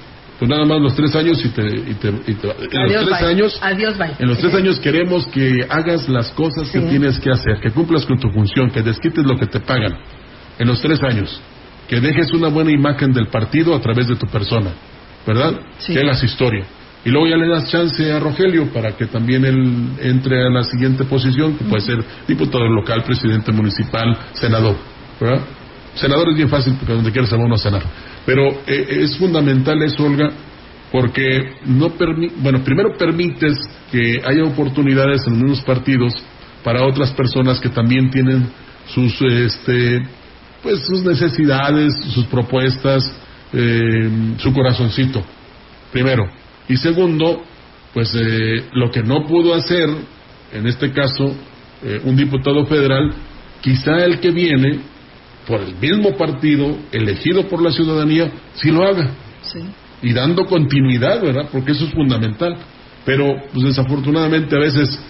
Pues 0.40 0.48
nada 0.50 0.64
más 0.64 0.80
los 0.80 0.94
tres 0.94 1.14
años 1.14 1.38
y 1.44 1.50
te... 1.50 1.62
y 1.62 1.94
te- 1.94 2.22
y 2.26 2.34
te- 2.34 2.48
en 2.48 2.78
Adiós, 2.78 3.02
los 3.04 3.10
tres 3.10 3.20
bye. 3.20 3.28
años... 3.28 3.58
Adiós, 3.62 3.98
bye. 3.98 4.12
En 4.18 4.26
los 4.28 4.38
tres 4.38 4.54
años 4.54 4.80
queremos 4.80 5.26
que 5.28 5.66
hagas 5.68 6.08
las 6.08 6.30
cosas 6.32 6.70
que 6.70 6.80
tienes 6.80 7.20
que 7.20 7.30
hacer, 7.30 7.60
que 7.60 7.70
cumplas 7.70 8.06
con 8.06 8.18
tu 8.18 8.30
función, 8.30 8.70
que 8.70 8.80
desquites 8.82 9.24
lo 9.24 9.36
que 9.36 9.46
te 9.46 9.60
pagan. 9.60 9.92
En 10.58 10.66
los 10.66 10.80
tres 10.80 11.02
años. 11.02 11.40
Que 11.86 12.00
dejes 12.00 12.32
una 12.32 12.48
buena 12.48 12.70
imagen 12.72 13.12
del 13.12 13.26
partido 13.28 13.74
a 13.74 13.80
través 13.80 14.08
de 14.08 14.16
tu 14.16 14.26
persona. 14.26 14.70
¿Verdad? 15.26 15.60
Sí. 15.78 15.92
Que 15.92 16.00
hagas 16.00 16.24
historia. 16.24 16.64
Y 17.04 17.10
luego 17.10 17.26
ya 17.26 17.36
le 17.36 17.46
das 17.48 17.70
chance 17.70 18.10
a 18.12 18.18
Rogelio 18.18 18.66
para 18.72 18.92
que 18.96 19.06
también 19.06 19.44
él 19.44 19.90
entre 20.00 20.46
a 20.46 20.50
la 20.50 20.62
siguiente 20.64 21.04
posición, 21.04 21.56
que 21.58 21.64
puede 21.64 21.82
ser 21.82 22.02
diputado 22.26 22.66
local, 22.68 23.02
presidente 23.04 23.52
municipal, 23.52 24.16
senador. 24.32 24.76
¿Verdad? 25.20 25.42
Senador 25.94 26.30
es 26.30 26.36
bien 26.36 26.48
fácil 26.48 26.74
porque 26.78 26.94
donde 26.94 27.10
quieras 27.10 27.28
se 27.28 27.36
va 27.36 27.44
uno 27.44 27.56
a 27.56 27.58
cenar. 27.58 27.82
Pero 28.26 28.50
eh, 28.66 28.86
es 29.02 29.16
fundamental 29.16 29.82
eso, 29.82 30.04
Olga, 30.04 30.30
porque 30.92 31.52
no 31.66 31.90
permi 31.90 32.28
bueno, 32.38 32.62
primero 32.64 32.96
permites 32.96 33.58
que 33.90 34.20
haya 34.24 34.44
oportunidades 34.44 35.26
en 35.26 35.42
unos 35.42 35.60
partidos 35.62 36.12
para 36.62 36.84
otras 36.84 37.12
personas 37.12 37.60
que 37.60 37.68
también 37.68 38.10
tienen 38.10 38.48
sus 38.86 39.20
este 39.22 40.02
pues 40.62 40.80
sus 40.86 41.02
necesidades, 41.02 41.94
sus 42.12 42.26
propuestas, 42.26 43.10
eh, 43.52 44.10
su 44.38 44.52
corazoncito. 44.52 45.24
Primero. 45.92 46.24
Y 46.68 46.76
segundo, 46.76 47.42
pues 47.92 48.14
eh, 48.14 48.64
lo 48.72 48.90
que 48.90 49.02
no 49.02 49.26
pudo 49.26 49.54
hacer, 49.54 49.88
en 50.52 50.66
este 50.66 50.92
caso, 50.92 51.34
eh, 51.82 52.00
un 52.04 52.16
diputado 52.16 52.64
federal, 52.66 53.12
quizá 53.60 54.04
el 54.04 54.20
que 54.20 54.30
viene, 54.30 54.80
por 55.50 55.60
el 55.60 55.74
mismo 55.74 56.16
partido, 56.16 56.76
elegido 56.92 57.48
por 57.48 57.60
la 57.60 57.72
ciudadanía, 57.72 58.30
sí 58.54 58.70
lo 58.70 58.84
haga 58.84 59.10
Sí. 59.42 59.58
y 60.02 60.12
dando 60.12 60.46
continuidad, 60.46 61.20
¿verdad? 61.20 61.48
Porque 61.50 61.72
eso 61.72 61.86
es 61.86 61.92
fundamental. 61.92 62.56
Pero, 63.04 63.34
pues 63.52 63.64
desafortunadamente 63.66 64.54
a 64.54 64.60
veces 64.60 65.00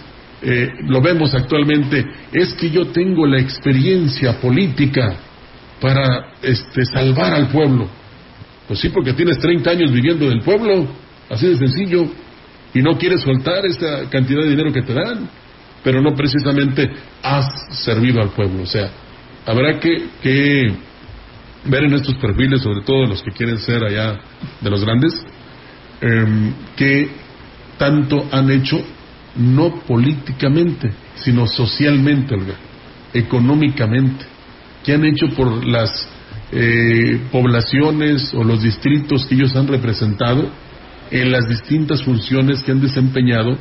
eh, 0.41 0.67
lo 0.87 1.01
vemos 1.01 1.35
actualmente, 1.35 2.03
es 2.31 2.53
que 2.55 2.71
yo 2.71 2.87
tengo 2.87 3.27
la 3.27 3.39
experiencia 3.39 4.39
política 4.41 5.13
para 5.79 6.33
este, 6.41 6.85
salvar 6.85 7.35
al 7.35 7.49
pueblo. 7.49 7.87
Pues 8.67 8.79
sí, 8.79 8.89
porque 8.89 9.13
tienes 9.13 9.37
30 9.37 9.69
años 9.69 9.91
viviendo 9.91 10.27
del 10.27 10.41
pueblo, 10.41 10.87
así 11.29 11.47
de 11.47 11.57
sencillo, 11.57 12.07
y 12.73 12.81
no 12.81 12.97
quieres 12.97 13.21
soltar 13.21 13.65
esa 13.65 14.09
cantidad 14.09 14.41
de 14.41 14.49
dinero 14.49 14.73
que 14.73 14.81
te 14.81 14.93
dan, 14.93 15.29
pero 15.83 16.01
no 16.01 16.15
precisamente 16.15 16.89
has 17.21 17.45
servido 17.83 18.21
al 18.21 18.29
pueblo. 18.29 18.63
O 18.63 18.67
sea, 18.67 18.89
habrá 19.45 19.79
que, 19.79 20.05
que 20.21 20.73
ver 21.65 21.83
en 21.83 21.93
estos 21.93 22.15
perfiles, 22.15 22.61
sobre 22.61 22.81
todo 22.81 23.05
los 23.05 23.21
que 23.21 23.31
quieren 23.31 23.57
ser 23.59 23.83
allá 23.83 24.19
de 24.61 24.69
los 24.69 24.83
grandes, 24.83 25.13
eh, 26.01 26.53
que 26.75 27.09
tanto 27.77 28.27
han 28.31 28.49
hecho, 28.51 28.83
no 29.35 29.75
políticamente, 29.87 30.91
sino 31.15 31.47
socialmente, 31.47 32.35
Olga, 32.35 32.55
económicamente, 33.13 34.25
que 34.83 34.93
han 34.93 35.05
hecho 35.05 35.27
por 35.29 35.65
las 35.65 36.07
eh, 36.51 37.19
poblaciones 37.31 38.33
o 38.33 38.43
los 38.43 38.61
distritos 38.61 39.25
que 39.25 39.35
ellos 39.35 39.55
han 39.55 39.67
representado 39.67 40.49
en 41.09 41.31
las 41.31 41.47
distintas 41.47 42.03
funciones 42.03 42.63
que 42.63 42.71
han 42.71 42.81
desempeñado 42.81 43.57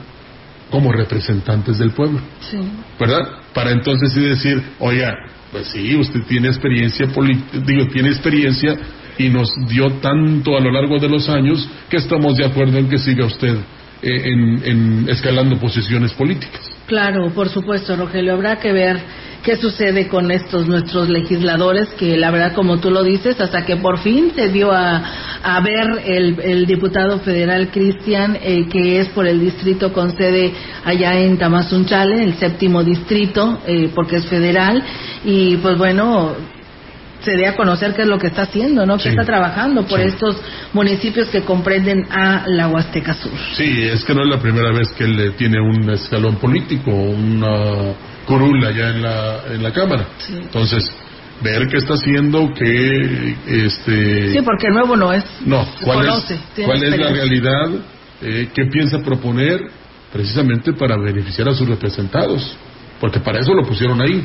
como 0.70 0.92
representantes 0.92 1.78
del 1.78 1.90
pueblo, 1.90 2.20
Sí. 2.40 2.58
¿verdad? 2.98 3.28
Para 3.52 3.72
entonces 3.72 4.12
sí 4.12 4.20
decir, 4.20 4.62
oiga, 4.78 5.14
pues 5.50 5.68
sí, 5.68 5.96
usted 5.96 6.20
tiene 6.28 6.48
experiencia 6.48 7.06
digo, 7.66 7.86
tiene 7.88 8.10
experiencia 8.10 8.76
y 9.18 9.28
nos 9.28 9.50
dio 9.68 9.90
tanto 10.00 10.56
a 10.56 10.60
lo 10.60 10.70
largo 10.70 10.98
de 10.98 11.08
los 11.08 11.28
años 11.28 11.68
que 11.88 11.96
estamos 11.96 12.36
de 12.36 12.46
acuerdo 12.46 12.78
en 12.78 12.88
que 12.88 12.98
siga 12.98 13.26
usted 13.26 13.56
eh, 14.02 15.04
escalando 15.08 15.58
posiciones 15.58 16.12
políticas. 16.12 16.69
Claro, 16.90 17.30
por 17.30 17.48
supuesto, 17.48 17.94
Rogelio. 17.94 18.32
Habrá 18.32 18.56
que 18.56 18.72
ver 18.72 19.00
qué 19.44 19.54
sucede 19.54 20.08
con 20.08 20.28
estos 20.32 20.66
nuestros 20.66 21.08
legisladores, 21.08 21.88
que 21.90 22.16
la 22.16 22.32
verdad, 22.32 22.52
como 22.52 22.80
tú 22.80 22.90
lo 22.90 23.04
dices, 23.04 23.40
hasta 23.40 23.64
que 23.64 23.76
por 23.76 24.00
fin 24.00 24.32
se 24.34 24.48
dio 24.48 24.72
a, 24.72 25.00
a 25.40 25.60
ver 25.60 25.86
el, 26.04 26.40
el 26.40 26.66
diputado 26.66 27.20
federal 27.20 27.70
Cristian, 27.70 28.36
eh, 28.42 28.66
que 28.68 28.98
es 28.98 29.08
por 29.10 29.28
el 29.28 29.38
distrito 29.38 29.92
con 29.92 30.16
sede 30.16 30.52
allá 30.84 31.16
en 31.20 31.38
Tamazunchale, 31.38 32.24
el 32.24 32.34
séptimo 32.34 32.82
distrito, 32.82 33.60
eh, 33.68 33.92
porque 33.94 34.16
es 34.16 34.26
federal, 34.26 34.82
y 35.24 35.58
pues 35.58 35.78
bueno, 35.78 36.34
se 37.22 37.32
dé 37.32 37.46
a 37.46 37.54
conocer 37.56 37.94
qué 37.94 38.02
es 38.02 38.08
lo 38.08 38.18
que 38.18 38.28
está 38.28 38.42
haciendo, 38.42 38.86
¿no? 38.86 38.96
Que 38.96 39.04
Sí. 39.04 39.08
está 39.10 39.24
trabajando 39.24 39.84
por 39.86 40.00
Sí. 40.00 40.06
estos 40.06 40.36
municipios 40.72 41.28
que 41.28 41.42
comprenden 41.42 42.06
a 42.10 42.44
la 42.46 42.68
Huasteca 42.68 43.14
Sur. 43.14 43.32
Sí, 43.56 43.82
es 43.82 44.04
que 44.04 44.14
no 44.14 44.22
es 44.22 44.28
la 44.28 44.38
primera 44.40 44.70
vez 44.72 44.88
que 44.92 45.04
él 45.04 45.18
eh, 45.20 45.30
tiene 45.36 45.60
un 45.60 45.88
escalón 45.90 46.36
político, 46.36 46.90
una 46.90 47.94
curula 48.26 48.70
ya 48.70 48.88
en 48.90 49.02
la, 49.02 49.40
en 49.50 49.62
la 49.62 49.72
Cámara. 49.72 50.06
Entonces, 50.30 50.84
ver 51.42 51.66
qué 51.68 51.78
está 51.78 51.94
haciendo, 51.94 52.52
que 52.54 53.34
este... 53.46 54.32
Sí, 54.32 54.38
porque 54.44 54.68
nuevo 54.70 54.96
no 54.96 55.12
es. 55.12 55.24
No, 55.44 55.66
¿cuál 55.82 56.06
conoce, 56.06 56.34
es, 56.56 56.64
cuál 56.66 56.82
es 56.82 56.98
la 56.98 57.08
realidad? 57.08 57.68
Eh, 58.22 58.48
¿Qué 58.54 58.66
piensa 58.66 58.98
proponer 58.98 59.58
precisamente 60.12 60.72
para 60.74 60.96
beneficiar 60.98 61.48
a 61.48 61.54
sus 61.54 61.68
representados? 61.68 62.56
Porque 63.00 63.20
para 63.20 63.40
eso 63.40 63.54
lo 63.54 63.64
pusieron 63.64 64.00
ahí. 64.00 64.22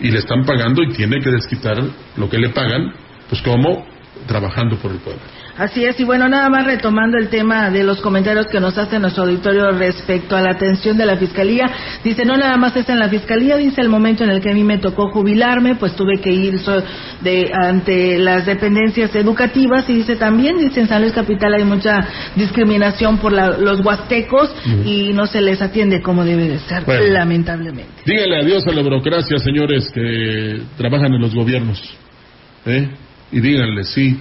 Y 0.00 0.10
le 0.10 0.18
están 0.18 0.44
pagando 0.44 0.82
y 0.82 0.92
tiene 0.92 1.20
que 1.20 1.30
desquitar 1.30 1.82
lo 2.16 2.28
que 2.28 2.38
le 2.38 2.50
pagan, 2.50 2.92
pues 3.28 3.42
como 3.42 3.86
trabajando 4.26 4.76
por 4.76 4.92
el 4.92 4.98
pueblo. 4.98 5.22
Así 5.58 5.84
es, 5.84 5.98
y 5.98 6.04
bueno, 6.04 6.28
nada 6.28 6.48
más 6.48 6.64
retomando 6.66 7.18
el 7.18 7.28
tema 7.28 7.68
de 7.70 7.82
los 7.82 8.00
comentarios 8.00 8.46
que 8.46 8.60
nos 8.60 8.78
hace 8.78 8.98
nuestro 9.00 9.24
auditorio 9.24 9.72
respecto 9.72 10.36
a 10.36 10.40
la 10.40 10.52
atención 10.52 10.96
de 10.96 11.04
la 11.04 11.16
Fiscalía. 11.16 11.68
Dice, 12.04 12.24
no 12.24 12.36
nada 12.36 12.56
más 12.56 12.76
está 12.76 12.92
en 12.92 13.00
la 13.00 13.08
Fiscalía, 13.08 13.56
dice 13.56 13.80
el 13.80 13.88
momento 13.88 14.22
en 14.22 14.30
el 14.30 14.40
que 14.40 14.50
a 14.50 14.54
mí 14.54 14.62
me 14.62 14.78
tocó 14.78 15.10
jubilarme, 15.10 15.74
pues 15.74 15.96
tuve 15.96 16.20
que 16.20 16.30
ir 16.30 16.60
so- 16.60 16.82
de, 17.22 17.50
ante 17.52 18.18
las 18.18 18.46
dependencias 18.46 19.12
educativas 19.16 19.88
y 19.90 19.94
dice 19.94 20.14
también, 20.14 20.58
dice 20.58 20.80
en 20.80 20.86
San 20.88 21.02
Luis 21.02 21.12
Capital 21.12 21.52
hay 21.54 21.64
mucha 21.64 21.96
discriminación 22.36 23.18
por 23.18 23.32
la- 23.32 23.58
los 23.58 23.84
huastecos 23.84 24.54
y 24.84 25.12
no 25.12 25.26
se 25.26 25.40
les 25.40 25.60
atiende 25.60 26.00
como 26.02 26.24
debe 26.24 26.48
de 26.48 26.58
ser, 26.60 26.84
Bueno. 26.84 27.04
lamentablemente. 27.12 27.92
Dígale 28.06 28.36
adiós 28.42 28.64
a 28.66 28.72
la 28.72 28.82
burocracia, 28.82 29.38
señores 29.38 29.90
que 29.92 30.60
trabajan 30.76 31.12
en 31.14 31.20
los 31.20 31.34
gobiernos. 31.34 31.82
¿eh? 32.66 32.88
Y 33.32 33.40
díganle 33.40 33.82
sí 33.84 34.20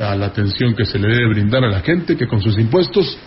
a 0.00 0.14
la 0.14 0.26
atención 0.26 0.74
que 0.74 0.84
se 0.84 0.98
le 0.98 1.08
debe 1.08 1.28
brindar 1.28 1.64
a 1.64 1.70
la 1.70 1.80
gente 1.80 2.16
que 2.16 2.26
con 2.26 2.40
sus 2.40 2.58
impuestos 2.58 3.18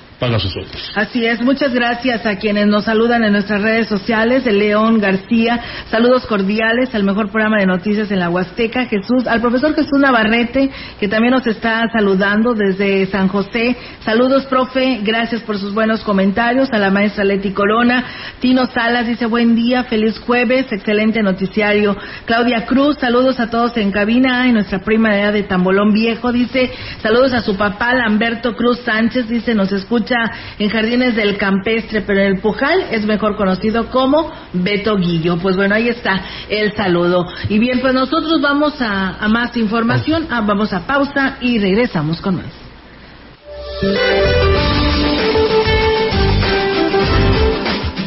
Así 0.96 1.26
es, 1.26 1.42
muchas 1.42 1.74
gracias 1.74 2.26
a 2.26 2.36
quienes 2.36 2.68
nos 2.68 2.84
saludan 2.84 3.24
en 3.24 3.32
nuestras 3.32 3.62
redes 3.62 3.88
sociales, 3.88 4.46
el 4.46 4.60
León 4.60 5.00
García, 5.00 5.62
saludos 5.90 6.26
cordiales 6.26 6.94
al 6.94 7.06
mejor 7.06 7.32
programa 7.32 7.58
de 7.60 7.66
noticias 7.66 8.12
en 8.12 8.20
la 8.20 8.30
Huasteca, 8.30 8.86
Jesús, 8.88 9.26
al 9.28 9.40
profesor 9.40 9.74
Jesús 9.74 9.98
Navarrete, 9.98 10.72
que 11.00 11.08
también 11.08 11.34
nos 11.34 11.48
está 11.48 11.88
saludando 11.94 12.54
desde 12.54 13.06
San 13.06 13.30
José, 13.30 13.78
saludos 14.04 14.46
profe, 14.48 15.00
gracias 15.04 15.42
por 15.44 15.58
sus 15.58 15.74
buenos 15.74 16.02
comentarios, 16.02 16.70
a 16.74 16.80
la 16.80 16.92
maestra 16.92 17.24
Leti 17.24 17.52
Corona, 17.52 18.04
Tino 18.42 18.66
Salas 18.66 19.08
dice 19.08 19.26
buen 19.26 19.56
día, 19.56 19.86
feliz 19.86 20.20
jueves, 20.20 20.66
excelente 20.70 21.24
noticiario, 21.24 21.96
Claudia 22.26 22.66
Cruz, 22.66 22.98
saludos 23.00 23.40
a 23.40 23.50
todos 23.50 23.78
en 23.78 23.92
cabina, 23.92 24.46
y 24.48 24.52
nuestra 24.52 24.80
prima 24.80 25.12
de 25.32 25.44
Tambolón 25.44 25.94
Viejo, 25.94 26.34
dice, 26.34 26.72
saludos 27.02 27.32
a 27.34 27.42
su 27.42 27.56
papá 27.56 27.94
Lamberto 27.94 28.54
Cruz 28.58 28.80
Sánchez, 28.80 29.30
dice, 29.30 29.56
nos 29.56 29.72
escucha 29.72 30.09
en 30.58 30.70
Jardines 30.70 31.16
del 31.16 31.38
Campestre, 31.38 32.02
pero 32.02 32.22
en 32.22 32.28
el 32.28 32.40
Pujal 32.40 32.88
es 32.92 33.06
mejor 33.06 33.36
conocido 33.36 33.90
como 33.90 34.32
Beto 34.54 34.98
Guillo. 34.98 35.38
Pues 35.38 35.56
bueno, 35.56 35.76
ahí 35.76 35.90
está 35.90 36.22
el 36.50 36.74
saludo. 36.76 37.28
Y 37.50 37.60
bien, 37.60 37.80
pues 37.82 37.94
nosotros 37.94 38.42
vamos 38.42 38.74
a, 38.80 39.28
más 39.30 39.56
información, 39.58 40.28
Ah, 40.30 40.42
vamos 40.42 40.74
a 40.74 40.86
pausa 40.86 41.38
y 41.42 41.60
regresamos 41.60 42.22
con 42.22 42.36
más. 42.38 42.46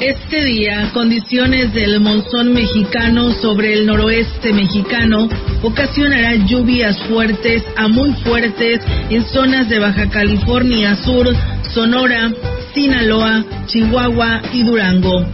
Este 0.05 0.45
día, 0.45 0.91
condiciones 0.93 1.73
del 1.73 2.01
monzón 2.01 2.53
mexicano 2.53 3.31
sobre 3.35 3.73
el 3.73 3.87
noroeste 3.87 4.53
mexicano 4.53 5.29
ocasionará 5.63 6.35
lluvias 6.35 7.01
fuertes 7.05 7.63
a 7.77 7.87
muy 7.87 8.13
fuertes 8.25 8.81
en 9.11 9.25
zonas 9.27 9.69
de 9.69 9.79
Baja 9.79 10.11
California 10.11 10.97
Sur, 10.97 11.29
Sonora, 11.73 12.33
Sinaloa, 12.75 13.45
Chihuahua 13.67 14.43
y 14.53 14.65
Durango. 14.65 15.25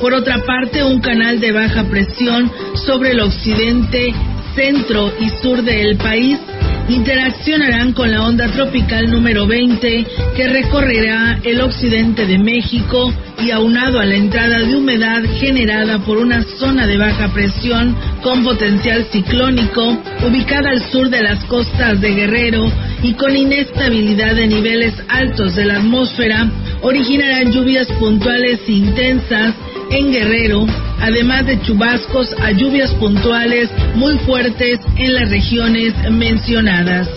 Por 0.00 0.12
otra 0.12 0.38
parte, 0.44 0.82
un 0.82 1.00
canal 1.00 1.38
de 1.38 1.52
baja 1.52 1.84
presión 1.84 2.50
sobre 2.74 3.12
el 3.12 3.20
occidente, 3.20 4.12
centro 4.56 5.12
y 5.20 5.30
sur 5.40 5.62
del 5.62 5.96
país 5.96 6.40
interaccionarán 6.88 7.92
con 7.92 8.10
la 8.10 8.24
onda 8.24 8.48
tropical 8.48 9.10
número 9.10 9.46
20 9.46 10.06
que 10.34 10.48
recorrerá 10.48 11.38
el 11.42 11.60
occidente 11.60 12.26
de 12.26 12.38
México 12.38 13.12
y 13.38 13.50
aunado 13.50 14.00
a 14.00 14.04
la 14.04 14.16
entrada 14.16 14.58
de 14.60 14.76
humedad 14.76 15.22
generada 15.38 15.98
por 16.00 16.18
una 16.18 16.42
zona 16.58 16.86
de 16.86 16.98
baja 16.98 17.28
presión 17.32 17.94
con 18.22 18.42
potencial 18.42 19.06
ciclónico 19.12 19.98
ubicada 20.26 20.70
al 20.70 20.82
sur 20.90 21.08
de 21.08 21.22
las 21.22 21.44
costas 21.44 22.00
de 22.00 22.10
Guerrero 22.14 22.70
y 23.02 23.12
con 23.14 23.36
inestabilidad 23.36 24.34
de 24.34 24.48
niveles 24.48 24.94
altos 25.08 25.54
de 25.54 25.66
la 25.66 25.76
atmósfera, 25.76 26.50
originarán 26.82 27.52
lluvias 27.52 27.86
puntuales 27.92 28.60
intensas 28.68 29.54
en 29.90 30.12
Guerrero, 30.12 30.66
además 31.00 31.46
de 31.46 31.60
chubascos 31.62 32.34
a 32.40 32.52
lluvias 32.52 32.92
puntuales 32.94 33.70
muy 33.94 34.18
fuertes 34.18 34.80
en 34.96 35.14
las 35.14 35.30
regiones 35.30 35.94
mencionadas. 36.10 37.08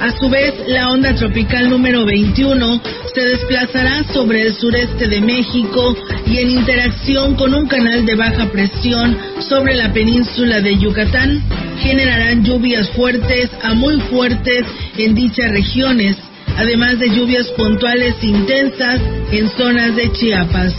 A 0.00 0.12
su 0.12 0.28
vez, 0.30 0.54
la 0.68 0.90
onda 0.90 1.12
tropical 1.14 1.68
número 1.68 2.06
21 2.06 2.80
se 3.12 3.20
desplazará 3.20 4.04
sobre 4.04 4.42
el 4.42 4.54
sureste 4.54 5.08
de 5.08 5.20
México 5.20 5.96
y 6.24 6.38
en 6.38 6.50
interacción 6.50 7.34
con 7.34 7.52
un 7.52 7.66
canal 7.66 8.06
de 8.06 8.14
baja 8.14 8.46
presión 8.46 9.18
sobre 9.40 9.74
la 9.74 9.92
península 9.92 10.60
de 10.60 10.78
Yucatán, 10.78 11.42
generarán 11.80 12.44
lluvias 12.44 12.88
fuertes 12.90 13.50
a 13.62 13.74
muy 13.74 14.00
fuertes 14.02 14.64
en 14.96 15.16
dichas 15.16 15.50
regiones, 15.50 16.16
además 16.56 17.00
de 17.00 17.10
lluvias 17.10 17.48
puntuales 17.56 18.14
intensas 18.22 19.00
en 19.32 19.50
zonas 19.50 19.96
de 19.96 20.12
Chiapas. 20.12 20.74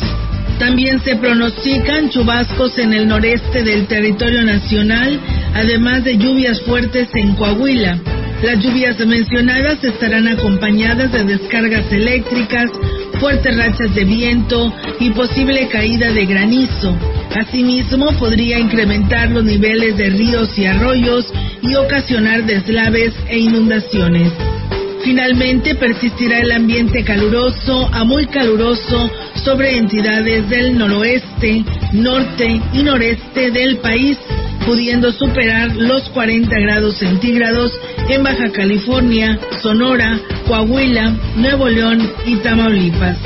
También 0.59 0.99
se 0.99 1.15
pronostican 1.15 2.09
chubascos 2.09 2.77
en 2.77 2.93
el 2.93 3.07
noreste 3.07 3.63
del 3.63 3.87
territorio 3.87 4.43
nacional, 4.43 5.17
además 5.55 6.03
de 6.03 6.17
lluvias 6.17 6.61
fuertes 6.61 7.07
en 7.15 7.33
Coahuila. 7.35 7.97
Las 8.43 8.59
lluvias 8.59 8.99
mencionadas 9.05 9.81
estarán 9.83 10.27
acompañadas 10.27 11.13
de 11.13 11.23
descargas 11.23 11.89
eléctricas, 11.91 12.69
fuertes 13.19 13.55
rachas 13.55 13.95
de 13.95 14.03
viento 14.03 14.73
y 14.99 15.11
posible 15.11 15.69
caída 15.69 16.11
de 16.11 16.25
granizo. 16.25 16.93
Asimismo, 17.35 18.11
podría 18.19 18.59
incrementar 18.59 19.31
los 19.31 19.45
niveles 19.45 19.95
de 19.97 20.09
ríos 20.09 20.57
y 20.59 20.65
arroyos 20.65 21.25
y 21.61 21.75
ocasionar 21.75 22.43
deslaves 22.43 23.13
e 23.27 23.39
inundaciones. 23.39 24.33
Finalmente, 25.03 25.75
persistirá 25.75 26.39
el 26.39 26.51
ambiente 26.51 27.03
caluroso 27.03 27.89
a 27.93 28.03
muy 28.03 28.25
caluroso 28.25 29.09
sobre 29.43 29.77
entidades 29.77 30.49
del 30.49 30.77
noroeste, 30.77 31.63
norte 31.93 32.61
y 32.73 32.83
noreste 32.83 33.51
del 33.51 33.77
país, 33.77 34.17
pudiendo 34.65 35.11
superar 35.11 35.75
los 35.75 36.09
40 36.09 36.59
grados 36.59 36.97
centígrados 36.97 37.71
en 38.09 38.23
Baja 38.23 38.51
California, 38.51 39.39
Sonora, 39.61 40.19
Coahuila, 40.47 41.13
Nuevo 41.37 41.67
León 41.67 42.11
y 42.25 42.35
Tamaulipas. 42.37 43.17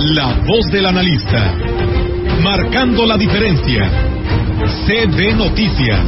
la 0.00 0.40
voz 0.46 0.66
del 0.72 0.86
analista, 0.86 1.54
marcando 2.42 3.06
la 3.06 3.16
diferencia. 3.16 3.88
CB 4.86 5.36
Noticias. 5.36 6.00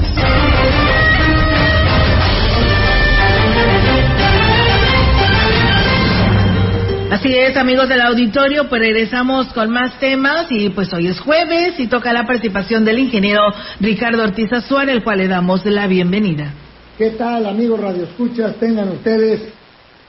Así 7.11 7.34
es, 7.34 7.57
amigos 7.57 7.89
del 7.89 8.01
auditorio, 8.03 8.68
pues 8.68 8.80
regresamos 8.80 9.53
con 9.53 9.70
más 9.70 9.99
temas 10.01 10.47
y 10.51 10.70
pues 10.70 10.93
hoy 10.93 11.07
es 11.07 11.20
jueves 11.20 11.78
y 11.78 11.87
toca 11.87 12.12
la 12.12 12.26
participación 12.26 12.84
del 12.84 12.99
ingeniero 12.99 13.43
Ricardo 13.80 14.24
Ortiz 14.24 14.53
Azuara, 14.53 14.93
el 14.93 15.05
cual 15.05 15.18
le 15.18 15.28
damos 15.28 15.64
la 15.64 15.87
bienvenida. 15.87 16.53
¿Qué 16.99 17.11
tal, 17.11 17.47
amigos 17.47 17.80
radioescuchas? 17.80 18.57
Tengan 18.57 18.89
ustedes 18.91 19.43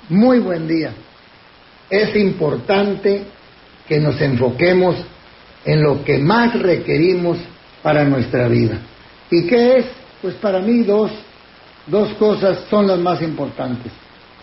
muy 0.10 0.40
buen 0.40 0.68
día. 0.68 0.92
es 1.90 2.16
importante 2.16 3.37
que 3.88 4.00
nos 4.00 4.20
enfoquemos 4.22 4.96
en 5.66 5.84
lo 5.84 6.04
que 6.04 6.18
más 6.18 6.60
requerimos 6.60 7.38
para 7.82 8.06
nuestra 8.06 8.48
vida. 8.48 8.80
¿Y 9.30 9.48
qué 9.48 9.78
es? 9.78 9.86
Pues 10.22 10.36
para 10.36 10.60
mí 10.60 10.84
dos, 10.84 11.12
dos 11.86 12.14
cosas 12.14 12.60
son 12.70 12.88
las 12.88 13.00
más 13.00 13.22
importantes. 13.22 13.92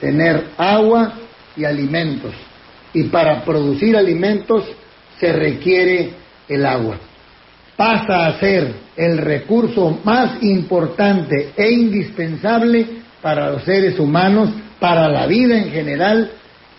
Tener 0.01 0.51
agua 0.57 1.15
y 1.57 1.65
alimentos. 1.65 2.33
Y 2.93 3.05
para 3.05 3.45
producir 3.45 3.97
alimentos 3.97 4.65
se 5.19 5.33
requiere 5.33 6.11
el 6.49 6.65
agua. 6.67 6.97
Pasa 7.77 8.27
a 8.27 8.39
ser 8.39 8.75
el 8.97 9.19
recurso 9.19 9.99
más 10.05 10.43
importante 10.43 11.53
e 11.57 11.71
indispensable 11.73 12.87
para 13.21 13.51
los 13.51 13.65
seres 13.65 13.99
humanos, 13.99 14.51
para 14.79 15.09
la 15.09 15.27
vida 15.27 15.57
en 15.57 15.71
general, 15.71 16.31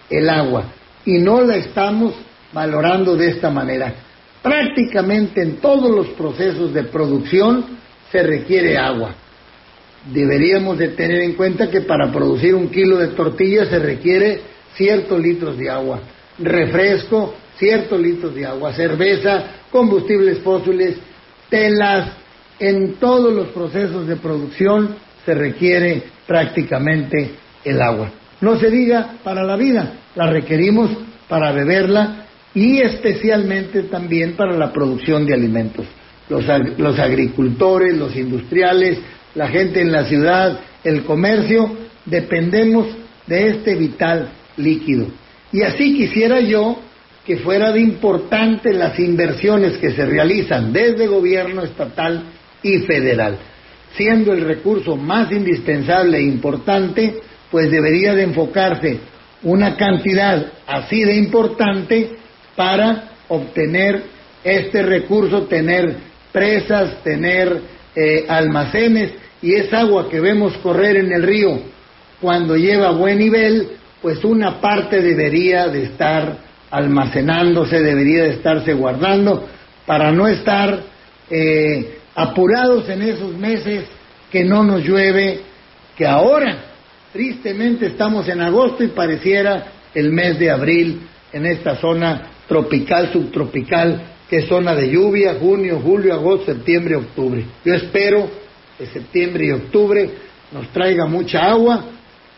el 0.09 0.29
agua. 0.29 0.65
Y 1.05 1.17
no 1.17 1.41
la 1.41 1.57
estamos 1.57 2.13
valorando 2.55 3.17
de 3.17 3.27
esta 3.27 3.51
manera. 3.51 3.93
Prácticamente 4.41 5.41
en 5.41 5.57
todos 5.57 5.93
los 5.93 6.07
procesos 6.09 6.73
de 6.73 6.83
producción 6.83 7.65
se 8.11 8.23
requiere 8.23 8.77
agua. 8.77 9.13
Deberíamos 10.11 10.77
de 10.77 10.89
tener 10.89 11.21
en 11.21 11.33
cuenta 11.33 11.69
que 11.69 11.81
para 11.81 12.11
producir 12.11 12.55
un 12.55 12.69
kilo 12.69 12.97
de 12.97 13.09
tortilla 13.09 13.65
se 13.65 13.79
requiere 13.79 14.39
ciertos 14.75 15.19
litros 15.19 15.57
de 15.57 15.69
agua. 15.69 15.99
Refresco, 16.39 17.35
ciertos 17.57 17.99
litros 17.99 18.33
de 18.33 18.45
agua. 18.45 18.71
Cerveza, 18.73 19.43
combustibles 19.69 20.39
fósiles, 20.39 20.95
telas. 21.49 22.13
En 22.57 22.93
todos 22.93 23.33
los 23.33 23.47
procesos 23.47 24.07
de 24.07 24.15
producción 24.15 24.95
se 25.25 25.33
requiere 25.33 26.03
prácticamente 26.25 27.31
el 27.65 27.81
agua. 27.81 28.11
No 28.39 28.57
se 28.57 28.69
diga 28.69 29.15
para 29.23 29.43
la 29.43 29.57
vida, 29.57 29.91
la 30.15 30.29
requerimos 30.29 30.89
para 31.27 31.51
beberla 31.51 32.24
y 32.55 32.79
especialmente 32.79 33.83
también 33.83 34.33
para 34.33 34.53
la 34.53 34.71
producción 34.71 35.25
de 35.25 35.33
alimentos. 35.33 35.85
Los, 36.29 36.97
agricultores, 36.97 37.95
los 37.95 38.15
industriales, 38.15 38.97
la 39.35 39.49
gente 39.49 39.81
en 39.81 39.91
la 39.91 40.05
ciudad, 40.05 40.59
el 40.83 41.03
comercio, 41.03 41.75
dependemos 42.05 42.87
de 43.27 43.49
este 43.49 43.75
vital 43.75 44.29
líquido. 44.57 45.07
Y 45.51 45.61
así 45.61 45.95
quisiera 45.95 46.39
yo 46.39 46.79
que 47.25 47.37
fuera 47.37 47.71
de 47.71 47.81
importante 47.81 48.73
las 48.73 48.97
inversiones 48.99 49.77
que 49.77 49.91
se 49.91 50.05
realizan 50.05 50.71
desde 50.71 51.07
gobierno 51.07 51.61
estatal 51.63 52.23
y 52.63 52.79
federal. 52.79 53.37
Siendo 53.95 54.33
el 54.33 54.41
recurso 54.41 54.95
más 54.95 55.31
indispensable 55.31 56.19
e 56.19 56.23
importante, 56.23 57.17
pues 57.51 57.69
debería 57.69 58.13
de 58.13 58.23
enfocarse 58.23 58.99
una 59.43 59.75
cantidad 59.75 60.53
así 60.65 61.03
de 61.03 61.15
importante 61.15 62.24
para 62.55 63.11
obtener 63.27 64.03
este 64.43 64.83
recurso, 64.83 65.43
tener 65.43 65.95
presas, 66.31 67.03
tener 67.03 67.61
eh, 67.95 68.25
almacenes 68.27 69.13
y 69.41 69.53
esa 69.53 69.79
agua 69.81 70.09
que 70.09 70.19
vemos 70.19 70.57
correr 70.57 70.97
en 70.97 71.11
el 71.11 71.23
río. 71.23 71.59
Cuando 72.21 72.55
lleva 72.55 72.91
buen 72.91 73.19
nivel, 73.19 73.69
pues 74.01 74.23
una 74.23 74.61
parte 74.61 75.01
debería 75.01 75.67
de 75.67 75.83
estar 75.83 76.37
almacenándose, 76.71 77.81
debería 77.81 78.23
de 78.23 78.31
estarse 78.31 78.73
guardando 78.73 79.47
para 79.85 80.11
no 80.11 80.27
estar 80.27 80.79
eh, 81.29 81.99
apurados 82.15 82.89
en 82.89 83.01
esos 83.01 83.33
meses 83.35 83.85
que 84.31 84.43
no 84.43 84.63
nos 84.63 84.83
llueve, 84.83 85.41
que 85.95 86.05
ahora 86.05 86.57
tristemente 87.13 87.87
estamos 87.87 88.27
en 88.27 88.41
agosto 88.41 88.83
y 88.83 88.87
pareciera 88.87 89.67
el 89.93 90.11
mes 90.11 90.37
de 90.37 90.51
abril 90.51 91.01
en 91.31 91.45
esta 91.45 91.77
zona 91.77 92.34
tropical, 92.47 93.11
subtropical, 93.11 94.15
que 94.29 94.37
es 94.37 94.47
zona 94.47 94.75
de 94.75 94.89
lluvia, 94.89 95.35
junio, 95.35 95.79
julio, 95.83 96.13
agosto, 96.13 96.53
septiembre, 96.53 96.95
octubre. 96.95 97.45
Yo 97.63 97.73
espero 97.73 98.29
que 98.77 98.85
septiembre 98.87 99.47
y 99.47 99.51
octubre 99.51 100.09
nos 100.51 100.69
traiga 100.69 101.05
mucha 101.05 101.45
agua 101.45 101.85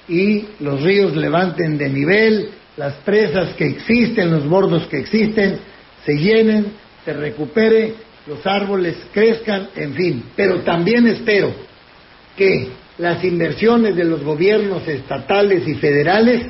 y 0.08 0.46
los 0.60 0.82
ríos 0.82 1.16
levanten 1.16 1.78
de 1.78 1.90
nivel, 1.90 2.50
las 2.78 2.94
presas 2.96 3.54
que 3.56 3.66
existen, 3.66 4.32
los 4.32 4.48
bordos 4.48 4.88
que 4.88 5.00
existen, 5.00 5.60
se 6.06 6.14
llenen, 6.14 6.74
se 7.04 7.14
recupere, 7.14 7.96
los 8.28 8.46
árboles 8.46 8.96
crezcan, 9.14 9.70
en 9.76 9.94
fin. 9.94 10.24
Pero 10.36 10.62
también 10.62 11.08
espero 11.08 11.52
que 12.36 12.70
las 12.98 13.24
inversiones 13.24 13.96
de 13.96 14.04
los 14.04 14.24
gobiernos 14.24 14.88
estatales 14.88 15.68
y 15.68 15.76
federales 15.76 16.48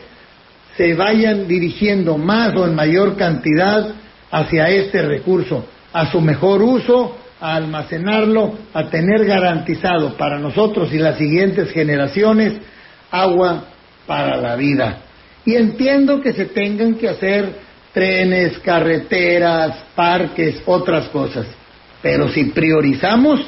se 0.78 0.94
vayan 0.94 1.48
dirigiendo 1.48 2.18
más 2.18 2.56
o 2.56 2.66
en 2.66 2.76
mayor 2.76 3.18
cantidad 3.18 3.96
hacia 4.30 4.70
este 4.70 5.02
recurso, 5.02 5.66
a 5.92 6.12
su 6.12 6.22
mejor 6.22 6.62
uso, 6.62 7.18
a 7.40 7.56
almacenarlo, 7.56 8.54
a 8.74 8.90
tener 8.90 9.26
garantizado 9.26 10.16
para 10.16 10.38
nosotros 10.38 10.94
y 10.94 11.00
las 11.00 11.18
siguientes 11.18 11.72
generaciones 11.72 12.54
agua 13.10 13.66
para 14.06 14.38
la 14.38 14.56
vida. 14.56 15.00
Y 15.46 15.56
entiendo 15.56 16.22
que 16.22 16.34
se 16.34 16.46
tengan 16.46 16.96
que 16.96 17.10
hacer 17.10 17.68
trenes, 17.94 18.60
carreteras, 18.60 19.84
parques, 19.96 20.62
otras 20.66 21.08
cosas. 21.10 21.48
Pero 22.02 22.30
si 22.30 22.46
priorizamos 22.46 23.42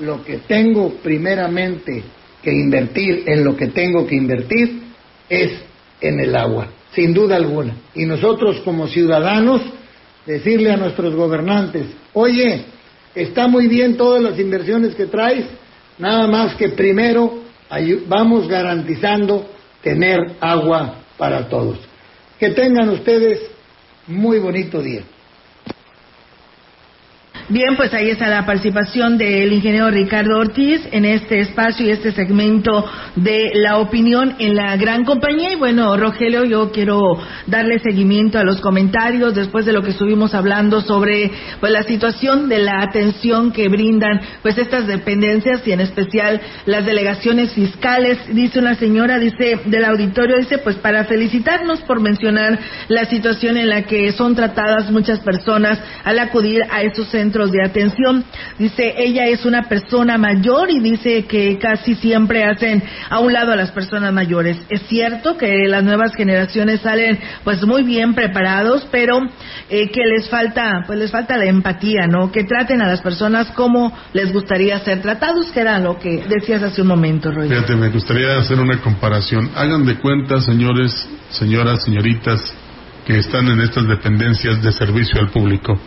lo 0.00 0.22
que 0.22 0.38
tengo 0.38 0.94
primeramente 1.02 2.02
que 2.42 2.52
invertir 2.52 3.24
en 3.26 3.44
lo 3.44 3.56
que 3.56 3.68
tengo 3.68 4.06
que 4.06 4.16
invertir, 4.16 4.82
es 5.28 5.67
en 6.00 6.20
el 6.20 6.34
agua, 6.36 6.68
sin 6.94 7.14
duda 7.14 7.36
alguna. 7.36 7.74
Y 7.94 8.04
nosotros 8.04 8.60
como 8.64 8.86
ciudadanos, 8.88 9.62
decirle 10.26 10.70
a 10.70 10.76
nuestros 10.76 11.14
gobernantes, 11.14 11.86
oye, 12.12 12.64
está 13.14 13.48
muy 13.48 13.66
bien 13.66 13.96
todas 13.96 14.22
las 14.22 14.38
inversiones 14.38 14.94
que 14.94 15.06
traes, 15.06 15.46
nada 15.98 16.26
más 16.26 16.54
que 16.54 16.68
primero 16.70 17.42
vamos 18.06 18.48
garantizando 18.48 19.48
tener 19.82 20.18
agua 20.40 20.96
para 21.16 21.48
todos. 21.48 21.78
Que 22.38 22.50
tengan 22.50 22.88
ustedes 22.90 23.40
muy 24.06 24.38
bonito 24.38 24.80
día. 24.80 25.02
Bien, 27.50 27.76
pues 27.78 27.94
ahí 27.94 28.10
está 28.10 28.28
la 28.28 28.44
participación 28.44 29.16
del 29.16 29.50
ingeniero 29.50 29.90
Ricardo 29.90 30.36
Ortiz 30.38 30.82
en 30.92 31.06
este 31.06 31.40
espacio 31.40 31.86
y 31.86 31.90
este 31.90 32.12
segmento 32.12 32.84
de 33.16 33.52
la 33.54 33.78
opinión 33.78 34.34
en 34.38 34.54
la 34.54 34.76
gran 34.76 35.06
compañía. 35.06 35.54
Y 35.54 35.56
bueno, 35.56 35.96
Rogelio, 35.96 36.44
yo 36.44 36.70
quiero 36.72 37.18
darle 37.46 37.78
seguimiento 37.78 38.38
a 38.38 38.44
los 38.44 38.60
comentarios 38.60 39.34
después 39.34 39.64
de 39.64 39.72
lo 39.72 39.80
que 39.80 39.92
estuvimos 39.92 40.34
hablando 40.34 40.82
sobre 40.82 41.30
pues 41.58 41.72
la 41.72 41.84
situación 41.84 42.50
de 42.50 42.58
la 42.58 42.82
atención 42.82 43.50
que 43.50 43.70
brindan 43.70 44.20
pues 44.42 44.58
estas 44.58 44.86
dependencias 44.86 45.66
y 45.66 45.72
en 45.72 45.80
especial 45.80 46.42
las 46.66 46.84
delegaciones 46.84 47.54
fiscales. 47.54 48.18
Dice 48.28 48.58
una 48.58 48.74
señora, 48.74 49.18
dice 49.18 49.58
del 49.64 49.86
auditorio, 49.86 50.36
dice 50.36 50.58
pues 50.58 50.76
para 50.76 51.04
felicitarnos 51.06 51.80
por 51.80 51.98
mencionar 52.00 52.58
la 52.88 53.06
situación 53.06 53.56
en 53.56 53.70
la 53.70 53.84
que 53.84 54.12
son 54.12 54.34
tratadas 54.34 54.90
muchas 54.90 55.20
personas 55.20 55.80
al 56.04 56.18
acudir 56.18 56.60
a 56.70 56.82
esos 56.82 57.08
centros 57.08 57.37
de 57.46 57.64
atención. 57.64 58.24
Dice, 58.58 58.94
ella 58.98 59.26
es 59.26 59.44
una 59.44 59.68
persona 59.68 60.18
mayor 60.18 60.70
y 60.70 60.80
dice 60.80 61.24
que 61.24 61.58
casi 61.58 61.94
siempre 61.94 62.44
hacen 62.44 62.82
a 63.08 63.20
un 63.20 63.32
lado 63.32 63.52
a 63.52 63.56
las 63.56 63.70
personas 63.70 64.12
mayores. 64.12 64.58
Es 64.68 64.82
cierto 64.88 65.36
que 65.36 65.66
las 65.68 65.84
nuevas 65.84 66.14
generaciones 66.14 66.80
salen 66.80 67.18
pues 67.44 67.64
muy 67.64 67.82
bien 67.82 68.14
preparados, 68.14 68.86
pero 68.90 69.20
eh, 69.70 69.90
que 69.90 70.04
les 70.04 70.28
falta, 70.28 70.84
pues 70.86 70.98
les 70.98 71.10
falta 71.10 71.36
la 71.36 71.46
empatía, 71.46 72.06
¿no? 72.06 72.32
Que 72.32 72.44
traten 72.44 72.82
a 72.82 72.88
las 72.88 73.00
personas 73.00 73.48
como 73.52 73.96
les 74.12 74.32
gustaría 74.32 74.78
ser 74.80 75.00
tratados, 75.00 75.50
que 75.52 75.60
era 75.60 75.78
lo 75.78 75.98
que 75.98 76.24
decías 76.28 76.62
hace 76.62 76.82
un 76.82 76.88
momento, 76.88 77.30
Roy. 77.30 77.48
Fíjate, 77.48 77.76
me 77.76 77.88
gustaría 77.88 78.38
hacer 78.38 78.58
una 78.58 78.80
comparación. 78.80 79.50
Hagan 79.54 79.84
de 79.86 79.96
cuenta, 79.96 80.40
señores, 80.40 81.08
señoras, 81.30 81.84
señoritas, 81.84 82.54
que 83.06 83.18
están 83.18 83.48
en 83.48 83.60
estas 83.60 83.86
dependencias 83.88 84.62
de 84.62 84.72
servicio 84.72 85.20
al 85.20 85.30
público, 85.30 85.78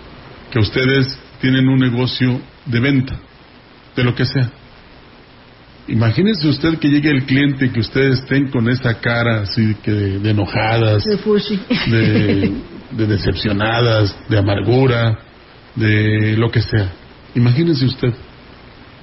que 0.52 0.60
ustedes 0.60 1.18
tienen 1.42 1.68
un 1.68 1.80
negocio 1.80 2.39
de 2.66 2.80
venta, 2.80 3.20
de 3.96 4.04
lo 4.04 4.16
que 4.16 4.26
sea. 4.26 4.50
Imagínese 5.88 6.48
usted 6.48 6.78
que 6.78 6.88
llegue 6.88 7.10
el 7.10 7.26
cliente 7.26 7.66
y 7.66 7.70
que 7.70 7.80
ustedes 7.80 8.20
estén 8.20 8.50
con 8.50 8.70
esa 8.70 9.00
cara 9.02 9.42
así 9.42 9.76
que 9.84 9.92
de, 9.92 10.30
enojadas, 10.30 11.04
de, 11.04 11.18
de, 12.92 13.08
decepcionadas, 13.08 14.16
de 14.30 14.38
amargura, 14.38 15.20
de 15.76 16.38
lo 16.38 16.52
que 16.52 16.62
sea. 16.62 16.92
Imagínese 17.34 17.86
usted. 17.86 18.14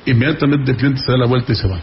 Inmediatamente 0.07 0.71
el 0.71 0.77
cliente 0.77 1.01
se 1.01 1.11
da 1.11 1.19
la 1.19 1.27
vuelta 1.27 1.53
y 1.53 1.57
se 1.57 1.67
va. 1.67 1.81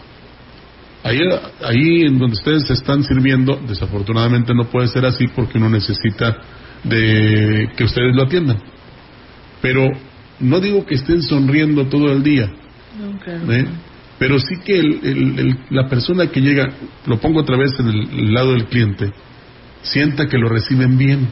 Ahí, 1.04 1.20
ahí 1.62 2.02
en 2.06 2.18
donde 2.18 2.32
ustedes 2.32 2.66
se 2.66 2.72
están 2.72 3.04
sirviendo, 3.04 3.60
desafortunadamente 3.68 4.54
no 4.54 4.64
puede 4.64 4.88
ser 4.88 5.04
así 5.04 5.28
porque 5.28 5.58
uno 5.58 5.68
necesita 5.68 6.36
de 6.82 7.68
que 7.76 7.84
ustedes 7.84 8.14
lo 8.14 8.24
atiendan. 8.24 8.58
Pero 9.60 9.88
no 10.40 10.60
digo 10.60 10.84
que 10.84 10.96
estén 10.96 11.22
sonriendo 11.22 11.86
todo 11.86 12.12
el 12.12 12.22
día, 12.22 12.50
¿eh? 13.48 13.66
pero 14.18 14.38
sí 14.38 14.56
que 14.64 14.82
la 15.70 15.88
persona 15.88 16.28
que 16.28 16.40
llega, 16.40 16.72
lo 17.06 17.18
pongo 17.18 17.40
otra 17.40 17.56
vez 17.56 17.72
en 17.78 17.88
el, 17.88 18.34
lado 18.34 18.52
del 18.52 18.66
cliente, 18.66 19.12
sienta 19.82 20.26
que 20.26 20.38
lo 20.38 20.48
reciben 20.48 20.96
bien, 20.96 21.28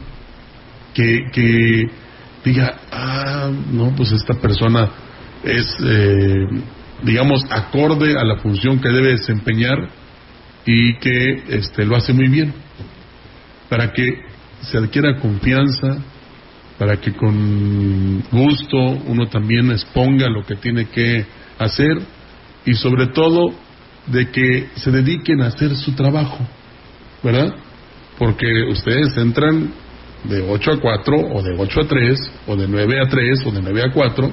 que, 0.93 1.25
que 1.31 1.89
diga, 2.43 2.77
ah, 2.91 3.51
no, 3.71 3.95
pues 3.95 4.11
esta 4.11 4.35
persona 4.35 4.89
es, 5.43 5.75
eh, 5.83 6.45
digamos, 7.03 7.43
acorde 7.49 8.17
a 8.17 8.23
la 8.23 8.37
función 8.37 8.79
que 8.79 8.89
debe 8.89 9.11
desempeñar 9.11 9.89
y 10.65 10.95
que 10.97 11.43
este, 11.49 11.85
lo 11.85 11.95
hace 11.95 12.13
muy 12.13 12.27
bien, 12.27 12.53
para 13.69 13.91
que 13.91 14.19
se 14.61 14.77
adquiera 14.77 15.19
confianza, 15.19 15.97
para 16.77 16.97
que 16.97 17.13
con 17.13 18.23
gusto 18.31 18.77
uno 18.77 19.27
también 19.27 19.71
exponga 19.71 20.29
lo 20.29 20.43
que 20.43 20.55
tiene 20.55 20.85
que 20.85 21.25
hacer 21.57 21.99
y 22.65 22.73
sobre 22.73 23.07
todo 23.07 23.53
de 24.07 24.29
que 24.29 24.67
se 24.75 24.91
dediquen 24.91 25.41
a 25.41 25.47
hacer 25.47 25.75
su 25.75 25.93
trabajo, 25.93 26.39
¿verdad? 27.23 27.53
Porque 28.17 28.63
ustedes 28.69 29.15
entran 29.17 29.71
de 30.25 30.41
8 30.41 30.71
a 30.71 30.79
4 30.79 31.17
o 31.17 31.41
de 31.41 31.55
8 31.57 31.81
a 31.81 31.87
3 31.87 32.31
o 32.47 32.55
de 32.55 32.67
9 32.67 32.99
a 33.01 33.07
3 33.07 33.45
o 33.45 33.51
de 33.51 33.61
9 33.61 33.83
a 33.83 33.91
4 33.91 34.31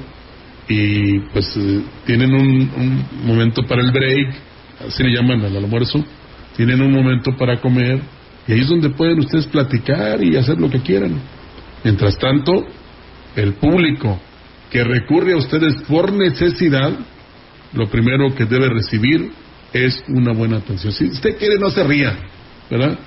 y 0.68 1.20
pues 1.32 1.56
eh, 1.56 1.82
tienen 2.06 2.34
un, 2.34 2.70
un, 2.76 3.26
momento 3.26 3.62
para 3.66 3.82
el 3.82 3.90
break, 3.90 4.34
así 4.88 5.02
le 5.02 5.14
llaman 5.14 5.44
al 5.44 5.56
almuerzo, 5.56 6.04
tienen 6.56 6.80
un 6.80 6.92
momento 6.92 7.36
para 7.36 7.60
comer 7.60 8.00
y 8.46 8.52
ahí 8.52 8.60
es 8.60 8.68
donde 8.68 8.90
pueden 8.90 9.18
ustedes 9.20 9.46
platicar 9.46 10.22
y 10.22 10.36
hacer 10.36 10.58
lo 10.58 10.70
que 10.70 10.80
quieran. 10.80 11.20
Mientras 11.84 12.18
tanto, 12.18 12.66
el 13.36 13.54
público 13.54 14.20
que 14.70 14.84
recurre 14.84 15.32
a 15.34 15.36
ustedes 15.36 15.82
por 15.82 16.12
necesidad, 16.12 16.92
lo 17.72 17.88
primero 17.88 18.34
que 18.34 18.44
debe 18.44 18.68
recibir 18.68 19.30
es 19.72 20.02
una 20.08 20.32
buena 20.32 20.58
atención. 20.58 20.92
Si 20.92 21.06
usted 21.06 21.36
quiere, 21.38 21.58
no 21.58 21.70
se 21.70 21.82
ría, 21.84 22.16
¿verdad? 22.70 22.98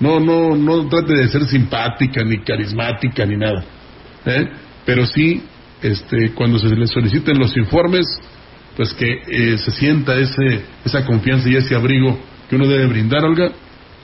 No, 0.00 0.20
no, 0.20 0.56
no 0.56 0.88
trate 0.88 1.14
de 1.14 1.28
ser 1.28 1.46
simpática, 1.46 2.22
ni 2.24 2.38
carismática, 2.38 3.24
ni 3.24 3.36
nada. 3.36 3.64
¿eh? 4.26 4.48
Pero 4.84 5.06
sí, 5.06 5.42
este, 5.82 6.32
cuando 6.32 6.58
se 6.58 6.68
le 6.68 6.86
soliciten 6.86 7.38
los 7.38 7.56
informes, 7.56 8.06
pues 8.76 8.92
que 8.92 9.22
eh, 9.26 9.58
se 9.58 9.70
sienta 9.70 10.16
ese, 10.16 10.62
esa 10.84 11.04
confianza 11.04 11.48
y 11.48 11.56
ese 11.56 11.74
abrigo 11.74 12.18
que 12.48 12.56
uno 12.56 12.66
debe 12.66 12.86
brindar, 12.86 13.24
Olga, 13.24 13.50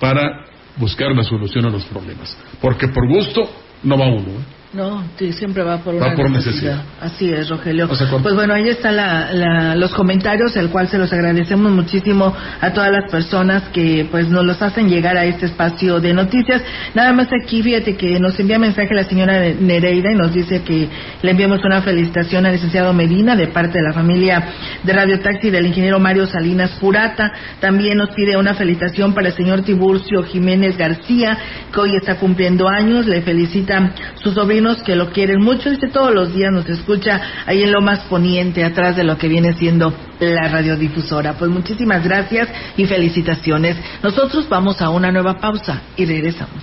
para 0.00 0.46
buscar 0.76 1.14
la 1.14 1.22
solución 1.22 1.66
a 1.66 1.70
los 1.70 1.84
problemas. 1.84 2.36
Porque 2.60 2.88
por 2.88 3.06
gusto 3.06 3.50
no 3.84 3.98
va 3.98 4.06
uno. 4.08 4.40
¿eh? 4.40 4.61
No, 4.74 5.04
sí, 5.18 5.32
siempre 5.34 5.62
va 5.62 5.76
por 5.78 5.94
Va 6.00 6.06
una 6.06 6.16
por 6.16 6.30
necesidad. 6.30 6.76
necesidad. 6.76 6.82
Así 7.02 7.30
es, 7.30 7.46
Rogelio. 7.50 7.88
O 7.90 7.94
sea, 7.94 8.08
con- 8.08 8.22
Pues 8.22 8.34
bueno, 8.34 8.54
ahí 8.54 8.68
están 8.70 8.96
la, 8.96 9.30
la- 9.30 9.74
los 9.74 9.92
comentarios, 9.92 10.56
el 10.56 10.70
cual 10.70 10.88
se 10.88 10.96
los 10.96 11.12
agradecemos 11.12 11.70
muchísimo 11.70 12.34
a 12.58 12.72
todas 12.72 12.90
las 12.90 13.10
personas 13.10 13.64
que 13.68 14.06
pues 14.10 14.28
nos 14.30 14.46
los 14.46 14.62
hacen 14.62 14.88
llegar 14.88 15.18
a 15.18 15.26
este 15.26 15.44
espacio 15.44 16.00
de 16.00 16.14
noticias. 16.14 16.62
Nada 16.94 17.12
más 17.12 17.28
aquí, 17.38 17.62
fíjate 17.62 17.96
que 17.96 18.18
nos 18.18 18.40
envía 18.40 18.58
mensaje 18.58 18.94
la 18.94 19.04
señora 19.04 19.42
Nereida 19.60 20.10
y 20.10 20.14
nos 20.16 20.32
dice 20.32 20.62
que 20.62 20.88
le 21.20 21.30
enviamos 21.30 21.62
una 21.64 21.82
felicitación 21.82 22.46
al 22.46 22.52
licenciado 22.52 22.94
Medina 22.94 23.36
de 23.36 23.48
parte 23.48 23.76
de 23.78 23.84
la 23.84 23.92
familia 23.92 24.42
de 24.82 24.92
Radio 24.94 25.20
Taxi 25.20 25.50
del 25.50 25.66
ingeniero 25.66 26.00
Mario 26.00 26.24
Salinas 26.26 26.70
Purata. 26.80 27.30
También 27.60 27.98
nos 27.98 28.08
pide 28.14 28.38
una 28.38 28.54
felicitación 28.54 29.12
para 29.12 29.28
el 29.28 29.34
señor 29.34 29.60
Tiburcio 29.60 30.22
Jiménez 30.22 30.78
García, 30.78 31.36
que 31.70 31.78
hoy 31.78 31.94
está 31.96 32.14
cumpliendo 32.16 32.68
años. 32.70 33.04
Le 33.06 33.20
felicitan 33.20 33.92
sus 34.14 34.38
que 34.84 34.96
lo 34.96 35.10
quieren 35.10 35.40
mucho. 35.40 35.70
Dice 35.70 35.88
todos 35.88 36.14
los 36.14 36.34
días 36.34 36.52
nos 36.52 36.68
escucha 36.68 37.20
ahí 37.46 37.62
en 37.62 37.72
lo 37.72 37.80
más 37.80 38.00
poniente, 38.00 38.64
atrás 38.64 38.96
de 38.96 39.04
lo 39.04 39.18
que 39.18 39.28
viene 39.28 39.54
siendo 39.54 39.92
la 40.20 40.48
radiodifusora. 40.48 41.34
Pues 41.34 41.50
muchísimas 41.50 42.04
gracias 42.04 42.48
y 42.76 42.86
felicitaciones. 42.86 43.76
Nosotros 44.02 44.48
vamos 44.48 44.80
a 44.80 44.90
una 44.90 45.10
nueva 45.10 45.38
pausa 45.38 45.82
y 45.96 46.04
regresamos. 46.04 46.62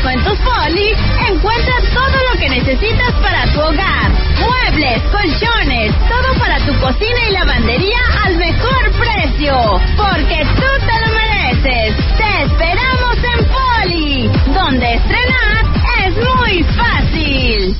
Descuentos 0.00 0.38
Poli, 0.38 0.94
encuentra 1.28 1.74
todo 1.92 2.16
lo 2.32 2.40
que 2.40 2.48
necesitas 2.48 3.12
para 3.20 3.44
tu 3.52 3.60
hogar. 3.60 4.10
Muebles, 4.40 5.02
colchones, 5.12 5.94
todo 6.08 6.38
para 6.38 6.56
tu 6.60 6.74
cocina 6.78 7.28
y 7.28 7.32
lavandería 7.32 7.98
al 8.24 8.34
mejor 8.36 8.92
precio. 8.92 9.54
Porque 9.98 10.46
tú 10.56 10.86
te 10.86 11.00
lo 11.04 11.12
mereces. 11.12 11.94
Te 12.16 12.42
esperamos 12.44 13.16
en 13.36 13.44
Poli, 13.44 14.30
donde 14.54 14.94
estrenar 14.94 15.66
es 16.06 16.16
muy 16.16 16.64
fácil. 16.64 17.76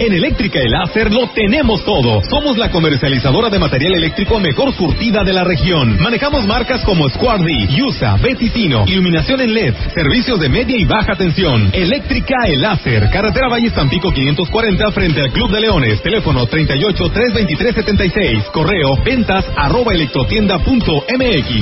En 0.00 0.12
Eléctrica 0.12 0.58
El 0.58 0.72
Láser 0.72 1.12
lo 1.12 1.28
tenemos 1.28 1.84
todo. 1.84 2.20
Somos 2.28 2.58
la 2.58 2.70
comercializadora 2.70 3.48
de 3.48 3.58
material 3.58 3.94
eléctrico 3.94 4.40
mejor 4.40 4.74
surtida 4.74 5.22
de 5.22 5.32
la 5.32 5.44
región. 5.44 5.98
Manejamos 6.00 6.44
marcas 6.46 6.82
como 6.84 7.08
Squardi, 7.08 7.68
Yusa, 7.68 8.16
Betitino, 8.16 8.84
iluminación 8.86 9.40
en 9.40 9.54
LED, 9.54 9.74
servicios 9.94 10.40
de 10.40 10.48
media 10.48 10.76
y 10.76 10.84
baja 10.84 11.14
tensión. 11.14 11.70
Eléctrica 11.72 12.34
El 12.46 12.60
Láser, 12.60 13.08
carretera 13.10 13.48
Valle 13.48 13.70
Tampico 13.70 14.10
540 14.12 14.90
frente 14.90 15.20
al 15.20 15.30
Club 15.32 15.50
de 15.52 15.60
Leones. 15.60 16.02
Teléfono 16.02 16.46
38 16.46 17.04
323 17.10 17.74
76. 17.74 18.44
Correo 18.52 18.96
ventas 19.04 19.44
arroba 19.56 19.94
electrotienda.mx. 19.94 21.54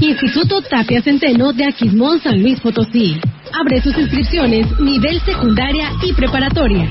Instituto 0.00 0.62
Tapia 0.62 1.02
Centeno 1.02 1.52
de 1.52 1.66
Aquismón, 1.66 2.20
San 2.20 2.40
Luis 2.40 2.60
Potosí. 2.60 3.20
Abre 3.52 3.80
sus 3.82 3.96
inscripciones 3.98 4.66
nivel 4.80 5.20
secundaria 5.22 5.90
y 6.02 6.12
preparatoria. 6.12 6.88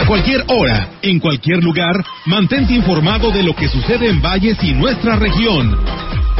A 0.00 0.04
cualquier 0.04 0.42
hora, 0.48 0.88
en 1.02 1.20
cualquier 1.20 1.62
lugar, 1.62 1.94
mantente 2.26 2.74
informado 2.74 3.30
de 3.30 3.44
lo 3.44 3.54
que 3.54 3.68
sucede 3.68 4.08
en 4.08 4.20
Valles 4.20 4.60
y 4.64 4.72
nuestra 4.72 5.14
región. 5.14 5.78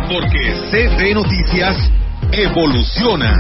Porque 0.09 0.53
CB 0.73 1.15
Noticias 1.15 1.93
evoluciona. 2.33 3.37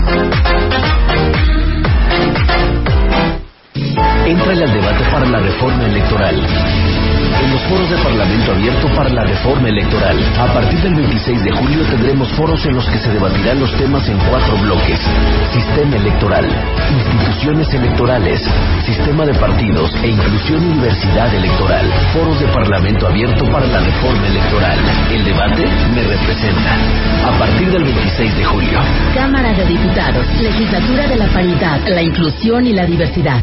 Entrale 4.26 4.64
al 4.64 4.72
debate 4.72 5.04
para 5.10 5.26
la 5.26 5.38
reforma 5.40 5.86
electoral. 5.86 6.36
En 7.42 7.50
los 7.52 7.62
foros 7.62 7.88
de 7.88 7.96
Parlamento 7.96 8.52
Abierto 8.52 8.86
para 8.94 9.08
la 9.08 9.24
Reforma 9.24 9.68
Electoral. 9.68 10.18
A 10.38 10.52
partir 10.52 10.78
del 10.80 10.94
26 10.94 11.42
de 11.42 11.52
julio 11.52 11.84
tendremos 11.86 12.28
foros 12.32 12.64
en 12.66 12.74
los 12.74 12.84
que 12.86 12.98
se 12.98 13.10
debatirán 13.10 13.60
los 13.60 13.74
temas 13.76 14.06
en 14.08 14.18
cuatro 14.18 14.56
bloques. 14.58 15.00
Sistema 15.50 15.96
electoral, 15.96 16.46
instituciones 16.92 17.72
electorales, 17.72 18.42
sistema 18.84 19.24
de 19.24 19.34
partidos 19.34 19.90
e 20.02 20.08
inclusión 20.08 20.70
y 20.70 20.74
diversidad 20.74 21.34
electoral. 21.34 21.86
Foros 22.12 22.38
de 22.40 22.46
Parlamento 22.48 23.06
Abierto 23.06 23.50
para 23.50 23.66
la 23.66 23.80
Reforma 23.80 24.26
Electoral. 24.26 24.78
El 25.10 25.24
debate 25.24 25.64
me 25.94 26.02
representa. 26.02 26.76
A 27.26 27.38
partir 27.38 27.70
del 27.70 27.84
26 27.84 28.36
de 28.36 28.44
julio. 28.44 28.78
Cámara 29.14 29.52
de 29.54 29.64
Diputados, 29.64 30.26
Legislatura 30.40 31.06
de 31.06 31.16
la 31.16 31.26
Paridad, 31.28 31.80
la 31.88 32.02
Inclusión 32.02 32.66
y 32.66 32.74
la 32.74 32.84
Diversidad. 32.84 33.42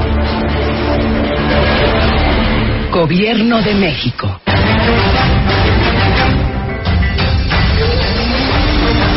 Gobierno 2.91 3.61
de 3.61 3.73
México. 3.73 4.41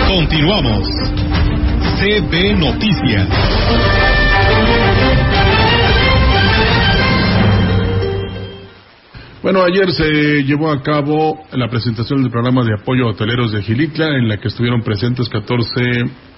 Continuamos. 0.07 0.89
CB 1.99 2.55
Noticias. 2.57 3.29
Bueno, 9.43 9.64
ayer 9.64 9.91
se 9.91 10.45
llevó 10.45 10.70
a 10.70 10.81
cabo 10.81 11.43
la 11.53 11.68
presentación 11.68 12.22
del 12.22 12.31
programa 12.31 12.62
de 12.62 12.75
apoyo 12.81 13.09
a 13.09 13.11
hoteleros 13.11 13.51
de 13.51 13.62
Gilitla, 13.62 14.16
en 14.16 14.29
la 14.29 14.37
que 14.37 14.47
estuvieron 14.47 14.83
presentes 14.83 15.29
14 15.29 15.81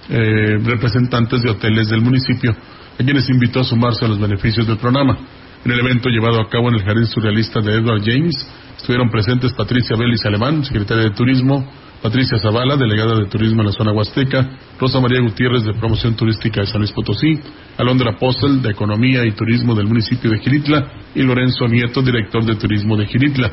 eh, 0.09 0.57
representantes 0.63 1.43
de 1.43 1.51
hoteles 1.51 1.87
del 1.89 2.01
municipio, 2.01 2.51
a 2.51 3.03
quienes 3.03 3.29
invitó 3.29 3.59
a 3.59 3.63
sumarse 3.63 4.05
a 4.05 4.07
los 4.07 4.19
beneficios 4.19 4.65
del 4.65 4.77
programa. 4.77 5.19
En 5.65 5.71
el 5.71 5.79
evento 5.79 6.09
llevado 6.09 6.39
a 6.39 6.49
cabo 6.49 6.69
en 6.69 6.75
el 6.75 6.83
Jardín 6.83 7.07
Surrealista 7.07 7.59
de 7.61 7.73
Edward 7.73 8.01
James, 8.05 8.35
estuvieron 8.77 9.09
presentes 9.09 9.53
Patricia 9.53 9.95
Vélez 9.97 10.25
Alemán, 10.25 10.63
secretaria 10.63 11.03
de 11.03 11.11
Turismo, 11.11 11.67
Patricia 12.01 12.37
Zavala, 12.37 12.77
delegada 12.77 13.15
de 13.17 13.25
Turismo 13.25 13.61
en 13.61 13.67
la 13.67 13.73
zona 13.73 13.91
Huasteca, 13.91 14.49
Rosa 14.79 14.99
María 14.99 15.19
Gutiérrez 15.21 15.63
de 15.63 15.73
Promoción 15.73 16.15
Turística 16.15 16.61
de 16.61 16.67
San 16.67 16.79
Luis 16.79 16.91
Potosí, 16.91 17.39
Alondra 17.77 18.15
Postel 18.17 18.61
de 18.61 18.69
Economía 18.69 19.25
y 19.25 19.31
Turismo 19.31 19.73
del 19.73 19.87
municipio 19.87 20.29
de 20.29 20.39
Gilitla 20.39 20.91
y 21.15 21.23
Lorenzo 21.23 21.67
Nieto, 21.67 22.01
director 22.01 22.45
de 22.45 22.55
Turismo 22.55 22.95
de 22.95 23.07
Gilitla. 23.07 23.51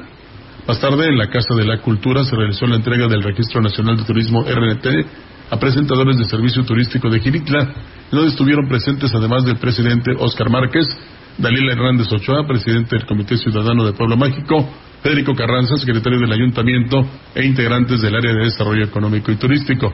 Más 0.68 0.80
tarde, 0.80 1.06
en 1.06 1.18
la 1.18 1.28
Casa 1.28 1.54
de 1.54 1.64
la 1.64 1.78
Cultura 1.78 2.22
se 2.24 2.36
realizó 2.36 2.66
la 2.66 2.76
entrega 2.76 3.06
del 3.06 3.22
Registro 3.22 3.60
Nacional 3.60 3.96
de 3.96 4.04
Turismo 4.04 4.42
RNT 4.42 4.86
a 5.50 5.58
presentadores 5.58 6.16
de 6.18 6.24
servicio 6.24 6.64
turístico 6.64 7.08
de 7.10 7.20
Gilitla, 7.20 7.60
en 7.60 8.10
donde 8.10 8.30
estuvieron 8.30 8.68
presentes 8.68 9.14
además 9.14 9.44
del 9.44 9.56
presidente 9.56 10.12
Oscar 10.18 10.50
Márquez, 10.50 10.86
Dalila 11.36 11.72
Hernández 11.72 12.10
Ochoa, 12.12 12.46
presidente 12.46 12.96
del 12.96 13.06
Comité 13.06 13.36
Ciudadano 13.36 13.84
de 13.84 13.92
Pueblo 13.92 14.16
Mágico, 14.16 14.68
Federico 15.02 15.34
Carranza, 15.34 15.76
secretario 15.76 16.20
del 16.20 16.32
Ayuntamiento 16.32 17.04
e 17.34 17.44
integrantes 17.44 18.00
del 18.00 18.14
área 18.14 18.32
de 18.32 18.44
desarrollo 18.44 18.84
económico 18.84 19.32
y 19.32 19.36
turístico. 19.36 19.92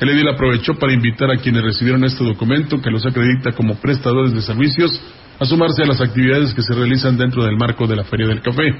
El 0.00 0.08
edil 0.08 0.28
aprovechó 0.28 0.74
para 0.74 0.92
invitar 0.92 1.30
a 1.30 1.36
quienes 1.36 1.62
recibieron 1.62 2.04
este 2.04 2.24
documento, 2.24 2.80
que 2.80 2.90
los 2.90 3.06
acredita 3.06 3.52
como 3.52 3.76
prestadores 3.76 4.34
de 4.34 4.42
servicios, 4.42 5.00
a 5.38 5.44
sumarse 5.44 5.84
a 5.84 5.86
las 5.86 6.00
actividades 6.00 6.52
que 6.52 6.62
se 6.62 6.74
realizan 6.74 7.16
dentro 7.16 7.44
del 7.44 7.56
marco 7.56 7.86
de 7.86 7.96
la 7.96 8.04
Feria 8.04 8.26
del 8.26 8.42
Café. 8.42 8.74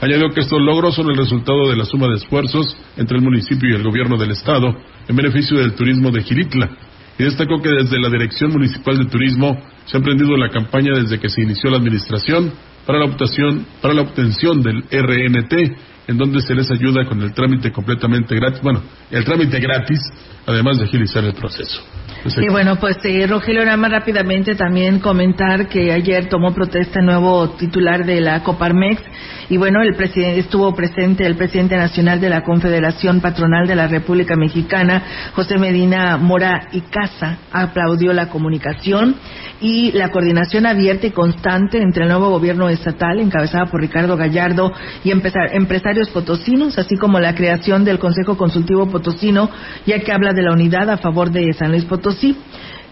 Añadió 0.00 0.30
que 0.30 0.40
estos 0.40 0.60
logros 0.60 0.96
son 0.96 1.08
el 1.10 1.16
resultado 1.16 1.70
de 1.70 1.76
la 1.76 1.84
suma 1.84 2.08
de 2.08 2.16
esfuerzos 2.16 2.76
entre 2.96 3.18
el 3.18 3.22
municipio 3.22 3.70
y 3.70 3.74
el 3.76 3.84
gobierno 3.84 4.16
del 4.18 4.32
Estado 4.32 4.76
en 5.06 5.16
beneficio 5.16 5.58
del 5.58 5.74
turismo 5.74 6.10
de 6.10 6.22
Giritla, 6.22 6.70
y 7.18 7.24
destacó 7.24 7.60
que 7.62 7.70
desde 7.70 7.98
la 7.98 8.10
Dirección 8.10 8.52
Municipal 8.52 8.98
de 8.98 9.06
Turismo 9.06 9.56
se 9.86 9.96
ha 9.96 9.98
emprendido 9.98 10.36
la 10.36 10.50
campaña 10.50 10.92
desde 10.94 11.18
que 11.18 11.28
se 11.28 11.42
inició 11.42 11.70
la 11.70 11.78
administración 11.78 12.52
para 12.84 12.98
la 12.98 13.06
obtención, 13.06 13.66
para 13.80 13.94
la 13.94 14.02
obtención 14.02 14.62
del 14.62 14.84
RNT, 14.90 15.52
en 16.08 16.16
donde 16.16 16.40
se 16.40 16.54
les 16.54 16.70
ayuda 16.70 17.04
con 17.04 17.20
el 17.20 17.32
trámite 17.32 17.72
completamente 17.72 18.36
gratis, 18.36 18.60
bueno, 18.62 18.82
el 19.10 19.24
trámite 19.24 19.58
gratis, 19.58 20.00
además 20.46 20.78
de 20.78 20.84
agilizar 20.84 21.24
el 21.24 21.34
proceso. 21.34 21.82
Y 22.36 22.48
bueno, 22.48 22.76
pues 22.76 22.96
eh, 23.04 23.26
Rogelio, 23.26 23.64
nada 23.64 23.76
más 23.76 23.90
rápidamente 23.90 24.54
también 24.54 24.98
comentar 25.00 25.68
que 25.68 25.92
ayer 25.92 26.28
tomó 26.28 26.52
protesta 26.52 27.00
el 27.00 27.06
nuevo 27.06 27.50
titular 27.50 28.04
de 28.04 28.20
la 28.20 28.42
Coparmex 28.42 29.02
y 29.48 29.56
bueno, 29.58 29.80
el 29.80 29.94
presidente 29.94 30.40
estuvo 30.40 30.74
presente 30.74 31.24
el 31.24 31.36
presidente 31.36 31.76
nacional 31.76 32.20
de 32.20 32.28
la 32.28 32.42
Confederación 32.42 33.20
Patronal 33.20 33.68
de 33.68 33.76
la 33.76 33.86
República 33.86 34.34
Mexicana, 34.34 35.02
José 35.34 35.56
Medina 35.56 36.16
Mora 36.16 36.68
y 36.72 36.80
Casa, 36.80 37.38
aplaudió 37.52 38.12
la 38.12 38.28
comunicación 38.28 39.14
y 39.60 39.92
la 39.92 40.10
coordinación 40.10 40.66
abierta 40.66 41.06
y 41.06 41.12
constante 41.12 41.78
entre 41.78 42.02
el 42.02 42.08
nuevo 42.08 42.30
gobierno 42.30 42.68
estatal, 42.68 43.20
encabezada 43.20 43.66
por 43.66 43.80
Ricardo 43.80 44.16
Gallardo, 44.16 44.72
y 45.04 45.12
empresarios 45.12 46.10
potosinos, 46.10 46.76
así 46.78 46.96
como 46.96 47.20
la 47.20 47.34
creación 47.34 47.84
del 47.84 47.98
Consejo 47.98 48.36
Consultivo 48.36 48.88
Potosino, 48.88 49.48
ya 49.86 50.00
que 50.00 50.12
habla 50.12 50.32
de 50.32 50.42
la 50.42 50.52
unidad 50.52 50.90
a 50.90 50.98
favor 50.98 51.30
de 51.30 51.52
San 51.52 51.70
Luis 51.70 51.84
Potosí. 51.84 52.15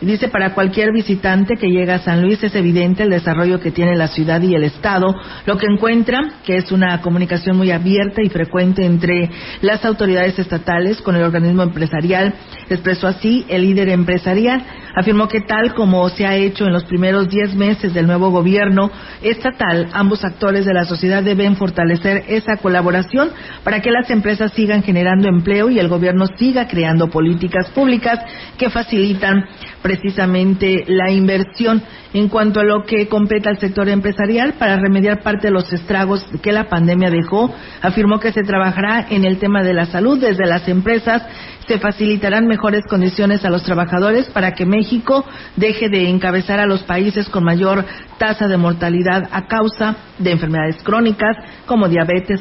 Dice, 0.00 0.28
para 0.28 0.54
cualquier 0.54 0.92
visitante 0.92 1.54
que 1.56 1.70
llega 1.70 1.94
a 1.94 1.98
San 2.00 2.20
Luis 2.20 2.42
es 2.42 2.54
evidente 2.54 3.04
el 3.04 3.10
desarrollo 3.10 3.60
que 3.60 3.70
tiene 3.70 3.96
la 3.96 4.08
ciudad 4.08 4.40
y 4.42 4.54
el 4.54 4.64
Estado, 4.64 5.14
lo 5.46 5.56
que 5.56 5.66
encuentra 5.66 6.40
que 6.44 6.56
es 6.56 6.72
una 6.72 7.00
comunicación 7.00 7.56
muy 7.56 7.70
abierta 7.70 8.20
y 8.22 8.28
frecuente 8.28 8.84
entre 8.84 9.30
las 9.62 9.84
autoridades 9.84 10.38
estatales 10.38 11.00
con 11.00 11.16
el 11.16 11.22
organismo 11.22 11.62
empresarial. 11.62 12.34
Expresó 12.68 13.06
así 13.06 13.46
el 13.48 13.62
líder 13.62 13.88
empresarial. 13.88 14.62
Afirmó 14.96 15.26
que 15.26 15.40
tal 15.40 15.74
como 15.74 16.08
se 16.08 16.24
ha 16.24 16.36
hecho 16.36 16.66
en 16.66 16.72
los 16.72 16.84
primeros 16.84 17.28
diez 17.28 17.54
meses 17.54 17.92
del 17.92 18.06
nuevo 18.06 18.30
gobierno 18.30 18.90
estatal, 19.22 19.88
ambos 19.92 20.24
actores 20.24 20.64
de 20.64 20.72
la 20.72 20.84
sociedad 20.84 21.22
deben 21.22 21.56
fortalecer 21.56 22.24
esa 22.28 22.56
colaboración 22.58 23.30
para 23.64 23.80
que 23.80 23.90
las 23.90 24.08
empresas 24.10 24.52
sigan 24.52 24.84
generando 24.84 25.28
empleo 25.28 25.68
y 25.68 25.80
el 25.80 25.88
gobierno 25.88 26.26
siga 26.38 26.68
creando 26.68 27.10
políticas 27.10 27.70
públicas 27.70 28.20
que 28.56 28.70
facilitan 28.70 29.44
precisamente 29.82 30.84
la 30.86 31.10
inversión 31.10 31.82
en 32.14 32.28
cuanto 32.28 32.60
a 32.60 32.64
lo 32.64 32.84
que 32.84 33.08
compete 33.08 33.48
al 33.48 33.58
sector 33.58 33.88
empresarial 33.88 34.54
para 34.54 34.76
remediar 34.76 35.22
parte 35.22 35.48
de 35.48 35.52
los 35.52 35.70
estragos 35.72 36.24
que 36.40 36.52
la 36.52 36.68
pandemia 36.68 37.10
dejó. 37.10 37.52
Afirmó 37.82 38.20
que 38.20 38.32
se 38.32 38.44
trabajará 38.44 39.06
en 39.10 39.24
el 39.24 39.38
tema 39.38 39.62
de 39.62 39.74
la 39.74 39.86
salud 39.86 40.18
desde 40.18 40.46
las 40.46 40.66
empresas 40.68 41.22
se 41.66 41.78
facilitarán 41.78 42.46
mejores 42.46 42.82
condiciones 42.88 43.44
a 43.44 43.50
los 43.50 43.62
trabajadores 43.62 44.26
para 44.26 44.52
que 44.52 44.66
México 44.66 45.24
deje 45.56 45.88
de 45.88 46.08
encabezar 46.08 46.60
a 46.60 46.66
los 46.66 46.82
países 46.82 47.28
con 47.28 47.44
mayor 47.44 47.84
tasa 48.18 48.48
de 48.48 48.56
mortalidad 48.56 49.28
a 49.30 49.46
causa 49.46 49.96
de 50.18 50.32
enfermedades 50.32 50.82
crónicas 50.82 51.36
como 51.66 51.88
diabetes, 51.88 52.40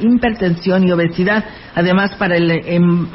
hipertensión 0.00 0.86
y 0.86 0.92
obesidad. 0.92 1.44
Además, 1.74 2.14
para 2.16 2.36
el 2.36 2.50
em, 2.50 3.08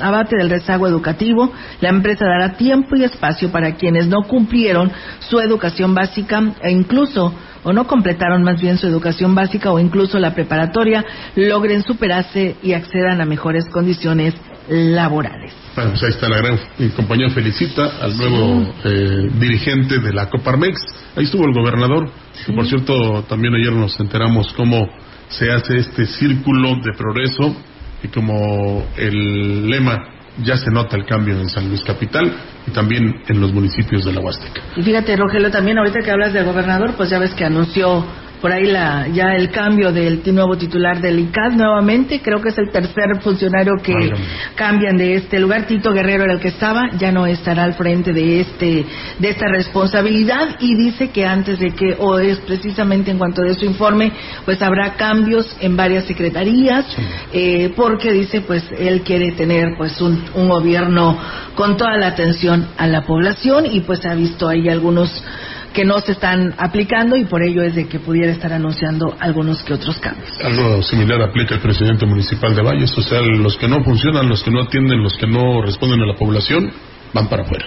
abate 0.00 0.36
del 0.36 0.50
rezago 0.50 0.86
educativo, 0.86 1.52
la 1.80 1.88
empresa 1.88 2.24
dará 2.24 2.56
tiempo 2.56 2.96
y 2.96 3.04
espacio 3.04 3.50
para 3.50 3.74
quienes 3.74 4.06
no 4.06 4.22
cumplieron 4.22 4.90
su 5.20 5.40
educación 5.40 5.94
básica 5.94 6.42
e 6.62 6.70
incluso 6.70 7.32
o 7.64 7.72
no 7.72 7.86
completaron 7.86 8.42
más 8.42 8.60
bien 8.60 8.76
su 8.76 8.86
educación 8.86 9.34
básica 9.34 9.70
o 9.70 9.78
incluso 9.78 10.18
la 10.18 10.34
preparatoria, 10.34 11.04
logren 11.36 11.82
superarse 11.82 12.56
y 12.62 12.72
accedan 12.72 13.20
a 13.20 13.24
mejores 13.24 13.68
condiciones 13.70 14.34
laborales. 14.68 15.61
Bueno, 15.74 15.90
pues 15.92 16.02
ahí 16.02 16.10
está 16.10 16.28
la 16.28 16.36
gran 16.36 16.58
compañía 16.94 17.30
felicita 17.30 17.98
al 18.02 18.16
nuevo 18.16 18.74
eh, 18.84 19.28
dirigente 19.38 20.00
de 20.00 20.12
la 20.12 20.28
Coparmex. 20.28 20.78
Ahí 21.16 21.24
estuvo 21.24 21.44
el 21.46 21.54
gobernador, 21.54 22.10
que 22.44 22.52
por 22.52 22.66
cierto 22.66 23.22
también 23.22 23.54
ayer 23.54 23.72
nos 23.72 23.98
enteramos 23.98 24.52
cómo 24.52 24.86
se 25.28 25.50
hace 25.50 25.78
este 25.78 26.06
círculo 26.06 26.76
de 26.76 26.92
progreso 26.96 27.56
y 28.02 28.08
como 28.08 28.86
el 28.96 29.70
lema 29.70 29.96
ya 30.44 30.56
se 30.56 30.70
nota 30.70 30.96
el 30.96 31.06
cambio 31.06 31.38
en 31.38 31.48
San 31.48 31.68
Luis 31.68 31.82
Capital 31.82 32.32
y 32.66 32.70
también 32.70 33.22
en 33.28 33.40
los 33.40 33.52
municipios 33.52 34.04
de 34.04 34.12
la 34.12 34.20
Huasteca. 34.20 34.62
Y 34.76 34.82
fíjate, 34.82 35.16
Rogelio, 35.16 35.50
también 35.50 35.78
ahorita 35.78 36.00
que 36.00 36.10
hablas 36.10 36.32
del 36.32 36.44
gobernador, 36.44 36.94
pues 36.96 37.10
ya 37.10 37.18
ves 37.18 37.34
que 37.34 37.44
anunció 37.44 38.04
por 38.42 38.50
ahí 38.50 38.66
la, 38.66 39.06
ya 39.06 39.36
el 39.36 39.50
cambio 39.50 39.92
del 39.92 40.20
nuevo 40.34 40.58
titular 40.58 41.00
del 41.00 41.20
ICAD 41.20 41.52
nuevamente, 41.52 42.20
creo 42.20 42.42
que 42.42 42.48
es 42.48 42.58
el 42.58 42.70
tercer 42.70 43.22
funcionario 43.22 43.74
que 43.80 43.94
cambian 44.56 44.96
de 44.96 45.14
este 45.14 45.38
lugar, 45.38 45.68
Tito 45.68 45.92
Guerrero 45.92 46.24
era 46.24 46.32
el 46.32 46.40
que 46.40 46.48
estaba, 46.48 46.90
ya 46.98 47.12
no 47.12 47.24
estará 47.24 47.62
al 47.62 47.74
frente 47.74 48.12
de 48.12 48.40
este 48.40 48.84
de 49.20 49.28
esta 49.28 49.46
responsabilidad. 49.46 50.56
Y 50.58 50.74
dice 50.74 51.10
que 51.10 51.24
antes 51.24 51.60
de 51.60 51.70
que 51.70 51.94
o 52.00 52.18
es 52.18 52.38
precisamente 52.40 53.12
en 53.12 53.18
cuanto 53.18 53.42
de 53.42 53.54
su 53.54 53.64
informe, 53.64 54.10
pues 54.44 54.60
habrá 54.60 54.94
cambios 54.94 55.56
en 55.60 55.76
varias 55.76 56.04
secretarías, 56.06 56.84
eh, 57.32 57.72
porque 57.76 58.12
dice 58.12 58.40
pues 58.40 58.64
él 58.76 59.02
quiere 59.02 59.32
tener 59.32 59.76
pues 59.78 60.00
un, 60.00 60.24
un 60.34 60.48
gobierno 60.48 61.16
con 61.54 61.76
toda 61.76 61.96
la 61.96 62.08
atención 62.08 62.66
a 62.76 62.88
la 62.88 63.02
población. 63.02 63.66
Y 63.66 63.80
pues 63.82 64.04
ha 64.04 64.14
visto 64.14 64.48
ahí 64.48 64.68
algunos 64.68 65.22
que 65.72 65.84
no 65.84 66.00
se 66.00 66.12
están 66.12 66.54
aplicando 66.58 67.16
y 67.16 67.24
por 67.24 67.42
ello 67.42 67.62
es 67.62 67.74
de 67.74 67.88
que 67.88 67.98
pudiera 67.98 68.30
estar 68.32 68.52
anunciando 68.52 69.16
algunos 69.18 69.62
que 69.62 69.74
otros 69.74 69.98
cambios. 69.98 70.30
Algo 70.42 70.82
similar 70.82 71.22
aplica 71.22 71.54
el 71.54 71.60
presidente 71.60 72.06
municipal 72.06 72.54
de 72.54 72.62
Valles, 72.62 72.96
o 72.96 73.02
sea, 73.02 73.20
los 73.20 73.56
que 73.56 73.68
no 73.68 73.82
funcionan, 73.82 74.28
los 74.28 74.42
que 74.42 74.50
no 74.50 74.62
atienden, 74.62 75.02
los 75.02 75.16
que 75.16 75.26
no 75.26 75.62
responden 75.62 76.00
a 76.00 76.06
la 76.06 76.14
población, 76.14 76.70
van 77.12 77.28
para 77.28 77.42
afuera. 77.42 77.66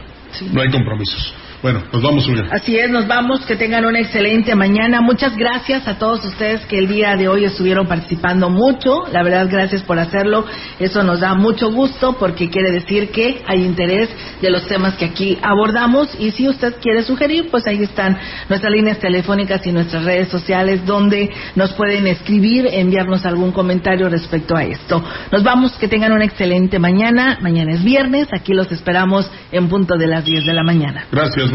No 0.52 0.62
hay 0.62 0.70
compromisos. 0.70 1.34
Bueno, 1.66 1.82
nos 1.92 2.04
vamos, 2.04 2.28
Julia. 2.28 2.46
Así 2.52 2.78
es, 2.78 2.92
nos 2.92 3.08
vamos, 3.08 3.44
que 3.44 3.56
tengan 3.56 3.86
una 3.86 4.00
excelente 4.00 4.54
mañana. 4.54 5.02
Muchas 5.02 5.36
gracias 5.36 5.88
a 5.88 5.98
todos 5.98 6.24
ustedes 6.24 6.64
que 6.68 6.78
el 6.78 6.88
día 6.88 7.16
de 7.16 7.28
hoy 7.28 7.44
estuvieron 7.44 7.88
participando 7.88 8.52
mucho. 8.52 9.08
La 9.12 9.24
verdad, 9.24 9.48
gracias 9.50 9.82
por 9.82 9.98
hacerlo. 9.98 10.46
Eso 10.80 11.02
nos 11.02 11.22
da 11.22 11.34
mucho 11.34 11.72
gusto 11.72 12.18
porque 12.20 12.52
quiere 12.52 12.72
decir 12.72 13.10
que 13.10 13.42
hay 13.48 13.64
interés 13.64 14.10
de 14.44 14.52
los 14.52 14.68
temas 14.68 14.94
que 14.94 15.06
aquí 15.06 15.40
abordamos. 15.42 16.08
Y 16.20 16.30
si 16.30 16.48
usted 16.48 16.76
quiere 16.80 17.02
sugerir, 17.02 17.48
pues 17.50 17.66
ahí 17.66 17.82
están 17.82 18.16
nuestras 18.48 18.72
líneas 18.72 19.00
telefónicas 19.00 19.66
y 19.66 19.72
nuestras 19.72 20.04
redes 20.04 20.28
sociales 20.28 20.86
donde 20.86 21.32
nos 21.56 21.74
pueden 21.74 22.06
escribir, 22.06 22.68
enviarnos 22.72 23.26
algún 23.26 23.52
comentario 23.52 24.08
respecto 24.08 24.56
a 24.56 24.66
esto. 24.66 25.04
Nos 25.32 25.44
vamos, 25.44 25.72
que 25.80 25.88
tengan 25.88 26.12
una 26.12 26.26
excelente 26.26 26.78
mañana. 26.78 27.40
Mañana 27.42 27.74
es 27.74 27.84
viernes, 27.84 28.28
aquí 28.32 28.54
los 28.54 28.72
esperamos 28.72 29.32
en 29.52 29.68
punto 29.68 29.98
de 29.98 30.06
las 30.06 30.24
10 30.26 30.46
de 30.46 30.54
la 30.54 30.64
mañana. 30.64 31.08
Gracias, 31.12 31.55